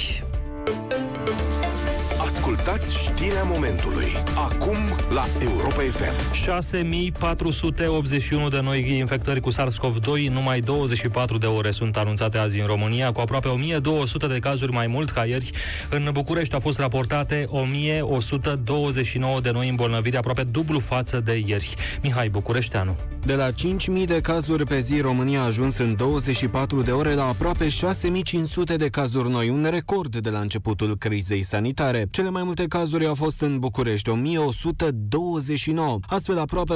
Ascultați 2.66 3.03
știrea 3.03 3.43
momentului. 3.43 4.11
Acum 4.36 4.78
la 5.13 5.26
Europa 5.41 5.82
FM. 5.82 6.34
6481 6.34 8.47
de 8.47 8.59
noi 8.61 8.97
infectări 8.97 9.39
cu 9.39 9.51
SARS-CoV-2, 9.51 10.32
numai 10.32 10.61
24 10.61 11.38
de 11.38 11.45
ore 11.45 11.72
sunt 11.72 11.97
anunțate 11.97 12.38
azi 12.38 12.59
în 12.59 12.66
România, 12.66 13.11
cu 13.11 13.20
aproape 13.20 13.47
1200 13.47 14.28
de 14.28 14.39
cazuri 14.39 14.72
mai 14.72 14.88
mult 14.88 15.09
ca 15.09 15.26
ieri. 15.26 15.51
În 15.89 16.09
București 16.13 16.53
au 16.53 16.59
fost 16.59 16.80
raportate 16.80 17.47
1129 17.49 19.41
de 19.41 19.51
noi 19.51 19.70
îmbolnăviri, 19.70 20.18
aproape 20.18 20.43
dublu 20.43 20.80
față 20.80 21.20
de 21.20 21.43
ieri. 21.45 21.76
Mihai 22.03 22.30
Bucureșteanu. 22.30 22.97
De 23.26 23.34
la 23.34 23.49
5.000 23.51 24.05
de 24.05 24.22
cazuri 24.22 24.66
pe 24.66 24.80
zi, 24.80 24.99
România 24.99 25.41
a 25.41 25.45
ajuns 25.45 25.78
în 25.78 25.95
24 25.95 26.82
de 26.82 26.91
ore 26.91 27.13
la 27.13 27.26
aproape 27.26 27.68
6.500 27.68 28.76
de 28.78 28.89
cazuri 28.89 29.30
noi, 29.30 29.49
un 29.49 29.68
record 29.70 30.16
de 30.16 30.30
la 30.30 30.39
începutul 30.39 30.97
crizei 30.97 31.43
sanitare. 31.43 32.07
Cele 32.11 32.30
mai 32.30 32.43
multe 32.43 32.54
cazuri 32.63 33.05
au 33.05 33.13
fost 33.13 33.41
în 33.41 33.59
București, 33.59 34.09
1129. 34.09 35.99
Astfel, 36.07 36.39
aproape 36.39 36.73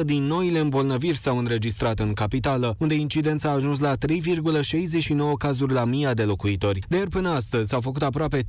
18% 0.00 0.04
din 0.04 0.22
noile 0.22 0.58
îmbolnăviri 0.58 1.16
s-au 1.16 1.38
înregistrat 1.38 1.98
în 1.98 2.12
capitală, 2.12 2.74
unde 2.78 2.94
incidența 2.94 3.48
a 3.48 3.52
ajuns 3.52 3.78
la 3.78 3.92
3,69 3.96 5.16
cazuri 5.38 5.72
la 5.72 5.84
mii 5.84 6.06
de 6.14 6.22
locuitori. 6.22 6.82
De 6.88 6.96
ieri 6.96 7.10
până 7.10 7.28
astăzi 7.28 7.68
s-au 7.68 7.80
făcut 7.80 8.02
aproape 8.02 8.42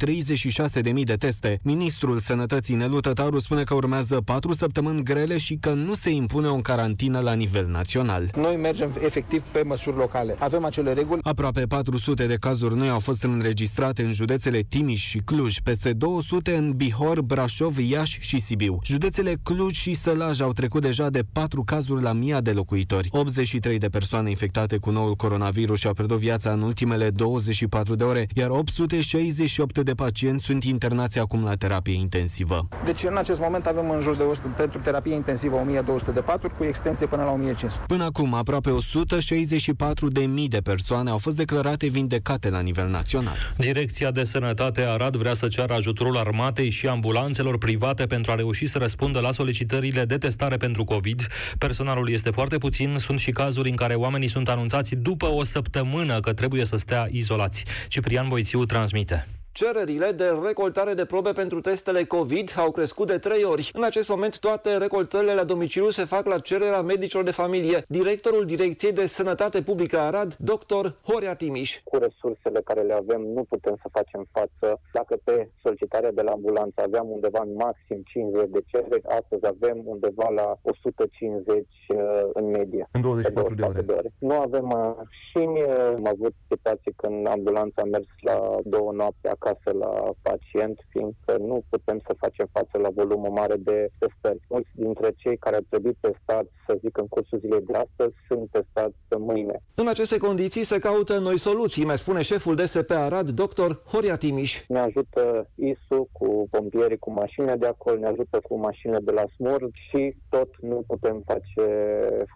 36.000 0.93 1.03
de 1.03 1.13
teste. 1.13 1.59
Ministrul 1.63 2.19
Sănătății 2.19 2.75
Nelu 2.75 2.99
Tătaru 2.99 3.39
spune 3.39 3.63
că 3.63 3.73
urmează 3.73 4.21
4 4.25 4.53
săptămâni 4.53 5.03
grele 5.03 5.37
și 5.37 5.55
că 5.55 5.69
nu 5.73 5.93
se 5.93 6.09
impune 6.09 6.47
o 6.47 6.55
carantină 6.55 7.19
la 7.19 7.33
nivel 7.33 7.67
național. 7.67 8.31
Noi 8.35 8.55
mergem 8.55 8.91
efectiv 9.03 9.41
pe 9.41 9.61
măsuri 9.61 9.95
locale. 9.95 10.35
Avem 10.39 10.65
acele 10.65 10.93
reguli. 10.93 11.19
Aproape 11.23 11.61
400 11.61 12.25
de 12.25 12.35
cazuri 12.35 12.75
noi 12.75 12.89
au 12.89 12.99
fost 12.99 13.23
înregistrate 13.23 14.03
în 14.03 14.11
județele 14.11 14.59
Timiș 14.59 15.01
și 15.01 15.17
Cluj, 15.17 15.57
peste 15.63 15.93
200 16.15 16.55
în 16.55 16.71
Bihor, 16.71 17.21
Brașov, 17.21 17.77
Iași 17.77 18.17
și 18.21 18.39
Sibiu. 18.39 18.79
Județele 18.83 19.35
Cluj 19.43 19.75
și 19.75 19.93
Sălaj 19.93 20.41
au 20.41 20.53
trecut 20.53 20.81
deja 20.81 21.09
de 21.09 21.23
4 21.31 21.63
cazuri 21.63 22.01
la 22.01 22.11
mii 22.11 22.37
de 22.41 22.51
locuitori. 22.51 23.09
83 23.11 23.77
de 23.77 23.87
persoane 23.87 24.29
infectate 24.29 24.77
cu 24.77 24.89
noul 24.89 25.15
coronavirus 25.15 25.79
și-au 25.79 25.93
pierdut 25.93 26.17
viața 26.17 26.51
în 26.51 26.61
ultimele 26.61 27.09
24 27.09 27.95
de 27.95 28.03
ore, 28.03 28.27
iar 28.33 28.49
868 28.49 29.79
de 29.79 29.93
pacienți 29.93 30.45
sunt 30.45 30.63
internați 30.63 31.19
acum 31.19 31.43
la 31.43 31.55
terapie 31.55 31.93
intensivă. 31.93 32.67
Deci 32.85 33.03
în 33.03 33.17
acest 33.17 33.39
moment 33.39 33.65
avem 33.65 33.89
în 33.89 34.01
jur 34.01 34.15
de 34.15 34.23
100, 34.23 34.47
pentru 34.47 34.79
terapie 34.79 35.13
intensivă 35.13 35.55
1200 35.55 36.11
de 36.11 36.19
paturi 36.19 36.57
cu 36.57 36.63
extensie 36.63 37.05
până 37.05 37.23
la 37.23 37.31
1500. 37.31 37.83
Până 37.87 38.03
acum, 38.03 38.33
aproape 38.33 38.69
164 38.69 40.07
de 40.07 40.21
mii 40.21 40.47
de 40.47 40.59
persoane 40.59 41.09
au 41.09 41.17
fost 41.17 41.37
declarate 41.37 41.87
vindecate 41.87 42.49
la 42.49 42.59
nivel 42.59 42.89
național. 42.89 43.35
Direcția 43.57 44.11
de 44.11 44.23
Sănătate 44.23 44.81
Arad 44.81 45.15
vrea 45.15 45.33
să 45.33 45.47
ceară 45.47 45.73
ajutorul 46.05 46.33
armatei 46.33 46.69
și 46.69 46.87
ambulanțelor 46.87 47.57
private 47.57 48.05
pentru 48.05 48.31
a 48.31 48.35
reuși 48.35 48.65
să 48.65 48.77
răspundă 48.77 49.19
la 49.19 49.31
solicitările 49.31 50.05
de 50.05 50.17
testare 50.17 50.57
pentru 50.57 50.83
COVID. 50.83 51.27
Personalul 51.57 52.09
este 52.09 52.29
foarte 52.29 52.57
puțin, 52.57 52.95
sunt 52.97 53.19
și 53.19 53.31
cazuri 53.31 53.69
în 53.69 53.75
care 53.75 53.93
oamenii 53.93 54.27
sunt 54.27 54.49
anunțați 54.49 54.95
după 54.95 55.25
o 55.25 55.43
săptămână 55.43 56.19
că 56.19 56.33
trebuie 56.33 56.65
să 56.65 56.75
stea 56.75 57.07
izolați. 57.11 57.65
Ciprian 57.87 58.27
Voițiu 58.27 58.65
transmite. 58.65 59.27
Cererile 59.61 60.11
de 60.11 60.39
recoltare 60.43 60.93
de 60.93 61.05
probe 61.05 61.31
pentru 61.31 61.61
testele 61.61 62.03
COVID 62.03 62.53
au 62.57 62.71
crescut 62.71 63.07
de 63.07 63.17
trei 63.17 63.43
ori. 63.43 63.71
În 63.73 63.83
acest 63.83 64.09
moment, 64.09 64.39
toate 64.39 64.77
recoltările 64.77 65.33
la 65.33 65.43
domiciliu 65.43 65.89
se 65.89 66.03
fac 66.03 66.25
la 66.25 66.39
cererea 66.39 66.81
medicilor 66.81 67.23
de 67.23 67.31
familie. 67.31 67.85
Directorul 67.87 68.45
Direcției 68.45 68.91
de 68.91 69.05
Sănătate 69.05 69.61
Publică 69.61 69.99
Arad, 69.99 70.35
dr. 70.35 70.85
Horia 71.07 71.35
Timiș. 71.35 71.79
Cu 71.83 71.97
resursele 71.97 72.61
care 72.63 72.81
le 72.81 72.93
avem, 72.93 73.21
nu 73.21 73.43
putem 73.43 73.75
să 73.81 73.87
facem 73.91 74.27
față. 74.31 74.81
Dacă 74.93 75.17
pe 75.23 75.49
solicitarea 75.63 76.11
de 76.11 76.21
la 76.21 76.31
ambulanță 76.31 76.81
aveam 76.81 77.07
undeva 77.09 77.41
în 77.43 77.53
maxim 77.53 78.03
50 78.05 78.49
de 78.49 78.59
cereri, 78.65 79.07
astăzi 79.19 79.45
avem 79.45 79.81
undeva 79.85 80.29
la 80.29 80.57
150 80.61 81.57
uh, 81.57 81.97
în 82.33 82.45
medie. 82.49 82.87
În 82.91 83.01
24 83.01 83.55
de 83.55 83.63
ore. 83.63 83.81
de 83.81 83.93
ore. 83.93 84.11
Nu 84.19 84.35
avem 84.39 84.65
mașini, 84.65 85.63
am 85.95 86.07
avut 86.07 86.33
situații 86.49 86.93
când 86.95 87.27
ambulanța 87.27 87.81
a 87.81 87.85
mers 87.85 88.07
la 88.21 88.57
două 88.63 88.91
noapte 88.91 89.27
acasă 89.27 89.43
la 89.53 90.11
pacient, 90.21 90.79
fiindcă 90.89 91.37
nu 91.37 91.63
putem 91.69 91.99
să 92.07 92.15
facem 92.17 92.47
față 92.51 92.77
la 92.77 92.89
volumul 92.89 93.29
mare 93.29 93.55
de 93.55 93.89
testări. 93.97 94.39
Mulți 94.49 94.69
dintre 94.73 95.11
cei 95.15 95.37
care 95.37 95.55
ar 95.55 95.63
trebui 95.69 95.97
testați, 95.99 96.49
să 96.67 96.77
zic, 96.81 96.97
în 96.97 97.07
cursul 97.07 97.39
zilei 97.39 97.61
de 97.61 97.73
astăzi, 97.73 98.15
sunt 98.27 98.49
testați 98.51 98.95
mâine. 99.17 99.61
În 99.75 99.87
aceste 99.87 100.17
condiții 100.17 100.63
se 100.63 100.79
caută 100.79 101.17
noi 101.17 101.37
soluții, 101.39 101.85
mai 101.85 101.97
spune 101.97 102.21
șeful 102.21 102.55
DSP 102.55 102.91
Arad, 102.91 103.29
dr. 103.29 103.71
Horia 103.91 104.15
Timiș. 104.15 104.63
Ne 104.67 104.79
ajută 104.79 105.49
ISU 105.55 106.09
cu 106.11 106.47
pompierii 106.49 106.97
cu 106.97 107.11
mașinile 107.11 107.55
de 107.55 107.65
acolo, 107.65 107.97
ne 107.99 108.07
ajută 108.07 108.39
cu 108.39 108.55
mașinile 108.57 108.99
de 108.99 109.11
la 109.11 109.23
SMUR 109.35 109.69
și 109.89 110.15
tot 110.29 110.49
nu 110.61 110.83
putem 110.87 111.23
face 111.25 111.67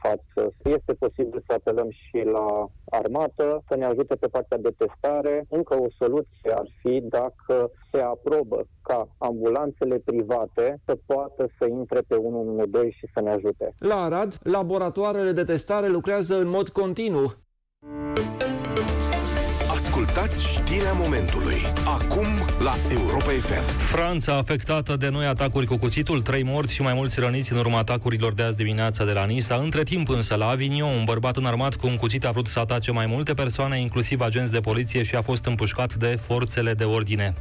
față. 0.01 0.53
Este 0.63 0.93
posibil 0.93 1.43
să 1.47 1.53
apelăm 1.53 1.89
și 1.89 2.23
la 2.23 2.69
armată 2.89 3.63
să 3.67 3.75
ne 3.75 3.85
ajute 3.85 4.15
pe 4.15 4.27
partea 4.27 4.57
de 4.57 4.73
testare. 4.77 5.45
Încă 5.49 5.79
o 5.79 5.87
soluție 5.97 6.51
ar 6.55 6.67
fi 6.81 6.98
dacă 7.01 7.71
se 7.91 7.99
aprobă 8.01 8.65
ca 8.81 9.07
ambulanțele 9.17 10.01
private 10.05 10.81
să 10.85 10.97
poată 11.05 11.49
să 11.59 11.67
intre 11.67 11.99
pe 12.07 12.15
112 12.15 12.97
și 12.97 13.07
să 13.13 13.21
ne 13.21 13.29
ajute. 13.29 13.75
La 13.79 14.03
Arad, 14.03 14.37
laboratoarele 14.43 15.31
de 15.31 15.43
testare 15.43 15.87
lucrează 15.87 16.35
în 16.35 16.47
mod 16.47 16.69
continuu. 16.69 17.33
Ascultați 20.19 20.51
știrea 20.51 20.93
momentului. 20.93 21.55
Acum 21.85 22.25
la 22.63 22.75
Europa 22.91 23.29
FM. 23.29 23.77
Franța 23.77 24.35
afectată 24.35 24.95
de 24.95 25.09
noi 25.09 25.25
atacuri 25.25 25.65
cu 25.65 25.77
cuțitul, 25.77 26.21
trei 26.21 26.43
morți 26.43 26.73
și 26.73 26.81
mai 26.81 26.93
mulți 26.93 27.19
răniți 27.19 27.51
în 27.51 27.57
urma 27.57 27.77
atacurilor 27.77 28.33
de 28.33 28.43
azi 28.43 28.55
dimineața 28.55 29.05
de 29.05 29.11
la 29.11 29.25
Nisa. 29.25 29.55
Între 29.55 29.83
timp 29.83 30.09
însă, 30.09 30.35
la 30.35 30.47
Avignon, 30.47 30.97
un 30.97 31.03
bărbat 31.03 31.37
înarmat 31.37 31.75
cu 31.75 31.87
un 31.87 31.95
cuțit 31.95 32.25
a 32.25 32.31
vrut 32.31 32.47
să 32.47 32.59
atace 32.59 32.91
mai 32.91 33.05
multe 33.05 33.33
persoane, 33.33 33.79
inclusiv 33.79 34.21
agenți 34.21 34.51
de 34.51 34.59
poliție 34.59 35.03
și 35.03 35.15
a 35.15 35.21
fost 35.21 35.45
împușcat 35.45 35.93
de 35.93 36.17
forțele 36.21 36.73
de 36.73 36.83
ordine. 36.83 37.33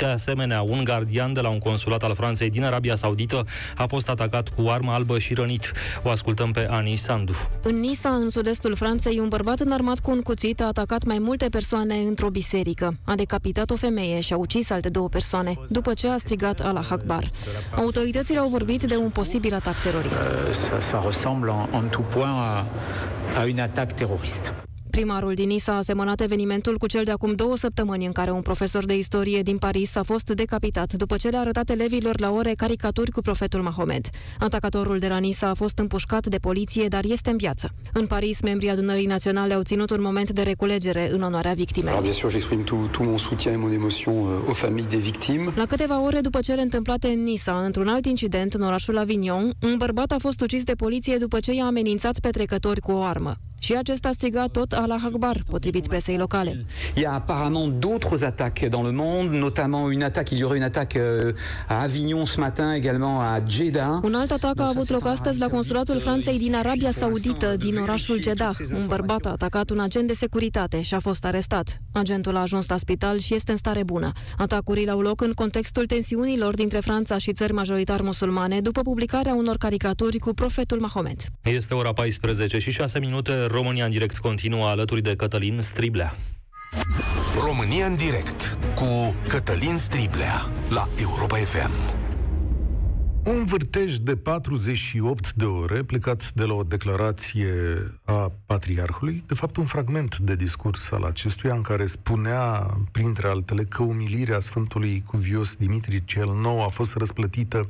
De 0.00 0.06
asemenea, 0.06 0.62
un 0.62 0.84
gardian 0.84 1.32
de 1.32 1.40
la 1.40 1.48
un 1.48 1.58
consulat 1.58 2.02
al 2.02 2.14
Franței 2.14 2.50
din 2.50 2.64
Arabia 2.64 2.94
Saudită 2.94 3.44
a 3.76 3.86
fost 3.86 4.08
atacat 4.08 4.48
cu 4.48 4.68
armă 4.68 4.92
albă 4.92 5.18
și 5.18 5.34
rănit. 5.34 5.72
O 6.02 6.10
ascultăm 6.10 6.50
pe 6.50 6.66
Ani 6.70 6.96
Sandu. 6.96 7.32
În 7.62 7.80
Nisa, 7.80 8.08
în 8.08 8.30
sud-estul 8.30 8.74
Franței, 8.74 9.18
un 9.18 9.28
bărbat 9.28 9.60
înarmat 9.60 9.98
cu 9.98 10.10
un 10.10 10.20
cuțit 10.20 10.60
a 10.60 10.66
atacat 10.66 11.04
mai 11.04 11.18
multe 11.18 11.48
persoane 11.48 11.94
într-o 11.94 12.28
biserică. 12.28 12.96
A 13.04 13.14
decapitat 13.14 13.70
o 13.70 13.76
femeie 13.76 14.20
și 14.20 14.32
a 14.32 14.36
ucis 14.36 14.70
alte 14.70 14.88
două 14.88 15.08
persoane, 15.08 15.58
după 15.68 15.94
ce 15.94 16.08
a 16.08 16.16
strigat 16.16 16.60
Allah 16.60 16.86
Akbar. 16.90 17.30
Autoritățile 17.76 18.38
au 18.38 18.48
vorbit 18.48 18.82
de 18.82 18.96
un 18.96 19.10
posibil 19.10 19.54
atac 19.54 19.82
terorist. 19.82 20.20
Uh, 20.20 20.26
ça, 20.50 20.90
ça 20.90 21.04
ressemble 21.04 21.48
en, 21.50 21.68
en 21.72 21.88
tout 21.90 22.04
point 22.08 22.32
à, 22.32 22.64
à 23.40 23.46
une 23.46 23.60
attaque 23.60 23.92
terroriste. 23.94 24.52
Primarul 24.90 25.34
din 25.34 25.48
Nisa 25.48 25.76
a 25.76 25.80
semănat 25.80 26.20
evenimentul 26.20 26.78
cu 26.78 26.86
cel 26.86 27.04
de 27.04 27.10
acum 27.10 27.34
două 27.34 27.56
săptămâni 27.56 28.06
în 28.06 28.12
care 28.12 28.30
un 28.30 28.42
profesor 28.42 28.84
de 28.84 28.96
istorie 28.96 29.42
din 29.42 29.58
Paris 29.58 29.96
a 29.96 30.02
fost 30.02 30.26
decapitat 30.30 30.92
după 30.92 31.16
ce 31.16 31.28
le-a 31.28 31.40
arătat 31.40 31.70
elevilor 31.70 32.20
la 32.20 32.30
ore 32.30 32.52
caricaturi 32.52 33.10
cu 33.10 33.20
profetul 33.20 33.62
Mahomed. 33.62 34.08
Atacatorul 34.38 34.98
de 34.98 35.08
la 35.08 35.18
Nisa 35.18 35.48
a 35.48 35.54
fost 35.54 35.78
împușcat 35.78 36.26
de 36.26 36.38
poliție, 36.38 36.88
dar 36.88 37.04
este 37.04 37.30
în 37.30 37.36
viață. 37.36 37.68
În 37.92 38.06
Paris, 38.06 38.40
membrii 38.40 38.70
adunării 38.70 39.06
naționale 39.06 39.54
au 39.54 39.62
ținut 39.62 39.90
un 39.90 40.02
moment 40.02 40.30
de 40.30 40.42
reculegere 40.42 41.10
în 41.12 41.22
onoarea 41.22 41.52
victimei. 41.52 41.92
Alors, 41.92 42.04
bien 42.04 42.14
sûr, 42.14 42.38
j'exprime 42.38 42.64
tout, 42.64 42.90
tout 42.90 43.06
mon 43.06 43.16
soutien 43.16 43.52
et 43.52 43.58
mon 43.58 43.72
émotion 43.72 44.12
euh, 44.12 44.48
aux 44.48 44.58
familles 44.58 44.88
des 44.88 45.02
victimes. 45.02 45.52
La 45.56 45.64
câteva 45.64 46.04
ore 46.04 46.20
după 46.20 46.40
cele 46.40 46.60
întâmplate 46.60 47.08
în 47.08 47.22
Nisa, 47.22 47.64
într-un 47.64 47.88
alt 47.88 48.06
incident 48.06 48.54
în 48.54 48.62
orașul 48.62 48.98
Avignon, 48.98 49.52
un 49.62 49.74
bărbat 49.76 50.10
a 50.10 50.16
fost 50.18 50.40
ucis 50.40 50.64
de 50.64 50.72
poliție 50.72 51.16
după 51.16 51.40
ce 51.40 51.52
i-a 51.52 51.64
amenințat 51.64 52.18
pe 52.20 52.30
trecători 52.30 52.80
cu 52.80 52.92
o 52.92 53.02
armă. 53.02 53.36
Și 53.62 53.74
acesta 53.74 54.08
a 54.08 54.12
strigat 54.12 54.50
tot 54.50 54.72
Allah 54.72 55.02
Akbar, 55.04 55.36
potrivit 55.50 55.86
presei 55.86 56.16
locale. 56.16 56.64
Il 56.96 57.02
y 57.02 57.06
a 57.06 57.12
apparemment 57.12 57.68
d'autres 57.78 58.24
attaques 58.24 58.68
dans 58.68 58.84
le 58.86 58.92
monde, 58.92 59.30
notamment 59.32 59.92
une 59.92 60.02
attaque, 60.02 60.30
il 60.30 60.38
y 60.38 60.44
aurait 60.44 60.56
une 60.56 60.64
attaque 60.72 60.96
euh, 60.96 61.32
à 61.68 61.82
Avignon 61.82 62.24
ce 62.24 62.40
matin, 62.40 62.74
également 62.74 63.20
à 63.20 63.38
Jeddah. 63.46 64.00
Un 64.02 64.14
alt 64.14 64.30
atac 64.30 64.60
a 64.60 64.66
avut 64.66 64.88
loc 64.90 65.06
astăzi 65.06 65.40
la 65.40 65.48
consulatul 65.48 66.00
Franței 66.00 66.38
din 66.38 66.54
Arabia 66.54 66.90
Saudită, 66.90 67.56
din 67.56 67.76
orașul 67.76 68.22
Jeddah. 68.22 68.56
Un 68.72 68.86
bărbat 68.86 69.24
a 69.24 69.30
atacat 69.30 69.70
un 69.70 69.80
agent 69.80 70.06
de 70.06 70.12
securitate 70.12 70.82
și 70.82 70.94
a 70.94 71.00
fost 71.00 71.24
arestat. 71.24 71.80
Agentul 71.92 72.36
a 72.36 72.40
ajuns 72.40 72.68
la 72.68 72.76
spital 72.76 73.18
și 73.18 73.34
este 73.34 73.50
în 73.50 73.56
stare 73.56 73.82
bună. 73.82 74.12
Atacurile 74.38 74.90
au 74.90 75.00
loc 75.00 75.20
în 75.20 75.32
contextul 75.32 75.86
tensiunilor 75.86 76.54
dintre 76.54 76.78
Franța 76.80 77.18
și 77.18 77.32
țări 77.32 77.52
majoritar 77.52 78.00
musulmane, 78.00 78.60
după 78.60 78.80
publicarea 78.80 79.34
unor 79.34 79.56
caricaturi 79.56 80.18
cu 80.18 80.34
profetul 80.34 80.80
Mahomet. 80.80 81.20
Este 81.42 81.74
ora 81.74 81.92
14 81.92 82.58
și 82.58 82.70
6 82.70 82.98
minute. 82.98 83.46
România 83.52 83.84
în 83.84 83.90
direct 83.90 84.18
continuă 84.18 84.66
alături 84.66 85.02
de 85.02 85.16
Cătălin 85.16 85.60
Striblea. 85.60 86.14
România 87.40 87.86
în 87.86 87.96
direct 87.96 88.58
cu 88.74 89.16
Cătălin 89.28 89.76
Striblea 89.76 90.50
la 90.68 90.88
Europa 91.00 91.36
FM. 91.36 91.99
Un 93.24 93.44
vârtej 93.44 93.96
de 93.96 94.16
48 94.16 95.32
de 95.32 95.44
ore 95.44 95.82
plecat 95.82 96.32
de 96.32 96.44
la 96.44 96.54
o 96.54 96.62
declarație 96.62 97.52
a 98.04 98.32
patriarhului, 98.46 99.24
de 99.26 99.34
fapt 99.34 99.56
un 99.56 99.64
fragment 99.64 100.18
de 100.18 100.34
discurs 100.34 100.90
al 100.90 101.02
acestuia 101.02 101.54
în 101.54 101.62
care 101.62 101.86
spunea, 101.86 102.70
printre 102.92 103.28
altele, 103.28 103.64
că 103.64 103.82
umilirea 103.82 104.38
Sfântului 104.38 105.02
Cuvios 105.06 105.54
Dimitri 105.54 106.04
cel 106.04 106.26
Nou 106.40 106.62
a 106.62 106.68
fost 106.68 106.94
răsplătită 106.94 107.68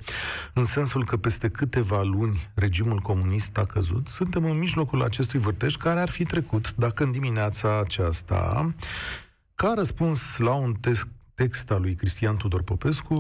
în 0.55 0.65
sensul 0.65 1.05
că 1.05 1.17
peste 1.17 1.49
câteva 1.49 2.03
luni 2.03 2.51
regimul 2.55 2.99
comunist 2.99 3.57
a 3.57 3.65
căzut. 3.65 4.09
Suntem 4.09 4.45
în 4.45 4.59
mijlocul 4.59 5.03
acestui 5.03 5.39
vârtej 5.39 5.77
care 5.77 6.01
ar 6.01 6.09
fi 6.09 6.25
trecut 6.25 6.75
dacă 6.75 7.05
în 7.05 7.11
dimineața 7.11 7.79
aceasta 7.79 8.73
ca 9.55 9.73
răspuns 9.77 10.39
la 10.39 10.53
un 10.53 10.75
test 10.81 11.07
text 11.41 11.71
al 11.71 11.81
lui 11.81 11.95
Cristian 11.95 12.37
Tudor 12.37 12.63
Popescu, 12.63 13.15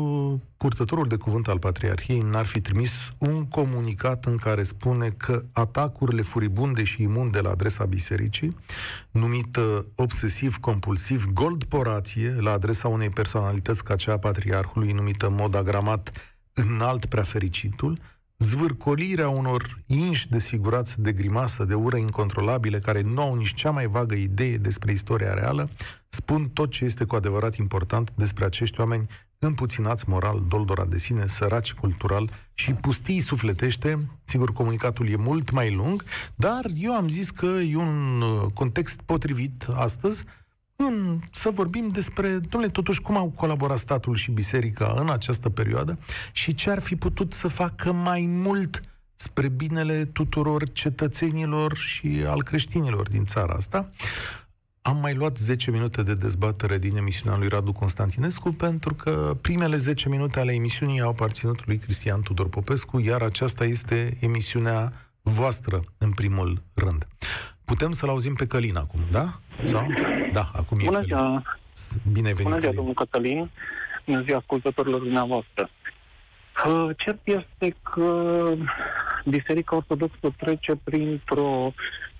purtătorul 0.56 1.06
de 1.06 1.16
cuvânt 1.16 1.48
al 1.48 1.58
Patriarhiei 1.58 2.20
n-ar 2.20 2.46
fi 2.46 2.60
trimis 2.60 2.92
un 3.18 3.48
comunicat 3.48 4.24
în 4.24 4.36
care 4.36 4.62
spune 4.62 5.08
că 5.08 5.42
atacurile 5.52 6.22
furibunde 6.22 6.84
și 6.84 7.02
imunde 7.02 7.40
la 7.40 7.50
adresa 7.50 7.84
bisericii, 7.84 8.56
numită 9.10 9.86
obsesiv-compulsiv 9.96 11.26
goldporație 11.32 12.36
la 12.40 12.52
adresa 12.52 12.88
unei 12.88 13.10
personalități 13.10 13.84
ca 13.84 13.96
cea 13.96 14.12
a 14.12 14.18
Patriarhului, 14.18 14.92
numită 14.92 15.26
în 15.26 15.34
mod 15.34 15.54
agramat 15.54 16.10
înalt 16.52 17.04
preafericitul, 17.06 17.98
zvârcolirea 18.42 19.28
unor 19.28 19.82
inși 19.86 20.28
desfigurați 20.28 21.00
de 21.00 21.12
grimasă, 21.12 21.64
de 21.64 21.74
ură 21.74 21.96
incontrolabile, 21.96 22.78
care 22.78 23.00
nu 23.00 23.22
au 23.22 23.34
nici 23.34 23.54
cea 23.54 23.70
mai 23.70 23.86
vagă 23.86 24.14
idee 24.14 24.56
despre 24.56 24.92
istoria 24.92 25.34
reală, 25.34 25.68
spun 26.08 26.48
tot 26.48 26.70
ce 26.70 26.84
este 26.84 27.04
cu 27.04 27.14
adevărat 27.14 27.54
important 27.54 28.10
despre 28.14 28.44
acești 28.44 28.80
oameni 28.80 29.08
împuținați 29.38 30.08
moral, 30.08 30.44
doldora 30.48 30.84
de 30.84 30.98
sine, 30.98 31.26
săraci 31.26 31.72
cultural 31.72 32.30
și 32.54 32.72
pustii 32.72 33.20
sufletește. 33.20 34.08
Sigur, 34.24 34.52
comunicatul 34.52 35.08
e 35.08 35.16
mult 35.16 35.50
mai 35.50 35.74
lung, 35.74 36.04
dar 36.34 36.64
eu 36.74 36.94
am 36.94 37.08
zis 37.08 37.30
că 37.30 37.46
e 37.46 37.76
un 37.76 38.20
uh, 38.20 38.46
context 38.54 39.00
potrivit 39.00 39.66
astăzi 39.74 40.24
în, 40.86 41.18
să 41.30 41.50
vorbim 41.50 41.88
despre, 41.88 42.28
domnule, 42.28 42.72
totuși 42.72 43.00
cum 43.00 43.16
au 43.16 43.28
colaborat 43.28 43.78
statul 43.78 44.14
și 44.14 44.30
biserica 44.30 44.94
în 44.96 45.10
această 45.10 45.48
perioadă 45.48 45.98
și 46.32 46.54
ce 46.54 46.70
ar 46.70 46.78
fi 46.78 46.96
putut 46.96 47.32
să 47.32 47.48
facă 47.48 47.92
mai 47.92 48.26
mult 48.28 48.80
spre 49.14 49.48
binele 49.48 50.04
tuturor 50.04 50.72
cetățenilor 50.72 51.76
și 51.76 52.22
al 52.26 52.42
creștinilor 52.42 53.08
din 53.08 53.24
țara 53.24 53.54
asta. 53.54 53.90
Am 54.82 54.96
mai 54.96 55.14
luat 55.14 55.36
10 55.36 55.70
minute 55.70 56.02
de 56.02 56.14
dezbatere 56.14 56.78
din 56.78 56.96
emisiunea 56.96 57.38
lui 57.38 57.48
Radu 57.48 57.72
Constantinescu 57.72 58.52
pentru 58.52 58.94
că 58.94 59.36
primele 59.40 59.76
10 59.76 60.08
minute 60.08 60.40
ale 60.40 60.52
emisiunii 60.52 61.00
au 61.00 61.08
aparținut 61.08 61.66
lui 61.66 61.78
Cristian 61.78 62.22
Tudor 62.22 62.48
Popescu, 62.48 63.00
iar 63.00 63.22
aceasta 63.22 63.64
este 63.64 64.16
emisiunea 64.20 64.92
voastră 65.22 65.84
în 65.98 66.12
primul 66.12 66.62
rând. 66.74 67.06
Putem 67.70 67.92
să-l 67.92 68.08
auzim 68.08 68.34
pe 68.34 68.46
Călin 68.46 68.76
acum, 68.76 69.00
da? 69.10 69.24
Sau? 69.62 69.86
Da, 70.32 70.50
acum 70.54 70.78
Bună 70.84 70.98
e 70.98 71.02
ziua! 71.02 71.42
Bine 72.12 72.32
venit, 72.32 72.42
Bună 72.42 72.58
ziua, 72.58 72.60
Călin. 72.60 72.74
domnul 72.74 72.94
Cătălin! 72.94 73.50
Bună 74.06 74.22
ziua, 74.22 74.38
ascultătorilor 74.38 75.00
dumneavoastră! 75.00 75.70
Uh, 76.66 76.88
Cert 76.96 77.20
este 77.24 77.76
că 77.82 78.52
Biserica 79.24 79.76
Ortodoxă 79.76 80.34
trece 80.36 80.76
printr-o 80.84 81.72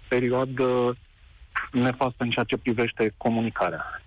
perioadă 0.09 0.97
nefastă 1.73 2.23
în 2.25 2.31
ceea 2.31 2.45
ce 2.45 2.57
privește 2.57 3.15
comunicarea. 3.17 4.03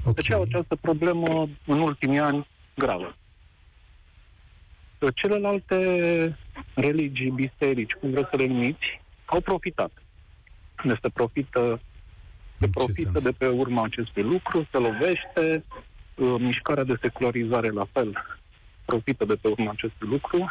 Okay. 0.00 0.12
Deci 0.14 0.30
au 0.30 0.42
această 0.42 0.76
problemă 0.76 1.48
în 1.66 1.80
ultimii 1.80 2.18
ani 2.18 2.46
gravă. 2.74 3.16
Celelalte 5.14 5.76
religii, 6.74 7.30
biserici, 7.30 7.92
cum 7.92 8.10
vreți 8.10 8.28
să 8.30 8.36
le 8.36 8.46
numiți, 8.46 9.00
au 9.30 9.40
profitat. 9.40 9.90
Este 10.84 11.08
profită, 11.08 11.80
se 12.60 12.68
profită 12.68 13.20
de 13.20 13.32
pe 13.32 13.46
urma 13.46 13.84
acestui 13.84 14.22
lucru, 14.22 14.66
se 14.70 14.78
lovește, 14.78 15.64
uh, 16.14 16.34
mișcarea 16.38 16.84
de 16.84 16.98
secularizare 17.00 17.70
la 17.70 17.86
fel 17.92 18.24
profită 18.84 19.24
de 19.24 19.34
pe 19.34 19.48
urma 19.48 19.70
acestui 19.70 20.08
lucru. 20.08 20.50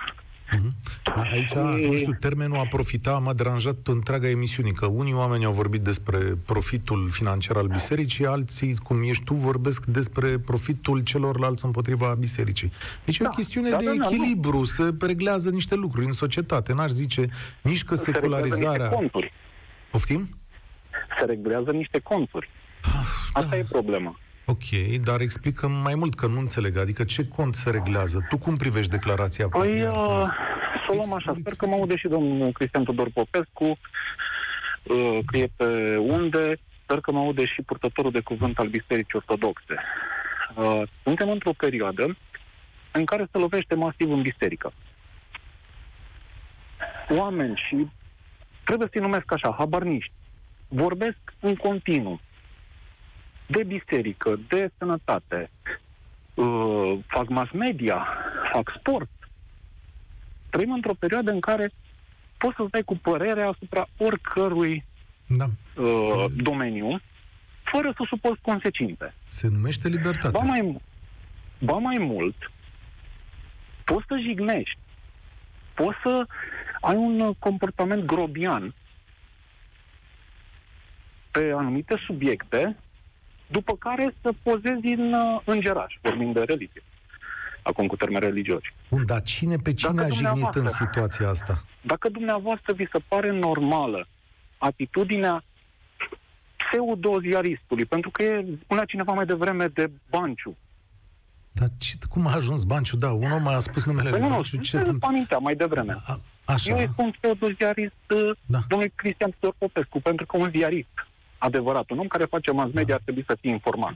Aici, 1.32 1.54
nu 1.90 1.96
știu, 1.96 2.14
termenul 2.20 2.58
a 2.58 2.66
profita 2.70 3.18
m-a 3.18 3.34
deranjat 3.34 3.76
întreaga 3.84 4.30
emisiune, 4.30 4.70
că 4.70 4.86
unii 4.86 5.14
oameni 5.14 5.46
au 5.46 5.52
vorbit 5.52 5.82
despre 5.82 6.18
profitul 6.46 7.10
financiar 7.10 7.58
al 7.58 7.68
bisericii, 7.68 8.26
alții, 8.26 8.76
cum 8.84 9.04
ești 9.04 9.24
tu, 9.24 9.34
vorbesc 9.34 9.86
despre 9.86 10.38
profitul 10.38 11.00
celorlalți 11.00 11.66
împotriva 11.66 12.16
bisericii. 12.20 12.72
Deci 13.06 13.18
da, 13.18 13.26
e 13.26 13.28
o 13.28 13.36
chestiune 13.36 13.70
da, 13.70 13.78
de 13.78 13.86
da, 13.86 13.92
da, 13.92 14.08
echilibru, 14.08 14.64
se 14.64 14.96
reglează 15.00 15.50
niște 15.50 15.76
lucruri 15.76 16.06
în 16.06 16.12
societate. 16.12 16.74
N-aș 16.74 16.90
zice 16.90 17.30
nici 17.62 17.84
că 17.84 17.96
Se 17.96 18.12
reglează 18.12 18.46
secularizarea... 18.46 18.72
niște 18.72 18.96
conturi. 18.96 19.34
Poftim? 19.92 20.30
Se 21.20 21.26
reglează 21.26 21.72
niște 21.72 22.00
conturi. 22.00 22.50
Asta 23.34 23.50
da. 23.50 23.58
e 23.58 23.64
problema. 23.64 24.20
Ok, 24.50 24.98
dar 25.04 25.20
explică 25.22 25.68
mai 25.68 25.96
mult 25.96 26.14
că 26.16 26.28
nu 26.28 26.40
înțeleg. 26.40 26.78
Adică 26.78 27.04
ce 27.04 27.28
cont 27.28 27.56
se 27.56 27.70
reglează? 27.70 28.26
Tu 28.30 28.38
cum 28.38 28.56
privești 28.56 28.92
declarația 28.92 29.48
Păi, 29.48 29.62
patriarhului? 29.62 30.24
uh, 30.24 30.30
să 30.86 30.88
o 30.92 30.94
luăm 30.96 31.14
așa. 31.14 31.34
Sper 31.38 31.54
că 31.58 31.68
mă 31.68 31.76
aude 31.76 31.98
și 31.98 32.08
domnul 32.08 32.52
Cristian 32.52 32.84
Tudor 32.84 33.10
Popescu, 33.14 33.78
uh, 34.84 35.20
că 35.26 35.38
e 35.38 35.48
pe 35.56 35.98
unde. 35.98 36.60
Sper 36.84 37.00
că 37.00 37.12
mă 37.12 37.20
aude 37.20 37.46
și 37.46 37.62
purtătorul 37.62 38.12
de 38.12 38.20
cuvânt 38.20 38.60
al 38.60 38.68
Bisericii 38.68 39.20
Ortodoxe. 39.20 39.76
Uh, 40.56 40.82
suntem 41.04 41.30
într-o 41.30 41.54
perioadă 41.58 42.18
în 42.92 43.06
care 43.06 43.28
se 43.32 43.38
lovește 43.38 43.76
masiv 43.76 44.12
în 44.12 44.22
biserică. 44.22 44.74
Oameni 47.10 47.64
și 47.68 47.88
trebuie 48.64 48.88
să-i 48.92 49.02
numesc 49.02 49.32
așa, 49.32 49.56
habarniști, 49.58 50.12
vorbesc 50.68 51.18
în 51.40 51.56
continuu 51.56 52.20
de 53.48 53.64
biserică, 53.64 54.40
de 54.48 54.72
sănătate, 54.78 55.50
uh, 56.34 57.00
fac 57.08 57.28
mass 57.28 57.52
media, 57.52 58.08
fac 58.52 58.74
sport. 58.80 59.10
Trăim 60.50 60.72
într-o 60.72 60.94
perioadă 60.94 61.32
în 61.32 61.40
care 61.40 61.72
poți 62.38 62.56
să 62.56 62.66
dai 62.72 62.84
cu 62.84 62.98
părere 62.98 63.42
asupra 63.42 63.88
oricărui 63.98 64.86
da. 65.28 65.46
uh, 65.76 66.26
domeniu, 66.36 67.02
fără 67.64 67.94
să 67.96 68.04
suporți 68.08 68.42
consecințe. 68.42 69.14
Se 69.28 69.48
numește 69.48 69.88
libertate. 69.88 70.38
Ba 70.38 70.44
mai, 70.44 70.82
ba 71.60 71.78
mai 71.78 71.98
mult, 72.00 72.52
poți 73.84 74.06
să 74.08 74.18
jignești, 74.22 74.78
poți 75.74 75.98
să 76.04 76.26
ai 76.82 76.96
un 76.96 77.20
uh, 77.20 77.36
comportament 77.40 78.06
grobian 78.06 78.74
pe 81.32 81.54
anumite 81.56 81.96
subiecte, 82.06 82.78
după 83.48 83.76
care 83.76 84.14
să 84.22 84.30
pozezi 84.44 84.88
în 84.88 85.14
uh, 85.14 85.42
îngeraș, 85.46 85.94
vorbind 86.02 86.34
de 86.34 86.40
religie. 86.40 86.84
Acum 87.62 87.88
cu 87.88 87.96
termeni 87.96 88.26
religioși. 88.26 88.74
Bun, 88.90 89.06
dar 89.06 89.22
cine 89.22 89.56
pe 89.56 89.74
cine 89.74 89.92
Dacă 89.94 90.06
a 90.06 90.10
jignit 90.10 90.34
în 90.34 90.40
dumneavoastră- 90.52 90.86
situația 90.86 91.30
asta? 91.30 91.64
Dacă 91.82 92.10
dumneavoastră 92.10 92.74
vi 92.74 92.88
se 92.92 93.00
pare 93.08 93.32
normală 93.32 94.08
atitudinea 94.58 95.44
pseudo-ziaristului, 96.58 97.86
pentru 97.86 98.10
că 98.10 98.24
e, 98.24 98.46
spunea 98.64 98.86
cineva 98.86 99.14
mai 99.14 99.26
devreme 99.26 99.68
de 99.68 99.92
Banciu. 100.10 100.58
Dar 101.52 101.68
ce, 101.78 101.96
cum 102.10 102.28
a 102.28 102.34
ajuns 102.36 102.64
Banciu? 102.64 102.98
Da, 102.98 103.12
un 103.12 103.32
om 103.32 103.48
a 103.48 103.60
spus 103.60 103.86
numele 103.86 104.10
Păi 104.10 104.20
lui 104.20 104.28
nu, 104.28 104.34
nu, 104.34 104.34
Banciu. 104.42 104.58
Ce, 104.62 104.82
ce 104.82 104.92
amintea 105.02 105.38
mai 105.38 105.56
devreme. 105.56 105.96
așa. 106.46 106.70
Eu 106.72 106.78
îi 106.78 106.88
spun 106.92 107.12
pseudo-ziarist 107.20 107.94
da. 108.46 108.60
domnului 108.68 108.94
Cristian 108.96 109.34
Tudor 109.40 109.56
Popescu, 109.58 110.00
pentru 110.02 110.26
că 110.26 110.38
un 110.38 110.50
ziarist 110.50 111.08
adevărat, 111.38 111.90
un 111.90 112.00
om 112.00 112.08
care 112.08 112.26
face 112.26 112.52
mass 112.52 112.74
media 112.74 112.94
ar 112.96 113.02
trebui 113.04 113.24
să 113.28 113.38
fie 113.42 113.52
informat. 113.52 113.94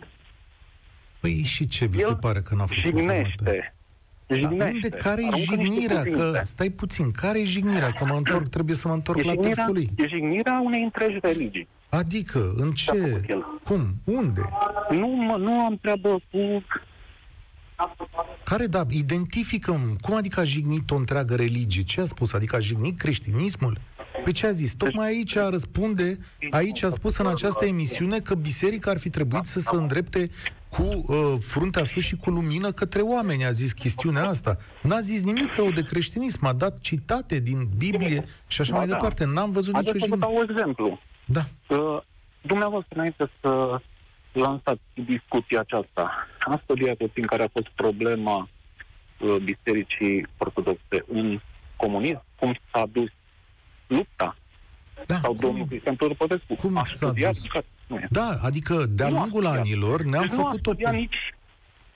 Păi 1.19 1.43
și 1.43 1.67
ce 1.67 1.85
vi 1.85 1.97
se 1.97 2.03
El 2.09 2.15
pare 2.15 2.39
că 2.41 2.55
n-a 2.55 2.65
fost 2.65 2.79
Jignește. 2.79 3.73
Dar 4.27 4.39
Jignește. 4.39 4.63
unde, 4.73 4.89
care 4.89 5.21
e 5.21 5.27
Aruncă 5.27 5.37
niște 5.55 5.61
jignirea? 5.63 6.01
Că, 6.03 6.09
cuvinte. 6.09 6.41
stai 6.43 6.69
puțin, 6.69 7.11
care 7.11 7.39
e 7.39 7.45
jignirea? 7.45 7.91
Că 7.91 8.05
mă 8.05 8.15
întorc, 8.15 8.47
trebuie 8.47 8.75
să 8.75 8.87
mă 8.87 8.93
întorc 8.93 9.19
E 9.19 9.23
la 9.23 9.31
jignirea, 9.31 9.53
textul 9.53 9.73
lui. 9.73 9.89
e 9.97 10.07
jignirea 10.07 10.61
unei 10.63 10.83
întregi 10.83 11.17
religii. 11.21 11.67
Adică, 11.89 12.53
în 12.55 12.71
ce? 12.71 13.21
Cum? 13.63 13.93
Unde? 14.03 14.41
Nu, 14.89 15.07
mă, 15.07 15.35
nu 15.37 15.51
am 15.65 15.77
treabă 15.81 16.09
cu... 16.31 16.63
Care, 18.43 18.65
da, 18.65 18.83
identificăm. 18.89 19.97
Cum 20.01 20.15
adică 20.15 20.39
a 20.39 20.43
jignit 20.43 20.91
o 20.91 20.95
întreagă 20.95 21.35
religie? 21.35 21.83
Ce 21.83 22.01
a 22.01 22.05
spus? 22.05 22.33
Adică 22.33 22.55
a 22.55 22.59
jignit 22.59 22.97
creștinismul? 22.97 23.77
Păi 24.23 24.31
ce 24.33 24.47
a 24.47 24.51
zis? 24.51 24.73
Tocmai 24.75 25.07
aici 25.07 25.35
a 25.35 25.49
răspunde, 25.49 26.17
aici 26.49 26.83
a 26.83 26.89
spus 26.89 27.17
în 27.17 27.27
această 27.27 27.65
emisiune 27.65 28.19
că 28.19 28.35
biserica 28.35 28.91
ar 28.91 28.97
fi 28.97 29.09
trebuit 29.09 29.43
să 29.43 29.59
se 29.59 29.75
îndrepte 29.75 30.29
cu 30.69 30.83
uh, 30.83 31.35
fruntea 31.39 31.83
sus 31.83 32.03
și 32.03 32.15
cu 32.15 32.29
lumină 32.29 32.71
către 32.71 33.01
oameni, 33.01 33.45
a 33.45 33.51
zis 33.51 33.71
chestiunea 33.71 34.27
asta. 34.27 34.57
N-a 34.83 34.99
zis 34.99 35.23
nimic 35.23 35.55
rău 35.55 35.71
de 35.71 35.83
creștinism, 35.83 36.45
a 36.45 36.53
dat 36.53 36.79
citate 36.79 37.39
din 37.39 37.67
Biblie 37.77 38.23
și 38.47 38.61
așa 38.61 38.71
Ba 38.71 38.77
mai 38.77 38.87
da. 38.87 38.93
departe. 38.93 39.25
N-am 39.25 39.51
văzut 39.51 39.73
nicio 39.73 39.91
Haideți 39.91 40.03
să 40.03 40.09
vă 40.09 40.15
jignire. 40.15 40.19
dau 40.19 40.35
un 40.35 40.47
exemplu. 40.49 40.99
Da. 41.25 41.43
Uh, 41.75 42.01
dumneavoastră, 42.41 42.95
înainte 42.95 43.29
să 43.41 43.79
lansați 44.31 44.81
discuția 44.93 45.59
aceasta, 45.59 46.27
a 46.39 46.59
studiat 46.63 46.95
puțin 46.95 47.25
care 47.25 47.43
a 47.43 47.47
fost 47.53 47.67
problema 47.75 48.49
uh, 49.19 49.35
Bisericii 49.35 50.27
Ortodoxe 50.37 51.05
în 51.07 51.39
comunism, 51.75 52.23
cum 52.35 52.57
s-a 52.71 52.85
dus 52.91 53.09
lupta 53.91 54.35
da, 55.05 55.19
sau 55.21 55.33
cum, 55.33 55.39
domnul 55.39 55.65
Cristian 55.65 55.95
Tudor 55.95 56.15
Popescu. 56.15 56.55
Cum 56.55 56.77
a 56.77 56.85
s-a 56.85 56.93
studiat, 56.93 57.33
dus? 57.33 57.63
Nu 57.87 57.97
e. 57.97 58.07
Da, 58.09 58.37
adică 58.41 58.85
de-a 58.89 59.09
Nu 59.09 59.17
a 59.17 59.19
lungul 59.19 59.41
studiat. 59.41 59.59
anilor 59.59 60.01
ne-am 60.03 60.21
Deci 60.27 60.31
nu 60.31 60.45
a 60.45 60.49
făcut 60.49 60.65
o... 60.67 60.69
studiat 60.69 60.93
nici, 60.93 61.33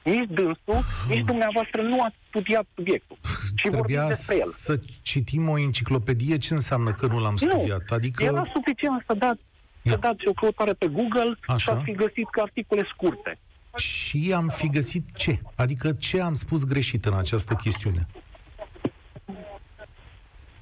nici 0.04 0.30
dânsul, 0.30 0.84
nici 1.10 1.26
dumneavoastră 1.26 1.82
nu 1.82 2.02
ați 2.02 2.16
studiat 2.28 2.66
subiectul. 2.76 3.18
Și 3.58 3.68
Trebuia 3.70 3.80
vorbiți 4.02 4.08
despre 4.08 4.36
el. 4.36 4.50
să 4.50 4.80
citim 5.02 5.50
o 5.50 5.58
enciclopedie, 5.58 6.38
ce 6.38 6.54
înseamnă 6.54 6.93
că 6.93 7.08
nu 7.08 7.20
l-am 7.20 7.36
studiat? 7.36 7.84
Adică... 7.89 8.24
Era 8.24 8.50
suficient 8.54 9.04
să 9.08 9.14
dați, 9.14 9.41
să 9.84 9.98
dați 10.00 10.28
o 10.28 10.34
căutare 10.34 10.74
pe 10.74 10.88
Google 10.88 11.38
Așa. 11.48 11.58
și 11.58 11.70
ați 11.70 11.84
fi 11.84 11.91
găsit 11.91 12.30
că 12.32 12.41
articole 12.41 12.88
scurte. 12.93 13.38
Și 13.76 14.34
am 14.36 14.48
fi 14.48 14.70
găsit 14.70 15.06
ce? 15.16 15.39
Adică 15.56 15.91
ce 15.91 16.22
am 16.22 16.34
spus 16.34 16.64
greșit 16.64 17.06
în 17.06 17.14
această 17.14 17.54
chestiune? 17.54 18.08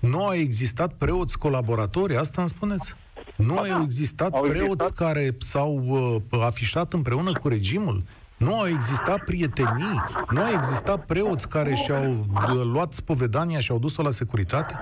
Nu 0.09 0.25
au 0.25 0.33
existat 0.33 0.93
preoți 0.93 1.37
colaboratori, 1.37 2.17
asta 2.17 2.41
îmi 2.41 2.49
spuneți? 2.49 2.93
Nu 3.35 3.57
au 3.57 3.81
existat 3.83 4.33
Au 4.33 4.41
preoți 4.41 4.71
existat. 4.71 4.91
care 4.91 5.35
s-au 5.39 5.83
uh, 6.31 6.41
afișat 6.41 6.93
împreună 6.93 7.31
cu 7.31 7.47
regimul? 7.47 8.03
Nu 8.37 8.59
au 8.59 8.67
existat 8.67 9.23
prietenii? 9.23 10.03
Nu 10.29 10.41
au 10.41 10.51
existat 10.57 11.05
preoți 11.05 11.47
care 11.47 11.73
și-au 11.75 12.03
uh, 12.11 12.61
luat 12.63 12.93
spovedania 12.93 13.59
și 13.59 13.71
au 13.71 13.79
dus-o 13.79 14.01
la 14.01 14.11
securitate? 14.11 14.79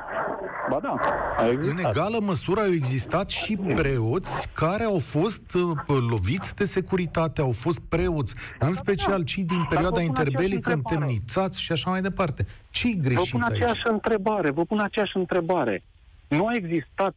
Ba 0.72 0.80
da, 0.82 0.95
a 1.38 1.45
În 1.45 1.51
existat. 1.55 1.95
egală 1.95 2.17
măsură 2.22 2.59
au 2.61 2.72
existat 2.72 3.30
și 3.30 3.55
preoți 3.76 4.47
care 4.53 4.84
au 4.84 4.99
fost 4.99 5.53
uh, 5.53 5.72
loviți 6.09 6.55
de 6.55 6.65
securitate, 6.65 7.41
au 7.41 7.51
fost 7.51 7.80
preoți, 7.89 8.36
în 8.59 8.72
special 8.74 9.24
cei 9.24 9.43
din 9.43 9.63
perioada 9.69 9.89
vă 9.99 10.01
pun 10.05 10.09
aceeași 10.09 10.19
interbelică 10.30 10.72
întrebare. 10.72 10.95
întemnițați 11.01 11.61
și 11.61 11.72
așa 11.72 11.89
mai 11.89 12.01
departe. 12.01 12.45
Ce-i 12.69 12.95
Vă 13.01 13.01
greșit 13.09 13.32
pun 13.32 13.41
aici? 13.41 13.51
aceeași 13.53 13.82
întrebare, 13.84 14.51
vă 14.51 14.63
pun 14.65 14.80
aceeași 14.80 15.17
întrebare. 15.17 15.84
Nu 16.28 16.47
au 16.47 16.53
existat 16.53 17.15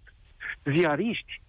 ziariști 0.72 1.40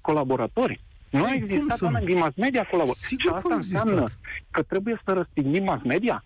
colaboratori? 0.00 0.80
Nu 1.10 1.18
au 1.24 1.30
Ei, 1.30 1.40
cum 1.40 1.42
existat 1.48 1.76
să 1.76 1.84
nu? 1.84 1.90
oameni 1.90 2.06
din 2.06 2.18
mass 2.18 2.36
media 2.36 2.62
colaboratori? 2.70 3.06
Sigur 3.06 3.22
Și 3.22 3.28
că 3.28 3.34
asta 3.36 3.48
au 3.50 3.56
înseamnă 3.56 4.00
existat. 4.00 4.20
că 4.50 4.62
trebuie 4.62 5.00
să 5.04 5.12
răstignim 5.12 5.64
mass 5.64 5.82
media? 5.84 6.24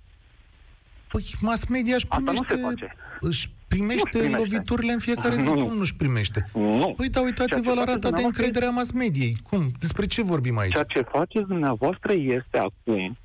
Păi 1.11 1.25
mass 1.41 1.65
media 1.67 1.95
își 1.95 2.07
Asta 2.09 2.33
nu 2.33 2.41
primește, 2.41 2.55
se 2.55 2.61
face. 2.61 2.97
își 3.21 3.51
primește, 3.69 4.03
Nu-și 4.05 4.19
primește. 4.19 4.37
loviturile 4.55 4.93
în 4.93 4.99
fiecare 4.99 5.35
zi. 5.35 5.49
Nu, 5.49 5.55
nu. 5.55 5.65
Cum 5.67 5.77
nu-și 5.77 5.95
primește? 5.97 6.49
Nu. 6.55 6.95
Păi 6.97 7.09
da, 7.09 7.21
uitați-vă 7.21 7.61
Ceea 7.61 7.75
ce 7.75 7.81
la 7.81 7.85
faceți 7.85 7.93
rata 7.95 7.99
de 7.99 7.99
dumneavoastră- 7.99 8.25
încredere 8.27 8.65
a 8.67 8.71
mass 8.71 8.91
mediei. 8.91 9.37
Cum? 9.43 9.73
Despre 9.79 10.07
ce 10.07 10.23
vorbim 10.23 10.59
aici? 10.59 10.73
Ceea 10.73 10.85
ce 10.85 11.01
faceți 11.01 11.47
dumneavoastră 11.47 12.13
este 12.13 12.59
acum, 12.59 13.17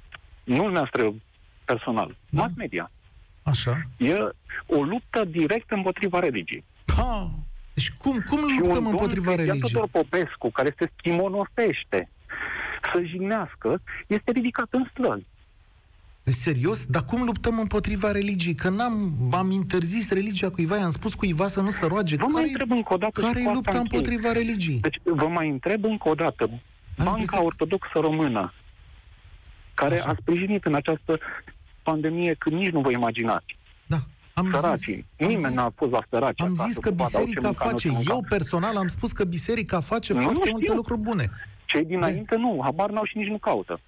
nu 0.44 0.56
dumneavoastră 0.56 1.14
personal, 1.66 2.16
Da. 2.30 2.42
mass 2.42 2.54
media. 2.56 2.92
Așa. 3.44 3.82
E 3.98 4.14
o 4.66 4.82
luptă 4.84 5.24
directă 5.26 5.76
împotriva 5.76 6.20
religiei. 6.20 6.64
Ha! 6.98 7.30
Deci 7.74 7.92
cum, 7.98 8.12
cum 8.30 8.38
Și 8.38 8.44
un 8.44 8.56
luptăm 8.58 8.74
domn 8.74 8.86
împotriva 8.90 9.32
Cristian 9.32 9.46
religiei? 9.48 9.72
Tudor 9.72 9.88
Popescu, 9.92 10.50
care 10.52 10.76
se 10.78 10.92
schimonosește 10.98 12.10
să 12.94 13.02
jignească, 13.06 13.82
este 14.08 14.32
ridicat 14.32 14.68
în 14.70 14.86
slăvi. 14.94 15.24
Serios? 16.24 16.86
Dar 16.86 17.06
cum 17.06 17.24
luptăm 17.24 17.60
împotriva 17.60 18.12
religiei? 18.12 18.56
Că 18.56 18.70
n-am, 18.70 19.18
am 19.32 19.52
interzis 19.52 20.10
religia 20.10 20.50
cuiva, 20.50 20.78
i-am 20.78 20.92
spus 20.92 21.14
cuiva 21.14 21.48
să 21.48 21.62
nu 21.62 21.70
se 21.70 21.86
roage. 21.86 22.16
Vă 22.16 22.24
mai 22.24 22.34
Care, 22.34 22.48
întreb 22.48 22.72
încă 22.72 22.94
o 22.94 22.98
dată 22.98 23.20
și 23.22 23.26
care 23.28 23.40
cu 23.40 23.46
e 23.46 23.48
asta 23.48 23.54
lupta 23.54 23.78
închei. 23.78 23.98
împotriva 23.98 24.32
religiei? 24.32 24.80
Deci 24.80 24.98
vă 25.04 25.28
mai 25.28 25.50
întreb 25.50 25.84
încă 25.84 26.10
o 26.10 26.14
dată. 26.14 26.50
Banca 26.98 27.12
impresia- 27.12 27.44
Ortodoxă 27.44 27.92
Română, 28.00 28.54
care 29.74 29.96
Așa. 29.96 30.10
a 30.10 30.16
sprijinit 30.20 30.66
în 30.66 30.76
această 30.76 31.20
pandemie 31.84 32.36
când 32.38 32.56
nici 32.56 32.72
nu 32.72 32.82
vă 32.82 32.92
imaginați. 32.92 33.58
Da, 33.86 33.98
am 34.34 34.52
Săracii. 34.56 34.94
zis, 34.94 35.04
am 35.20 35.28
Nimeni 35.28 35.48
zis, 35.48 35.56
n-a 35.56 35.72
fost 35.76 35.92
la 35.92 36.02
săraci. 36.10 36.42
am 36.42 36.48
acasă 36.48 36.64
zis 36.68 36.78
că 36.78 36.90
cu 36.90 36.96
bada, 36.96 37.18
au 37.18 37.24
ce 37.26 37.26
biserica 37.26 37.48
mânca, 37.48 37.64
nu 37.64 37.70
face. 37.70 37.88
ce 37.88 37.94
mânca. 37.94 38.14
Eu 38.14 38.26
personal 38.30 38.76
am 38.78 38.88
spus 38.88 39.12
că 39.12 39.24
biserica 39.24 39.80
face 39.80 40.14
Nu, 40.14 40.20
foarte 40.20 40.40
nu 40.44 40.50
multe 40.52 40.66
știu. 40.66 40.76
lucruri 40.78 41.00
bune. 41.02 41.30
Cei 41.66 41.86
dinainte 41.86 42.36
nu, 42.36 42.60
habar 42.64 42.90
n-au 42.90 43.04
și 43.06 43.18
nici 43.18 43.28
nu 43.28 43.38
caută. 43.38 43.80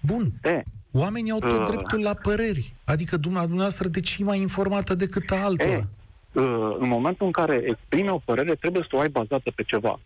Bun. 0.00 0.32
De. 0.40 0.62
Oamenii 0.96 1.30
au 1.30 1.38
tot 1.38 1.58
Uh. 1.58 1.66
dreptul 1.68 2.02
la 2.02 2.14
păreri. 2.14 2.72
Adică 2.84 3.16
dumneavoastră 3.16 3.88
de 3.88 4.00
ce 4.00 4.16
e 4.20 4.24
mai 4.24 4.40
informată 4.40 4.94
decât 4.94 5.30
a 5.30 5.44
altora? 5.44 5.68
E, 5.70 5.84
uh, 6.32 6.76
în 6.78 6.88
momentul 6.88 7.26
în 7.26 7.32
care 7.32 7.62
exprime 7.66 8.10
o 8.10 8.18
părere, 8.24 8.54
trebuie 8.54 8.86
să 8.90 8.96
o 8.96 9.00
ai 9.00 9.08
bazată 9.08 9.50
pe 9.54 9.62
ceva. 9.62 10.00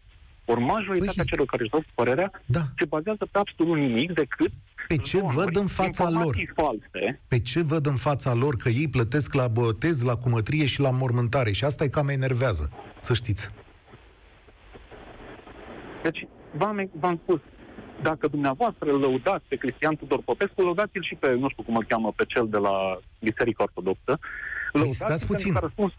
Ori 0.44 0.60
majoritatea 0.60 1.24
Păi- 1.24 1.26
celor 1.26 1.46
care 1.46 1.62
își 1.62 1.70
dau 1.70 1.84
părerea 1.94 2.30
Da. 2.46 2.60
se 2.78 2.84
bazează 2.84 3.28
pe 3.30 3.38
absolut 3.38 3.76
nimic 3.78 4.12
decât 4.12 4.50
Pe 4.88 4.96
ce 4.96 5.16
zvonuri, 5.18 5.36
văd 5.36 5.56
în 5.56 5.66
fața 5.66 6.04
lor? 6.10 6.14
informații 6.36 6.48
false. 6.54 7.20
Pe 7.28 7.40
ce 7.40 7.62
văd 7.62 7.86
în 7.86 7.96
fața 7.96 8.34
lor 8.34 8.56
că 8.56 8.68
ei 8.68 8.88
plătesc 8.88 9.34
la 9.34 9.48
botez, 9.48 10.02
la 10.02 10.16
cumătrie 10.16 10.64
și 10.66 10.80
la 10.80 10.90
mormântare? 10.90 11.52
Și 11.52 11.64
asta 11.64 11.84
e 11.84 11.88
cam 11.88 12.08
enervează, 12.08 12.70
să 13.00 13.14
știți. 13.14 13.50
Deci, 16.02 16.26
v-am, 16.56 16.90
v-am 17.00 17.20
spus, 17.22 17.40
dacă 18.02 18.26
dumneavoastră 18.28 18.90
îl 18.90 18.98
lăudați 19.00 19.44
pe 19.48 19.56
Cristian 19.56 19.96
Tudor 19.96 20.20
Popescu, 20.24 20.62
lăudați-l 20.62 21.02
și 21.02 21.14
pe, 21.14 21.34
nu 21.34 21.48
știu 21.48 21.62
cum 21.62 21.76
îl 21.76 21.84
cheamă, 21.84 22.12
pe 22.16 22.24
cel 22.28 22.48
de 22.48 22.56
la 22.56 22.98
Biserica 23.18 23.62
Ortodoxă. 23.62 24.18
Lăudați-l 24.72 24.82
Păi 24.82 24.92
stați 24.92 25.26
puțin. 25.26 25.52
pentru 25.52 25.60
că 25.60 25.64
a 25.64 25.68
răspuns 25.68 25.92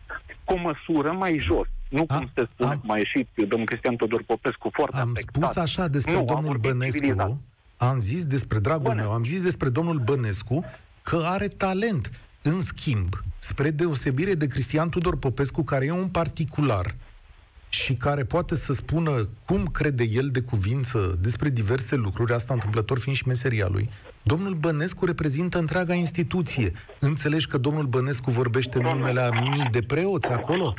cu 0.44 0.54
o 0.54 0.58
măsură 0.58 1.12
mai 1.12 1.38
jos. 1.38 1.68
Nu 1.90 2.06
cum 2.06 2.32
se 2.36 2.44
spune, 2.44 2.76
cum 2.82 2.92
a 2.92 2.98
ieșit 2.98 3.28
domnul 3.36 3.66
Cristian 3.66 3.96
Tudor 3.96 4.24
Popescu 4.24 4.70
foarte 4.74 4.96
Am 5.00 5.10
afectat. 5.10 5.50
spus 5.50 5.56
așa 5.64 5.88
despre 5.88 6.14
nu, 6.14 6.20
am 6.20 6.26
domnul 6.26 6.58
vorbit 6.58 6.92
civilizat. 6.92 7.16
Bănescu, 7.16 7.42
am 7.78 8.00
zis 8.00 8.26
despre 8.26 8.60
dragul 8.60 8.94
meu, 8.94 9.12
am 9.12 9.24
zis 9.24 9.42
despre 9.42 9.70
domnul 9.70 10.00
Bănescu 10.00 10.66
că 11.02 11.22
are 11.26 11.48
talent. 11.48 12.12
În 12.44 12.62
schimb, 12.62 13.14
spre 13.38 13.70
deosebire 13.70 14.34
de 14.34 14.48
Cristian 14.48 14.90
Tudor 14.90 15.18
Popescu, 15.18 15.64
care 15.64 15.86
e 15.86 15.92
un 15.92 16.08
particular 16.08 16.96
și 17.74 17.94
care 17.94 18.24
poate 18.24 18.56
să 18.56 18.74
spună 18.74 19.30
cum 19.46 19.66
crede 19.66 20.04
el 20.04 20.30
de 20.30 20.42
cuvință 20.42 21.18
despre 21.22 21.50
diverse 21.50 21.96
lucruri, 21.96 22.34
asta 22.34 22.54
întâmplător 22.54 23.00
fiind 23.00 23.18
și 23.18 23.28
meseria 23.28 23.68
lui, 23.68 23.90
domnul 24.24 24.54
Bănescu 24.54 25.06
reprezintă 25.06 25.58
întreaga 25.58 25.94
instituție. 25.94 26.72
Înțelegi 27.00 27.48
că 27.48 27.58
domnul 27.58 27.86
Bănescu 27.86 28.32
vorbește 28.32 28.78
în 28.78 28.84
numele 28.84 29.22
a 29.22 29.30
mii 29.30 29.68
de 29.72 29.82
preoți 29.82 30.32
acolo? 30.32 30.74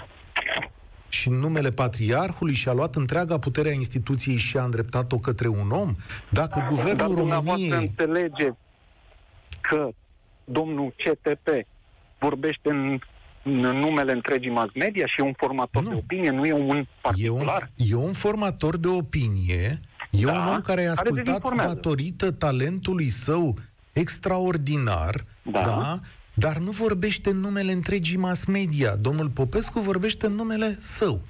și 1.09 1.29
în 1.29 1.35
numele 1.35 1.71
patriarhului 1.71 2.55
și 2.55 2.69
a 2.69 2.73
luat 2.73 2.95
întreaga 2.95 3.39
putere 3.39 3.69
a 3.69 3.73
instituției 3.73 4.37
și 4.37 4.57
a 4.57 4.65
îndreptat-o 4.65 5.19
către 5.19 5.49
un 5.49 5.71
om? 5.71 5.95
Dacă 6.31 6.59
Dar 6.59 6.69
guvernul 6.69 7.15
dumneavoastră 7.15 7.69
României... 7.69 7.93
înțelege 7.97 8.51
că 9.61 9.89
domnul 10.45 10.95
CTP 10.97 11.49
vorbește 12.19 12.69
în, 12.69 12.99
în 13.43 13.61
numele 13.61 14.13
întregii 14.13 14.51
mass 14.51 14.71
media 14.75 15.07
și 15.07 15.21
e 15.21 15.23
un 15.23 15.33
formator 15.37 15.83
de 15.89 15.95
opinie, 15.95 16.31
nu 16.31 16.45
e 16.45 16.53
un 16.53 16.61
E 16.61 16.65
un, 16.71 16.87
particular? 17.01 17.71
e 17.77 17.95
un 17.95 18.13
formator 18.13 18.77
de 18.77 18.89
opinie, 18.89 19.81
e 20.11 20.25
Da, 20.25 20.33
un 20.33 20.39
om 20.39 20.45
care 20.45 20.53
a 20.55 20.63
care 20.63 20.89
ascultat 20.91 21.25
dezinformează. 21.25 21.75
datorită 21.75 22.31
talentului 22.31 23.09
său 23.09 23.57
extraordinar, 23.93 25.25
Da. 25.43 25.61
da, 25.61 25.99
dar 26.35 26.57
nu 26.57 26.71
vorbește 26.71 27.31
în 27.31 27.37
numele 27.41 27.73
întregii 27.73 28.17
mass 28.17 28.45
media. 28.45 28.97
Domnul 28.97 29.29
Popescu 29.29 29.79
vorbește 29.81 30.27
în 30.27 30.33
numele 30.33 30.77
său. 30.79 31.21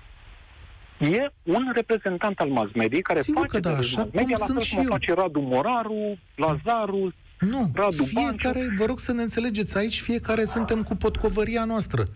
E 0.99 1.29
un 1.43 1.71
reprezentant 1.75 2.39
al 2.39 2.49
mass 2.49 2.73
media 2.75 2.99
care 3.03 3.21
Sigur 3.21 3.41
face 3.41 3.53
că 3.53 3.61
da, 3.61 3.71
de 3.71 3.77
așa 3.77 4.01
mass 4.01 4.13
media, 4.15 4.37
cum 4.37 4.37
la 4.39 4.45
sunt 4.45 4.57
fel 4.57 4.63
și 4.67 4.75
cum 4.75 4.79
o 4.79 4.83
eu. 4.85 4.91
face 4.91 5.15
Radu 5.15 5.41
Moraru, 5.41 6.19
Lazaru, 6.35 7.13
Nu, 7.49 7.71
Radu 7.75 8.05
fiecare, 8.05 8.75
vă 8.77 8.85
rog 8.85 8.99
să 8.99 9.13
ne 9.13 9.23
înțelegeți 9.23 9.77
aici, 9.77 10.01
fiecare 10.01 10.45
suntem 10.45 10.83
cu 10.83 10.95
potcovăria 10.97 11.65
noastră. 11.65 12.09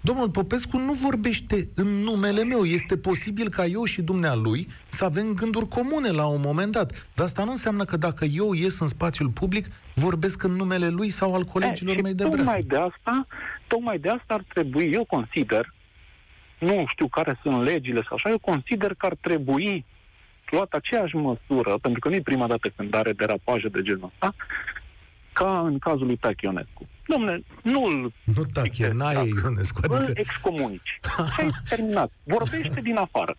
Domnul 0.00 0.30
Popescu 0.30 0.78
nu 0.78 0.92
vorbește 0.92 1.68
în 1.74 1.86
numele 1.86 2.44
meu. 2.44 2.64
Este 2.64 2.96
posibil 2.96 3.48
ca 3.48 3.64
eu 3.64 3.84
și 3.84 4.02
dumnealui 4.02 4.68
să 4.88 5.04
avem 5.04 5.32
gânduri 5.32 5.68
comune 5.68 6.08
la 6.10 6.26
un 6.26 6.40
moment 6.44 6.72
dat. 6.72 7.08
Dar 7.14 7.26
asta 7.26 7.44
nu 7.44 7.50
înseamnă 7.50 7.84
că 7.84 7.96
dacă 7.96 8.24
eu 8.24 8.52
ies 8.52 8.78
în 8.78 8.86
spațiul 8.86 9.28
public, 9.28 9.66
vorbesc 9.94 10.42
în 10.42 10.50
numele 10.50 10.88
lui 10.88 11.10
sau 11.10 11.34
al 11.34 11.44
colegilor 11.44 11.92
E, 11.94 11.96
și 11.96 12.02
mei 12.02 12.14
de 12.14 12.22
tocmai 12.22 12.42
breasă. 12.44 12.62
de 12.68 12.76
asta, 12.76 13.26
tocmai 13.66 13.98
de 13.98 14.08
asta 14.08 14.34
ar 14.34 14.44
trebui, 14.48 14.90
eu 14.92 15.04
consider, 15.04 15.74
nu 16.58 16.84
știu 16.88 17.08
care 17.08 17.38
sunt 17.42 17.62
legile 17.62 18.02
sau 18.08 18.16
așa, 18.16 18.30
eu 18.30 18.38
consider 18.38 18.94
că 18.94 19.06
ar 19.06 19.16
trebui 19.20 19.84
luat 20.50 20.72
aceeași 20.72 21.16
măsură, 21.16 21.78
pentru 21.80 22.00
că 22.00 22.08
nu 22.08 22.14
e 22.14 22.20
prima 22.20 22.46
dată 22.46 22.68
când 22.76 22.94
are 22.94 23.12
derapaje 23.12 23.68
de 23.68 23.82
genul 23.82 24.04
ăsta, 24.12 24.34
ca 25.32 25.60
în 25.60 25.78
cazul 25.78 26.06
lui 26.06 26.16
Tachi 26.16 26.44
Ionescu. 26.44 26.88
Domne, 27.06 27.42
nu-l 27.62 28.12
Nu 28.24 28.44
tache, 28.52 28.90
n-ai 28.92 29.28
Ionescu. 29.42 29.80
îl 29.82 29.94
Adică, 29.96 30.12
excomunici. 30.14 31.00
Și 31.34 31.40
ai 31.40 31.50
terminat. 31.68 32.10
Vorbește 32.22 32.80
din 32.80 32.96
afară. 32.96 33.36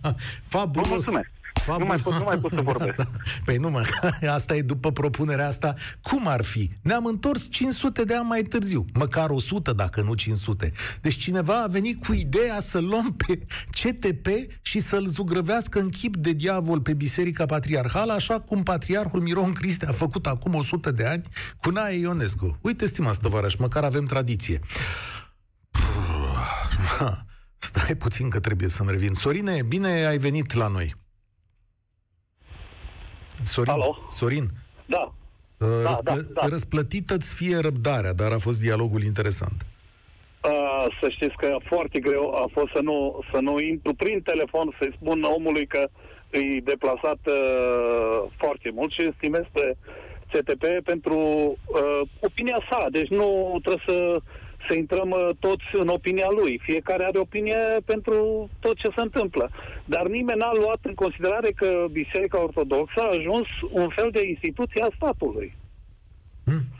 fabulos, 0.52 0.88
mulțumesc. 0.88 1.30
Fabul... 1.64 1.82
Nu, 1.82 1.88
mai 1.88 1.96
pot, 1.96 2.12
nu 2.14 2.24
mai 2.24 2.38
pot 2.38 2.52
să 2.52 2.60
vorbesc. 2.60 3.08
păi 3.44 3.56
nu 3.56 3.70
mă, 3.70 3.82
asta 4.36 4.56
e 4.56 4.62
după 4.62 4.92
propunerea 4.92 5.46
asta. 5.46 5.74
Cum 6.02 6.26
ar 6.26 6.42
fi? 6.42 6.70
Ne-am 6.82 7.04
întors 7.04 7.46
500 7.50 8.04
de 8.04 8.14
ani 8.14 8.26
mai 8.26 8.42
târziu, 8.42 8.84
măcar 8.92 9.30
100 9.30 9.72
dacă 9.72 10.02
nu 10.02 10.14
500. 10.14 10.72
Deci 11.00 11.16
cineva 11.16 11.62
a 11.62 11.66
venit 11.66 12.04
cu 12.04 12.12
ideea 12.12 12.60
să 12.60 12.78
luăm 12.78 13.12
pe 13.12 13.46
CTP 13.70 14.26
și 14.62 14.80
să-l 14.80 15.06
zugrăvească 15.06 15.80
în 15.80 15.88
chip 15.88 16.16
de 16.16 16.32
diavol 16.32 16.80
pe 16.80 16.92
Biserica 16.92 17.46
Patriarhală, 17.46 18.12
așa 18.12 18.40
cum 18.40 18.62
Patriarhul 18.62 19.20
Miron 19.20 19.52
Criste 19.52 19.86
a 19.86 19.92
făcut 19.92 20.26
acum 20.26 20.54
100 20.54 20.90
de 20.90 21.06
ani 21.06 21.22
cu 21.60 21.70
Nae 21.70 21.98
Ionescu. 21.98 22.58
Uite, 22.60 22.86
stimați 22.86 23.20
tovarăși, 23.20 23.60
măcar 23.60 23.84
avem 23.84 24.04
tradiție. 24.04 24.60
Stai 27.58 27.94
puțin 27.94 28.28
că 28.28 28.40
trebuie 28.40 28.68
să-mi 28.68 28.90
revin. 28.90 29.14
Sorine, 29.14 29.62
bine 29.62 29.88
ai 29.88 30.18
venit 30.18 30.52
la 30.52 30.66
noi. 30.66 30.94
Sorin, 33.42 33.72
Alo? 33.72 33.98
Sorin. 34.10 34.48
Da. 34.86 35.12
Răsplă- 35.58 36.00
da, 36.34 36.40
da. 36.40 36.46
Răsplătită-ți 36.48 37.34
fie 37.34 37.58
răbdarea, 37.58 38.12
dar 38.12 38.32
a 38.32 38.38
fost 38.38 38.60
dialogul 38.60 39.02
interesant. 39.02 39.64
Uh, 40.44 40.86
să 41.00 41.08
știți 41.08 41.36
că 41.36 41.56
foarte 41.64 41.98
greu 42.00 42.34
a 42.34 42.46
fost 42.52 42.70
să 42.74 42.80
nu, 42.82 43.20
să 43.32 43.38
nu 43.40 43.58
intru 43.60 43.94
prin 43.94 44.22
telefon 44.22 44.76
să-i 44.78 44.96
spun 45.00 45.22
omului 45.22 45.66
că 45.66 45.88
e 46.30 46.60
deplasat 46.64 47.18
uh, 47.26 48.30
foarte 48.36 48.70
mult 48.74 48.92
și 48.92 49.06
estimez 49.12 49.42
pe 49.52 49.76
CTP 50.32 50.64
pentru 50.84 51.16
uh, 51.66 52.00
opinia 52.20 52.58
sa. 52.70 52.86
Deci 52.90 53.08
nu 53.08 53.58
trebuie 53.62 53.82
să, 53.86 54.20
să 54.68 54.74
intrăm 54.74 55.10
uh, 55.10 55.28
toți 55.38 55.64
în 55.72 55.88
opinia 55.88 56.28
lui. 56.30 56.60
Fiecare 56.62 57.04
are 57.04 57.18
opinie 57.18 57.56
pentru 57.84 58.48
tot 58.60 58.76
ce 58.76 58.88
se 58.94 59.00
întâmplă. 59.00 59.50
Dar 59.84 60.06
nimeni 60.06 60.38
n-a 60.38 60.52
luat 60.54 60.78
în 60.82 60.94
considerare 60.94 61.50
că 61.50 61.86
Biserica 61.90 62.42
Ortodoxă 62.42 63.00
a 63.00 63.08
ajuns 63.18 63.46
un 63.70 63.88
fel 63.88 64.08
de 64.12 64.28
instituție 64.28 64.82
a 64.82 64.88
statului. 64.96 65.56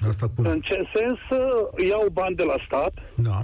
Asta 0.07 0.26
cum? 0.35 0.45
În 0.45 0.61
ce 0.61 0.83
sens 0.95 1.18
uh, 1.41 1.87
iau 1.89 2.09
bani 2.12 2.37
de 2.37 2.43
la 2.43 2.55
stat, 2.66 2.93
Da. 3.14 3.41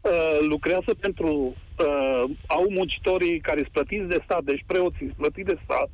uh, 0.00 0.38
lucrează 0.48 0.94
pentru... 1.00 1.54
Uh, 1.78 2.24
au 2.46 2.66
muncitorii 2.70 3.40
care 3.40 3.58
sunt 3.58 3.72
plătiți 3.72 4.08
de 4.08 4.20
stat, 4.24 4.42
deci 4.42 4.64
preoții 4.66 5.06
sunt 5.06 5.16
plătiți 5.16 5.46
de 5.46 5.60
stat, 5.64 5.90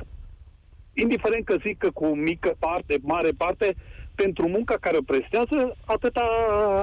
indiferent 0.93 1.45
că 1.45 1.57
zic 1.67 1.79
că 1.79 1.91
cu 1.91 2.07
mică 2.07 2.55
parte, 2.59 2.99
mare 3.03 3.31
parte, 3.37 3.75
pentru 4.23 4.49
munca 4.49 4.77
care 4.81 4.97
o 4.97 5.09
prestează, 5.13 5.77
atâta 5.85 6.27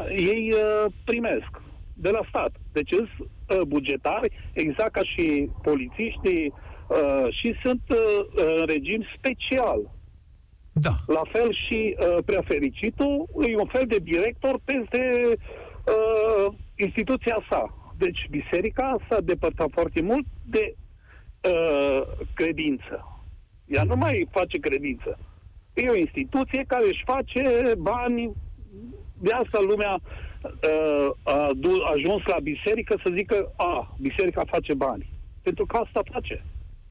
ei 0.09 0.53
uh, 0.53 0.91
primesc 1.05 1.51
de 1.93 2.09
la 2.09 2.21
stat. 2.29 2.51
Deci 2.71 2.89
sunt 2.89 3.09
uh, 3.19 3.61
bugetari, 3.67 4.29
exact 4.53 4.91
ca 4.91 5.03
și 5.03 5.49
polițiștii, 5.61 6.53
uh, 6.87 7.27
și 7.39 7.55
sunt 7.63 7.81
uh, 7.89 7.97
în 8.59 8.65
regim 8.65 9.01
special. 9.17 9.79
Da. 10.73 10.95
La 11.07 11.21
fel 11.31 11.49
și 11.67 11.95
uh, 11.99 12.17
prea 12.25 12.43
fericitul 12.45 13.25
e 13.47 13.57
un 13.57 13.69
fel 13.75 13.85
de 13.87 13.97
director 13.97 14.59
peste 14.65 15.01
uh, 15.27 16.53
instituția 16.75 17.37
sa. 17.49 17.91
Deci 17.97 18.27
biserica 18.29 18.97
s-a 19.09 19.21
depărtat 19.21 19.69
foarte 19.71 20.01
mult 20.01 20.25
de 20.45 20.75
uh, 20.75 22.01
credință. 22.33 22.95
Ea 23.65 23.83
nu 23.83 23.95
mai 23.95 24.27
face 24.31 24.57
credință. 24.57 25.19
E 25.75 25.89
o 25.89 25.95
instituție 25.95 26.63
care 26.67 26.85
își 26.87 27.03
face 27.05 27.73
bani. 27.77 28.31
De 29.19 29.31
asta 29.31 29.59
lumea 29.61 29.99
uh, 30.01 31.09
a, 31.23 31.49
du- 31.55 31.83
a 31.83 31.91
ajuns 31.95 32.21
la 32.25 32.39
biserică 32.39 32.95
să 33.03 33.13
zică, 33.17 33.53
a, 33.55 33.95
biserica 33.99 34.43
face 34.45 34.73
bani. 34.73 35.09
Pentru 35.41 35.65
că 35.65 35.77
asta 35.77 36.01
face. 36.11 36.43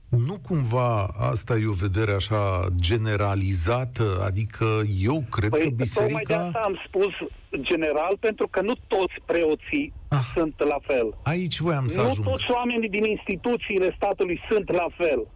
Nu 0.09 0.37
cumva 0.49 1.07
asta 1.31 1.57
e 1.57 1.67
o 1.67 1.73
vedere 1.73 2.13
așa 2.13 2.67
generalizată? 2.81 4.23
Adică 4.25 4.67
eu 5.01 5.25
cred 5.31 5.51
că 5.51 5.57
Păi, 5.57 5.61
tocmai 5.61 5.77
de 5.77 5.83
biserica... 5.83 6.45
asta 6.45 6.61
am 6.65 6.77
spus 6.87 7.13
general, 7.61 8.17
pentru 8.21 8.49
că 8.49 8.61
nu 8.61 8.73
toți 8.87 9.15
preoții 9.25 9.93
ah. 10.09 10.19
sunt 10.35 10.55
la 10.59 10.79
fel. 10.83 11.15
Aici 11.23 11.59
voiam 11.59 11.87
să 11.89 12.01
nu 12.01 12.09
ajung. 12.09 12.27
toți 12.27 12.51
oamenii 12.51 12.89
din 12.89 13.05
instituțiile 13.05 13.95
statului 13.97 14.41
sunt 14.51 14.73
la 14.73 14.87
fel. 14.97 15.27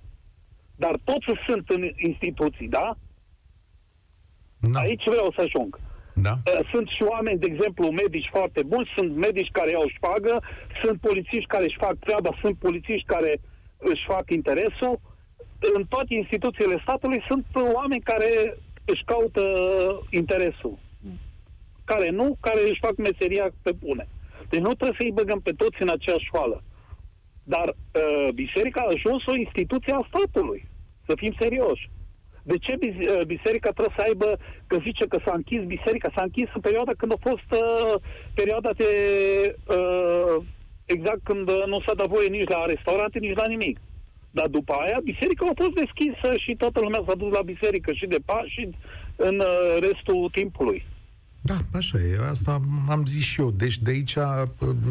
Dar 0.77 0.99
toți 1.05 1.27
sunt 1.47 1.69
în 1.69 1.83
instituții, 1.97 2.69
da? 2.69 2.97
Da. 4.61 4.79
Aici 4.81 5.05
vreau 5.05 5.33
să 5.37 5.41
ajung. 5.41 5.79
Da. 6.13 6.33
Uh, 6.33 6.69
Sunt 6.73 6.89
și 6.89 7.03
oameni, 7.03 7.39
de 7.39 7.47
exemplu, 7.47 7.91
medici 7.91 8.29
foarte 8.31 8.63
buni, 8.63 8.91
sunt 8.97 9.17
medici 9.17 9.51
care 9.51 9.75
au 9.75 9.89
șpagă, 9.89 10.43
sunt 10.83 11.01
polițiști 11.01 11.47
care 11.47 11.65
își 11.65 11.77
fac 11.81 11.95
treaba, 11.99 12.31
sunt 12.41 12.59
polițiști 12.59 13.07
care 13.07 13.41
își 13.79 14.05
fac 14.07 14.31
interesul. 14.31 15.01
În 15.75 15.85
toate 15.89 16.15
instituțiile 16.15 16.79
statului 16.83 17.23
sunt 17.29 17.47
oameni 17.75 18.01
care 18.01 18.57
își 18.85 19.05
caută 19.05 19.43
interesul. 20.11 20.79
Care 21.85 22.11
nu, 22.11 22.37
care 22.41 22.61
își 22.69 22.81
fac 22.81 22.97
meseria 22.97 23.51
pe 23.63 23.73
bune. 23.73 24.09
Deci 24.49 24.61
nu 24.61 24.75
trebuie 24.75 24.97
să-i 25.01 25.13
băgăm 25.13 25.41
pe 25.41 25.53
toți 25.53 25.83
în 25.83 25.89
aceeași 25.89 26.25
școală. 26.25 26.63
Dar 27.45 27.69
uh, 27.69 28.29
biserica 28.35 28.81
a 28.81 28.93
ajuns 28.95 29.27
o 29.27 29.37
instituție 29.37 29.93
a 29.95 30.09
statului. 30.09 30.69
Să 31.07 31.13
fim 31.17 31.35
serioși. 31.41 31.91
De 32.51 32.57
ce 32.65 32.77
bis- 32.83 33.09
uh, 33.09 33.25
biserica 33.35 33.71
trebuie 33.71 33.97
să 33.99 34.05
aibă, 34.09 34.29
că 34.67 34.77
zice 34.89 35.05
că 35.07 35.19
s-a 35.25 35.35
închis 35.35 35.63
biserica, 35.77 36.09
s-a 36.15 36.23
închis 36.29 36.49
în 36.55 36.61
perioada 36.61 36.93
când 37.01 37.13
a 37.13 37.21
fost 37.29 37.49
uh, 37.63 37.95
perioada 38.35 38.71
de, 38.83 38.91
uh, 39.77 40.37
exact 40.85 41.23
când 41.31 41.49
uh, 41.49 41.65
nu 41.73 41.79
s-a 41.87 41.95
dat 42.01 42.09
voie 42.15 42.29
nici 42.29 42.49
la 42.49 42.71
restaurante, 42.75 43.19
nici 43.19 43.41
la 43.43 43.47
nimic. 43.55 43.77
Dar 44.31 44.47
după 44.47 44.73
aia, 44.73 44.99
biserica 45.05 45.47
a 45.47 45.61
fost 45.63 45.75
deschisă 45.83 46.29
și 46.45 46.53
toată 46.63 46.79
lumea 46.81 47.03
s-a 47.07 47.15
dus 47.23 47.33
la 47.33 47.43
biserică 47.53 47.93
și 47.93 48.07
de 48.07 48.21
Paști 48.25 48.55
și 48.55 48.63
în 49.17 49.37
uh, 49.39 49.77
restul 49.87 50.29
timpului. 50.33 50.87
Da, 51.41 51.59
așa 51.73 51.99
e. 51.99 52.29
Asta 52.31 52.61
am 52.89 53.03
zis 53.07 53.25
și 53.25 53.41
eu. 53.41 53.51
Deci 53.51 53.79
de 53.79 53.91
aici 53.91 54.17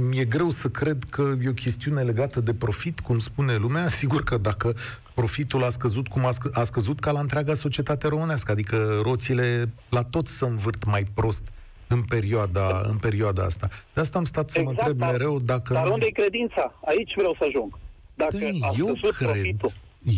mi-e 0.10 0.26
greu 0.26 0.50
să 0.50 0.68
cred 0.70 1.04
că 1.10 1.24
e 1.44 1.50
o 1.50 1.62
chestiune 1.64 2.02
legată 2.02 2.40
de 2.40 2.54
profit, 2.54 3.00
cum 3.00 3.20
spune 3.20 3.56
lumea. 3.56 3.88
Sigur 4.02 4.24
că 4.24 4.38
dacă 4.38 4.76
profitul 5.22 5.64
a 5.64 5.70
scăzut 5.70 6.08
cum 6.08 6.26
a, 6.26 6.30
scă- 6.32 6.52
a 6.54 6.64
scăzut 6.64 7.00
ca 7.00 7.12
la 7.12 7.20
întreaga 7.20 7.54
societate 7.54 8.08
românească, 8.08 8.52
adică 8.52 9.00
roțile 9.02 9.70
la 9.90 10.04
toți 10.04 10.32
să 10.38 10.46
învârt 10.46 10.86
mai 10.86 11.04
prost 11.14 11.42
în 11.88 12.02
perioada, 12.02 12.82
în 12.84 12.98
perioada 12.98 13.44
asta. 13.44 13.70
De 13.94 14.02
asta 14.02 14.18
am 14.18 14.24
stat 14.26 14.50
să 14.50 14.62
mă 14.64 14.70
întreb 14.70 14.98
dar, 14.98 15.12
mereu 15.12 15.40
dacă... 15.40 15.74
Dar 15.74 15.86
nu- 15.86 15.94
unde 15.94 16.06
e 16.06 16.22
credința? 16.22 16.74
Aici 16.86 17.12
vreau 17.16 17.36
să 17.40 17.46
ajung. 17.48 17.78
Dacă 18.16 18.38
Dă-i, 18.38 18.60
a 18.62 18.72
eu 18.78 18.86
scăzut 18.96 19.16
cred, 19.16 19.32
profitul. 19.32 19.72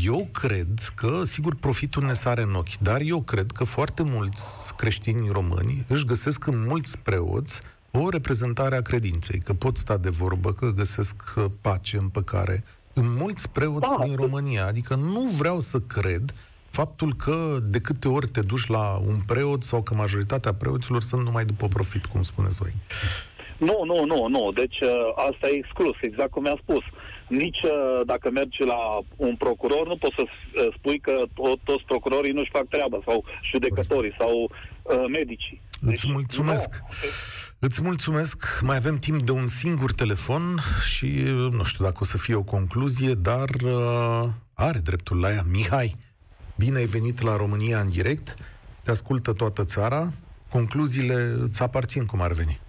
eu 0.03 0.27
cred 0.31 0.91
că, 0.95 1.21
sigur, 1.23 1.55
profitul 1.55 2.03
ne 2.03 2.13
sare 2.13 2.41
în 2.41 2.55
ochi, 2.55 2.77
dar 2.79 3.01
eu 3.01 3.21
cred 3.21 3.51
că 3.51 3.63
foarte 3.63 4.03
mulți 4.03 4.73
creștini 4.77 5.29
români 5.31 5.85
își 5.87 6.05
găsesc 6.05 6.47
în 6.47 6.65
mulți 6.67 6.97
preoți 6.97 7.61
o 7.91 8.09
reprezentare 8.09 8.75
a 8.75 8.81
credinței, 8.81 9.39
că 9.39 9.53
pot 9.53 9.77
sta 9.77 9.97
de 9.97 10.09
vorbă, 10.09 10.53
că 10.53 10.71
găsesc 10.75 11.15
uh, 11.37 11.45
pace, 11.61 11.97
împăcare. 11.97 12.63
În 12.99 13.15
mulți 13.17 13.49
preoți 13.49 13.95
Da. 13.97 14.03
din 14.03 14.15
România. 14.15 14.65
Adică 14.65 14.95
nu 14.95 15.21
vreau 15.37 15.59
să 15.59 15.77
cred 15.79 16.33
faptul 16.69 17.13
că 17.13 17.57
de 17.63 17.79
câte 17.79 18.07
ori 18.07 18.27
te 18.27 18.41
duci 18.41 18.67
la 18.67 19.01
un 19.07 19.15
preot 19.27 19.63
sau 19.63 19.81
că 19.81 19.93
majoritatea 19.93 20.53
preoților 20.53 21.01
sunt 21.01 21.23
numai 21.23 21.45
după 21.45 21.67
profit, 21.67 22.05
cum 22.05 22.23
spuneți 22.23 22.57
voi. 22.61 22.73
Nu, 23.57 23.81
nu, 23.85 24.05
nu, 24.05 24.27
nu. 24.27 24.51
Deci 24.51 24.79
uh, 24.79 24.89
asta 25.29 25.47
e 25.47 25.55
exclus, 25.55 25.95
exact 26.01 26.31
cum 26.31 26.41
mi-a 26.43 26.57
spus. 26.61 26.83
Nici 27.27 27.61
uh, 27.63 28.01
dacă 28.05 28.29
mergi 28.29 28.63
la 28.63 28.99
un 29.15 29.35
procuror, 29.35 29.87
nu 29.87 29.97
poți 29.97 30.15
să 30.15 30.23
uh, 30.25 30.73
spui 30.77 30.99
că 30.99 31.13
to- 31.27 31.63
toți 31.63 31.83
procurorii 31.85 32.31
nu-și 32.31 32.49
fac 32.53 32.67
treaba, 32.67 32.99
sau 33.05 33.23
judecătorii, 33.51 34.15
sau 34.17 34.33
uh, 34.83 35.05
medicii. 35.13 35.61
Îți 35.81 36.07
mulțumesc. 36.11 36.69
Îți 37.61 37.81
mulțumesc. 37.81 38.61
Mai 38.61 38.75
avem 38.75 38.97
timp 38.97 39.21
de 39.21 39.31
un 39.31 39.47
singur 39.47 39.91
telefon 39.91 40.59
și 40.87 41.07
nu 41.51 41.63
știu 41.63 41.83
dacă 41.83 41.97
o 41.99 42.03
să 42.03 42.17
fie 42.17 42.35
o 42.35 42.43
concluzie, 42.43 43.13
dar 43.13 43.49
uh, 43.63 44.29
are 44.53 44.79
dreptul 44.79 45.19
la 45.19 45.29
ea. 45.29 45.41
Mihai, 45.51 45.95
bine 46.57 46.77
ai 46.77 46.85
venit 46.85 47.21
la 47.21 47.35
România 47.35 47.79
în 47.79 47.89
direct. 47.89 48.35
Te 48.83 48.91
ascultă 48.91 49.33
toată 49.33 49.65
țara. 49.65 50.11
Concluziile 50.49 51.13
îți 51.41 51.61
aparțin 51.61 52.05
cum 52.05 52.21
ar 52.21 52.31
veni. 52.31 52.59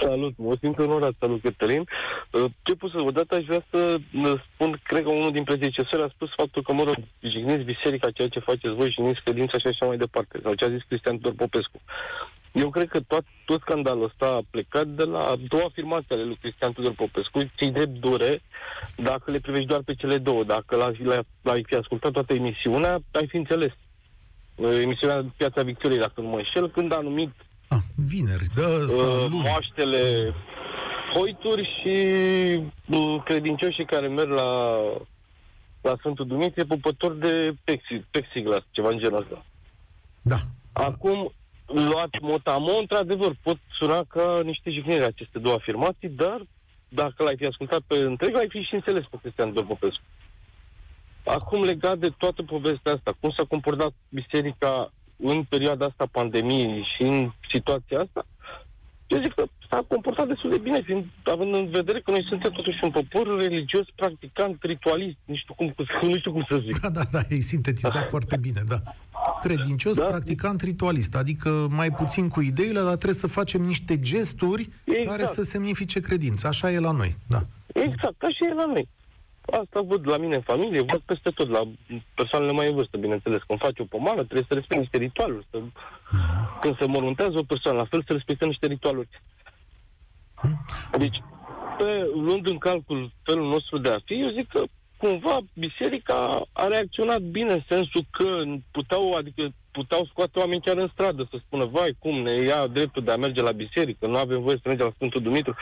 Salut, 0.00 0.34
mă 0.36 0.56
simt 0.60 0.78
onorat, 0.78 1.12
salut 1.18 1.42
Cătălin. 1.42 1.84
Uh, 2.30 2.44
Ce 2.62 2.74
pot 2.74 2.90
să 2.90 3.02
vă 3.02 3.10
dat, 3.10 3.30
aș 3.30 3.44
vrea 3.44 3.64
să 3.70 3.98
uh, 4.14 4.32
spun, 4.52 4.80
cred 4.82 5.02
că 5.02 5.10
unul 5.10 5.32
din 5.32 5.44
predecesori 5.44 6.02
a 6.02 6.12
spus 6.14 6.28
faptul 6.36 6.62
că, 6.62 6.72
mă 6.72 6.82
rog, 6.82 6.96
jigniți 7.20 7.70
biserica, 7.72 8.10
ceea 8.10 8.28
ce 8.28 8.38
faceți 8.38 8.74
voi, 8.74 8.90
jigniți 8.90 9.20
credința 9.24 9.58
și 9.58 9.66
așa 9.66 9.86
mai 9.86 9.96
departe, 9.96 10.40
sau 10.42 10.54
ce 10.54 10.64
a 10.64 10.70
zis 10.70 10.82
Cristian 10.88 11.16
Tudor 11.16 11.34
Popescu. 11.34 11.80
Eu 12.52 12.70
cred 12.70 12.88
că 12.88 13.00
tot, 13.00 13.24
tot 13.44 13.60
scandalul 13.60 14.04
ăsta 14.04 14.26
a 14.26 14.46
plecat 14.50 14.86
de 14.86 15.04
la 15.04 15.34
două 15.48 15.62
afirmații 15.64 16.14
ale 16.14 16.24
lui 16.24 16.38
Cristian 16.40 16.72
Tudor 16.72 16.92
Popescu, 16.92 17.38
ți 17.58 17.70
drept 17.70 17.98
dure 18.00 18.42
dacă 18.96 19.30
le 19.30 19.40
privești 19.40 19.66
doar 19.66 19.82
pe 19.82 19.94
cele 19.94 20.18
două. 20.18 20.44
Dacă 20.44 20.76
l-ai, 20.76 20.98
l-ai, 21.02 21.26
l-ai 21.42 21.64
fi 21.66 21.74
ascultat 21.74 22.12
toată 22.12 22.34
emisiunea, 22.34 22.98
ai 23.10 23.26
fi 23.28 23.36
înțeles. 23.36 23.72
Uh, 24.54 24.78
Emisiunea 24.82 25.32
Piața 25.36 25.62
Victoriei, 25.62 26.00
dacă 26.00 26.20
nu 26.20 26.28
mă 26.28 26.36
înșel, 26.36 26.70
când 26.70 26.92
a 26.92 27.00
numit 27.00 27.30
Vineri, 27.94 28.46
dă 28.54 28.80
asta, 28.84 29.02
uh, 29.02 29.26
luni. 29.30 29.42
moaștele 29.42 30.34
hoituri 31.14 31.68
și 31.80 31.96
uh, 32.88 33.22
credincioșii 33.24 33.84
care 33.84 34.08
merg 34.08 34.30
la 34.30 34.80
la 35.82 35.96
Sfântul 35.98 36.26
Dumitru 36.26 36.66
pupători 36.66 37.18
de 37.18 37.54
plexi, 37.64 38.04
plexiglas, 38.10 38.62
ceva 38.70 38.88
în 38.88 38.98
genul 38.98 39.20
ăsta. 39.20 39.44
Da. 40.22 40.36
Acum, 40.72 41.32
luat 41.72 42.20
motamo, 42.20 42.72
într-adevăr, 42.78 43.32
pot 43.42 43.58
suna 43.78 44.04
ca 44.08 44.40
niște 44.44 44.70
jigniri 44.70 45.04
aceste 45.04 45.38
două 45.38 45.54
afirmații, 45.54 46.08
dar 46.08 46.46
dacă 46.88 47.22
l-ai 47.22 47.36
fi 47.36 47.46
ascultat 47.46 47.80
pe 47.86 47.96
întreg, 47.96 48.36
ai 48.36 48.48
fi 48.48 48.62
și 48.62 48.74
înțeles 48.74 49.04
pe 49.10 49.16
Cristian 49.22 49.52
Dobopescu. 49.52 50.02
Acum, 51.24 51.62
legat 51.62 51.98
de 51.98 52.08
toată 52.18 52.42
povestea 52.42 52.92
asta, 52.92 53.16
cum 53.20 53.30
s-a 53.30 53.44
comportat 53.48 53.92
biserica 54.08 54.92
în 55.16 55.42
perioada 55.42 55.86
asta 55.86 56.06
pandemiei 56.12 56.86
și 56.96 57.02
în 57.02 57.32
situația 57.52 58.00
asta, 58.00 58.26
eu 59.12 59.20
zic 59.22 59.32
că 59.34 59.44
s-a 59.70 59.84
comportat 59.88 60.26
destul 60.28 60.50
de 60.50 60.58
bine, 60.58 60.82
fiind, 60.82 61.04
având 61.22 61.54
în 61.54 61.68
vedere 61.70 62.00
că 62.00 62.10
noi 62.10 62.24
suntem 62.28 62.50
totuși 62.50 62.78
un 62.82 62.90
popor 62.90 63.38
religios, 63.38 63.86
practicant, 63.94 64.62
ritualist, 64.62 65.16
nu 65.24 65.36
știu 65.36 65.54
cum, 65.54 65.74
nu 66.02 66.16
știu 66.18 66.32
cum 66.32 66.44
să 66.48 66.62
zic. 66.64 66.80
Da, 66.80 66.88
da, 66.88 67.02
da, 67.12 67.20
ai 67.30 67.40
sintetizat 67.40 68.08
foarte 68.08 68.36
bine, 68.36 68.62
da. 68.68 68.82
Credincios, 69.40 69.96
da. 69.96 70.04
practicant, 70.04 70.60
ritualist, 70.62 71.14
adică 71.14 71.66
mai 71.70 71.90
puțin 71.90 72.28
cu 72.28 72.40
ideile, 72.40 72.80
dar 72.80 72.96
trebuie 72.96 73.14
să 73.14 73.26
facem 73.26 73.62
niște 73.62 74.00
gesturi 74.00 74.68
exact. 74.84 75.08
care 75.08 75.24
să 75.24 75.42
semnifice 75.42 76.00
credință. 76.00 76.46
Așa 76.46 76.72
e 76.72 76.78
la 76.78 76.90
noi, 76.90 77.16
da. 77.28 77.46
Exact, 77.66 78.22
așa 78.22 78.46
e 78.50 78.54
la 78.54 78.66
noi. 78.66 78.88
Asta 79.60 79.80
văd 79.80 80.08
la 80.08 80.16
mine 80.16 80.34
în 80.34 80.40
familie, 80.40 80.80
văd 80.80 81.00
peste 81.00 81.30
tot, 81.30 81.48
la 81.48 81.62
persoanele 82.14 82.52
mai 82.52 82.68
în 82.68 82.74
vârstă, 82.74 82.96
bineînțeles. 82.96 83.40
Când 83.46 83.58
faci 83.58 83.78
o 83.78 83.84
pomană, 83.84 84.22
trebuie 84.22 84.44
să 84.48 84.54
respecti 84.54 84.82
niște 84.82 84.96
ritualuri. 84.96 85.46
Să... 85.50 85.58
Când 86.60 86.78
se 86.78 86.86
moruntează 86.86 87.38
o 87.38 87.42
persoană, 87.42 87.78
la 87.78 87.84
fel 87.84 88.02
să 88.06 88.12
respectăm 88.12 88.48
niște 88.48 88.66
ritualuri. 88.66 89.08
Deci, 90.98 91.22
pe, 91.78 92.10
luând 92.14 92.48
în 92.48 92.58
calcul 92.58 93.10
felul 93.22 93.48
nostru 93.48 93.78
de 93.78 93.88
a 93.88 93.98
fi, 94.04 94.20
eu 94.20 94.30
zic 94.30 94.48
că 94.48 94.62
cumva 94.96 95.38
biserica 95.54 96.42
a 96.52 96.66
reacționat 96.66 97.20
bine 97.20 97.52
în 97.52 97.62
sensul 97.68 98.04
că 98.10 98.42
puteau, 98.70 99.14
adică 99.14 99.48
puteau 99.70 100.08
scoate 100.10 100.38
oameni 100.38 100.60
chiar 100.60 100.76
în 100.76 100.90
stradă 100.92 101.28
să 101.30 101.36
spună, 101.46 101.64
vai, 101.64 101.96
cum 101.98 102.18
ne 102.20 102.30
ia 102.32 102.66
dreptul 102.66 103.04
de 103.04 103.10
a 103.10 103.16
merge 103.16 103.42
la 103.42 103.52
biserică, 103.52 104.06
nu 104.06 104.16
avem 104.16 104.40
voie 104.40 104.56
să 104.56 104.68
mergem 104.68 104.86
la 104.86 104.92
Sfântul 104.94 105.22
Dumitru. 105.22 105.54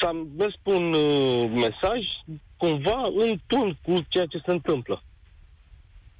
S-a 0.00 0.26
mers 0.36 0.54
un 0.62 0.92
uh, 0.92 1.50
mesaj 1.54 2.00
cumva 2.56 3.10
în 3.16 3.38
ton 3.46 3.78
cu 3.82 4.04
ceea 4.08 4.26
ce 4.26 4.42
se 4.44 4.50
întâmplă. 4.50 5.02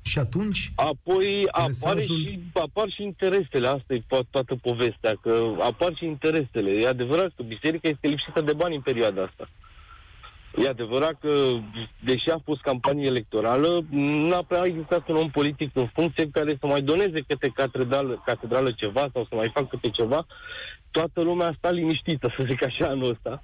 Și 0.02 0.18
atunci? 0.18 0.70
Apoi 0.74 1.46
apare 1.50 2.00
și, 2.00 2.40
apar 2.52 2.88
și 2.90 3.02
interesele, 3.02 3.68
asta 3.68 3.94
e 3.94 3.98
to- 3.98 4.30
toată 4.30 4.54
povestea, 4.54 5.14
că 5.22 5.52
apar 5.60 5.94
și 5.94 6.04
interesele. 6.04 6.70
E 6.70 6.88
adevărat 6.88 7.32
că 7.36 7.42
biserica 7.42 7.88
este 7.88 8.08
lipsită 8.08 8.40
de 8.40 8.52
bani 8.52 8.74
în 8.74 8.80
perioada 8.80 9.22
asta. 9.22 9.48
E 10.64 10.68
adevărat 10.68 11.18
că, 11.20 11.34
deși 12.04 12.30
a 12.30 12.40
fost 12.44 12.60
campanie 12.60 13.06
electorală, 13.06 13.84
n-a 13.90 14.42
prea 14.42 14.64
existat 14.64 15.08
un 15.08 15.16
om 15.16 15.30
politic 15.30 15.70
în 15.74 15.86
funcție 15.86 16.30
care 16.32 16.56
să 16.60 16.66
mai 16.66 16.82
doneze 16.82 17.20
câte 17.26 17.48
catedrală, 17.54 18.22
catedrală 18.26 18.70
ceva 18.72 19.08
sau 19.12 19.26
să 19.28 19.34
mai 19.34 19.50
facă 19.54 19.66
câte 19.70 19.88
ceva. 19.88 20.26
Toată 20.90 21.20
lumea 21.20 21.46
a 21.46 21.54
stat 21.56 21.72
liniștită, 21.72 22.34
să 22.36 22.44
zic 22.48 22.64
așa, 22.64 22.86
anul 22.86 23.10
ăsta, 23.10 23.42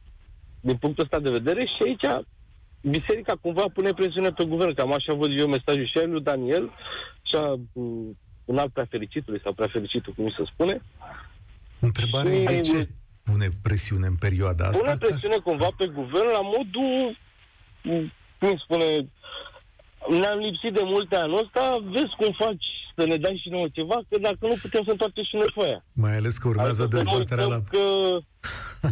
din 0.67 0.77
punctul 0.77 1.05
ăsta 1.05 1.19
de 1.19 1.31
vedere 1.31 1.61
și 1.61 1.83
aici 1.85 2.25
biserica 2.81 3.35
cumva 3.41 3.65
pune 3.75 3.93
presiune 3.93 4.31
pe 4.31 4.45
guvern, 4.45 4.75
cam 4.75 4.93
așa 4.93 5.13
văd 5.13 5.39
eu 5.39 5.47
mesajul 5.47 5.87
și 5.87 5.99
al 5.99 6.11
lui 6.11 6.23
Daniel 6.23 6.71
și 7.23 7.35
a 7.35 7.61
un 8.45 8.59
alt 8.59 8.73
prefericitului 8.73 9.41
sau 9.43 9.53
prefericitul, 9.53 10.13
cum 10.13 10.35
se 10.37 10.43
spune. 10.53 10.83
Întrebarea 11.81 12.33
și... 12.33 12.41
e 12.41 12.45
de 12.45 12.61
ce 12.61 12.89
pune 13.23 13.49
presiune 13.63 14.07
în 14.07 14.17
perioada 14.17 14.65
asta? 14.67 14.83
Pune 14.83 14.97
presiune 14.97 15.37
cumva 15.37 15.69
pe 15.77 15.87
guvern 15.87 16.27
la 16.27 16.41
modul, 16.43 17.19
cum 18.39 18.57
spune, 18.65 19.09
ne-am 20.09 20.39
lipsit 20.39 20.73
de 20.73 20.85
multe 20.85 21.17
anul 21.17 21.43
ăsta, 21.45 21.85
vezi 21.95 22.15
cum 22.19 22.35
faci 22.39 22.67
să 22.97 23.07
ne 23.07 23.17
dai 23.17 23.41
și 23.43 23.49
nouă 23.49 23.69
ceva, 23.73 23.99
că 24.09 24.19
dacă 24.19 24.39
nu 24.41 24.57
putem 24.63 24.83
să 24.85 24.91
întoarcem 24.91 25.25
și 25.25 25.37
noi 25.37 25.51
foaia. 25.55 25.85
Mai 25.93 26.17
ales 26.17 26.37
că 26.39 26.49
urmează 26.49 26.83
adică 26.83 26.97
dezbaterea 26.97 27.47
la... 27.47 27.61
că 27.71 27.85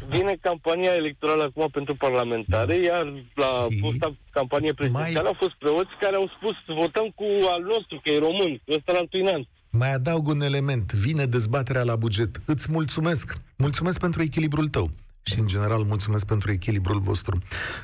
vine 0.09 0.37
campania 0.41 0.95
electorală 0.95 1.43
acum 1.43 1.69
pentru 1.73 1.95
parlamentare, 1.95 2.77
iar 2.77 3.05
la 3.35 3.67
și... 3.71 3.79
fosta 3.79 4.15
campanie 4.31 4.73
prezidențială 4.73 5.29
mai... 5.29 5.33
au 5.33 5.39
fost 5.45 5.55
preoți 5.59 5.91
care 6.01 6.17
au 6.17 6.31
spus 6.37 6.77
votăm 6.81 7.07
cu 7.15 7.25
al 7.53 7.63
nostru, 7.63 8.01
că 8.03 8.11
e 8.11 8.19
român, 8.19 8.61
că 8.65 8.75
ăsta 8.77 8.93
la 8.93 9.33
an. 9.35 9.43
Mai 9.71 9.93
adaug 9.93 10.29
un 10.29 10.41
element. 10.41 10.93
Vine 10.93 11.25
dezbaterea 11.25 11.83
la 11.83 11.97
buget. 11.97 12.37
Îți 12.47 12.67
mulțumesc. 12.71 13.33
Mulțumesc 13.57 13.99
pentru 13.99 14.23
echilibrul 14.23 14.69
tău 14.69 14.91
și, 15.27 15.39
în 15.39 15.47
general, 15.47 15.83
mulțumesc 15.83 16.27
pentru 16.27 16.53
echilibrul 16.53 17.01
vostru. 17.01 17.39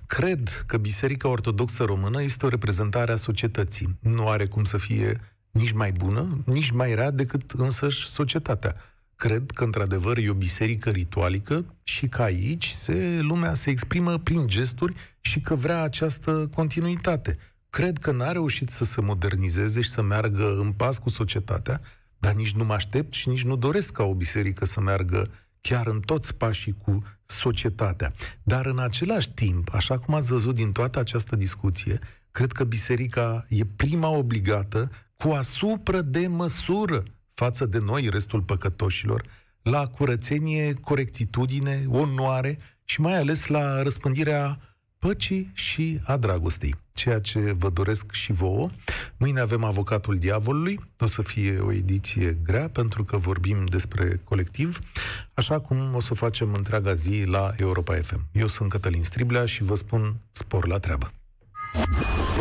Cred 0.06 0.64
că 0.66 0.76
Biserica 0.76 1.28
Ortodoxă 1.28 1.84
Română 1.84 2.22
este 2.22 2.46
o 2.46 2.48
reprezentare 2.48 3.12
a 3.12 3.16
societății. 3.16 3.98
Nu 4.00 4.28
are 4.28 4.46
cum 4.46 4.64
să 4.64 4.76
fie 4.76 5.20
nici 5.50 5.72
mai 5.72 5.92
bună, 5.92 6.42
nici 6.44 6.70
mai 6.70 6.94
rea 6.94 7.10
decât 7.10 7.50
însăși 7.50 8.08
societatea. 8.08 8.74
Cred 9.16 9.50
că, 9.50 9.64
într-adevăr, 9.64 10.16
e 10.16 10.30
o 10.30 10.34
biserică 10.34 10.90
ritualică 10.90 11.64
și 11.82 12.06
că 12.06 12.22
aici 12.22 12.70
se, 12.70 13.18
lumea 13.20 13.54
se 13.54 13.70
exprimă 13.70 14.18
prin 14.18 14.46
gesturi 14.46 14.94
și 15.20 15.40
că 15.40 15.54
vrea 15.54 15.82
această 15.82 16.48
continuitate. 16.54 17.38
Cred 17.70 17.98
că 17.98 18.12
n-a 18.12 18.32
reușit 18.32 18.70
să 18.70 18.84
se 18.84 19.00
modernizeze 19.00 19.80
și 19.80 19.90
să 19.90 20.02
meargă 20.02 20.56
în 20.58 20.72
pas 20.72 20.98
cu 20.98 21.08
societatea, 21.08 21.80
dar 22.18 22.32
nici 22.32 22.54
nu 22.54 22.64
mă 22.64 22.72
aștept 22.72 23.12
și 23.12 23.28
nici 23.28 23.44
nu 23.44 23.56
doresc 23.56 23.92
ca 23.92 24.02
o 24.02 24.14
biserică 24.14 24.64
să 24.64 24.80
meargă 24.80 25.30
chiar 25.60 25.86
în 25.86 26.00
toți 26.00 26.34
pașii 26.34 26.76
cu 26.84 27.02
societatea. 27.24 28.12
Dar 28.42 28.66
în 28.66 28.78
același 28.78 29.30
timp, 29.30 29.74
așa 29.74 29.98
cum 29.98 30.14
ați 30.14 30.30
văzut 30.30 30.54
din 30.54 30.72
toată 30.72 30.98
această 30.98 31.36
discuție, 31.36 31.98
cred 32.30 32.52
că 32.52 32.64
biserica 32.64 33.46
e 33.48 33.64
prima 33.76 34.08
obligată 34.08 34.90
cu 35.16 35.28
asupra 35.30 36.02
de 36.02 36.26
măsură 36.26 37.02
față 37.34 37.66
de 37.66 37.78
noi, 37.78 38.08
restul 38.08 38.42
păcătoșilor, 38.42 39.24
la 39.62 39.86
curățenie, 39.86 40.74
corectitudine, 40.74 41.84
onoare 41.88 42.58
și 42.84 43.00
mai 43.00 43.16
ales 43.16 43.46
la 43.46 43.82
răspândirea 43.82 44.60
păcii 45.00 45.50
și 45.54 46.00
a 46.04 46.16
dragostei, 46.16 46.74
ceea 46.94 47.20
ce 47.20 47.38
vă 47.58 47.70
doresc 47.70 48.12
și 48.12 48.32
vouă. 48.32 48.70
Mâine 49.16 49.40
avem 49.40 49.64
Avocatul 49.64 50.18
Diavolului, 50.18 50.80
o 50.98 51.06
să 51.06 51.22
fie 51.22 51.58
o 51.58 51.72
ediție 51.72 52.38
grea 52.44 52.68
pentru 52.68 53.04
că 53.04 53.16
vorbim 53.16 53.64
despre 53.64 54.20
colectiv, 54.24 54.78
așa 55.34 55.60
cum 55.60 55.94
o 55.94 56.00
să 56.00 56.14
facem 56.14 56.52
întreaga 56.52 56.94
zi 56.94 57.22
la 57.26 57.52
Europa 57.56 57.94
FM. 57.94 58.26
Eu 58.32 58.46
sunt 58.46 58.70
Cătălin 58.70 59.02
Striblea 59.02 59.46
și 59.46 59.62
vă 59.62 59.74
spun 59.74 60.16
spor 60.32 60.66
la 60.66 60.78
treabă. 60.78 61.12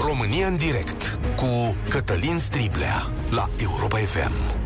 România 0.05 0.47
în 0.47 0.57
direct 0.57 1.19
cu 1.35 1.75
Cătălin 1.89 2.37
Striblea 2.37 3.11
la 3.29 3.49
Europa 3.61 3.97
FM. 3.97 4.58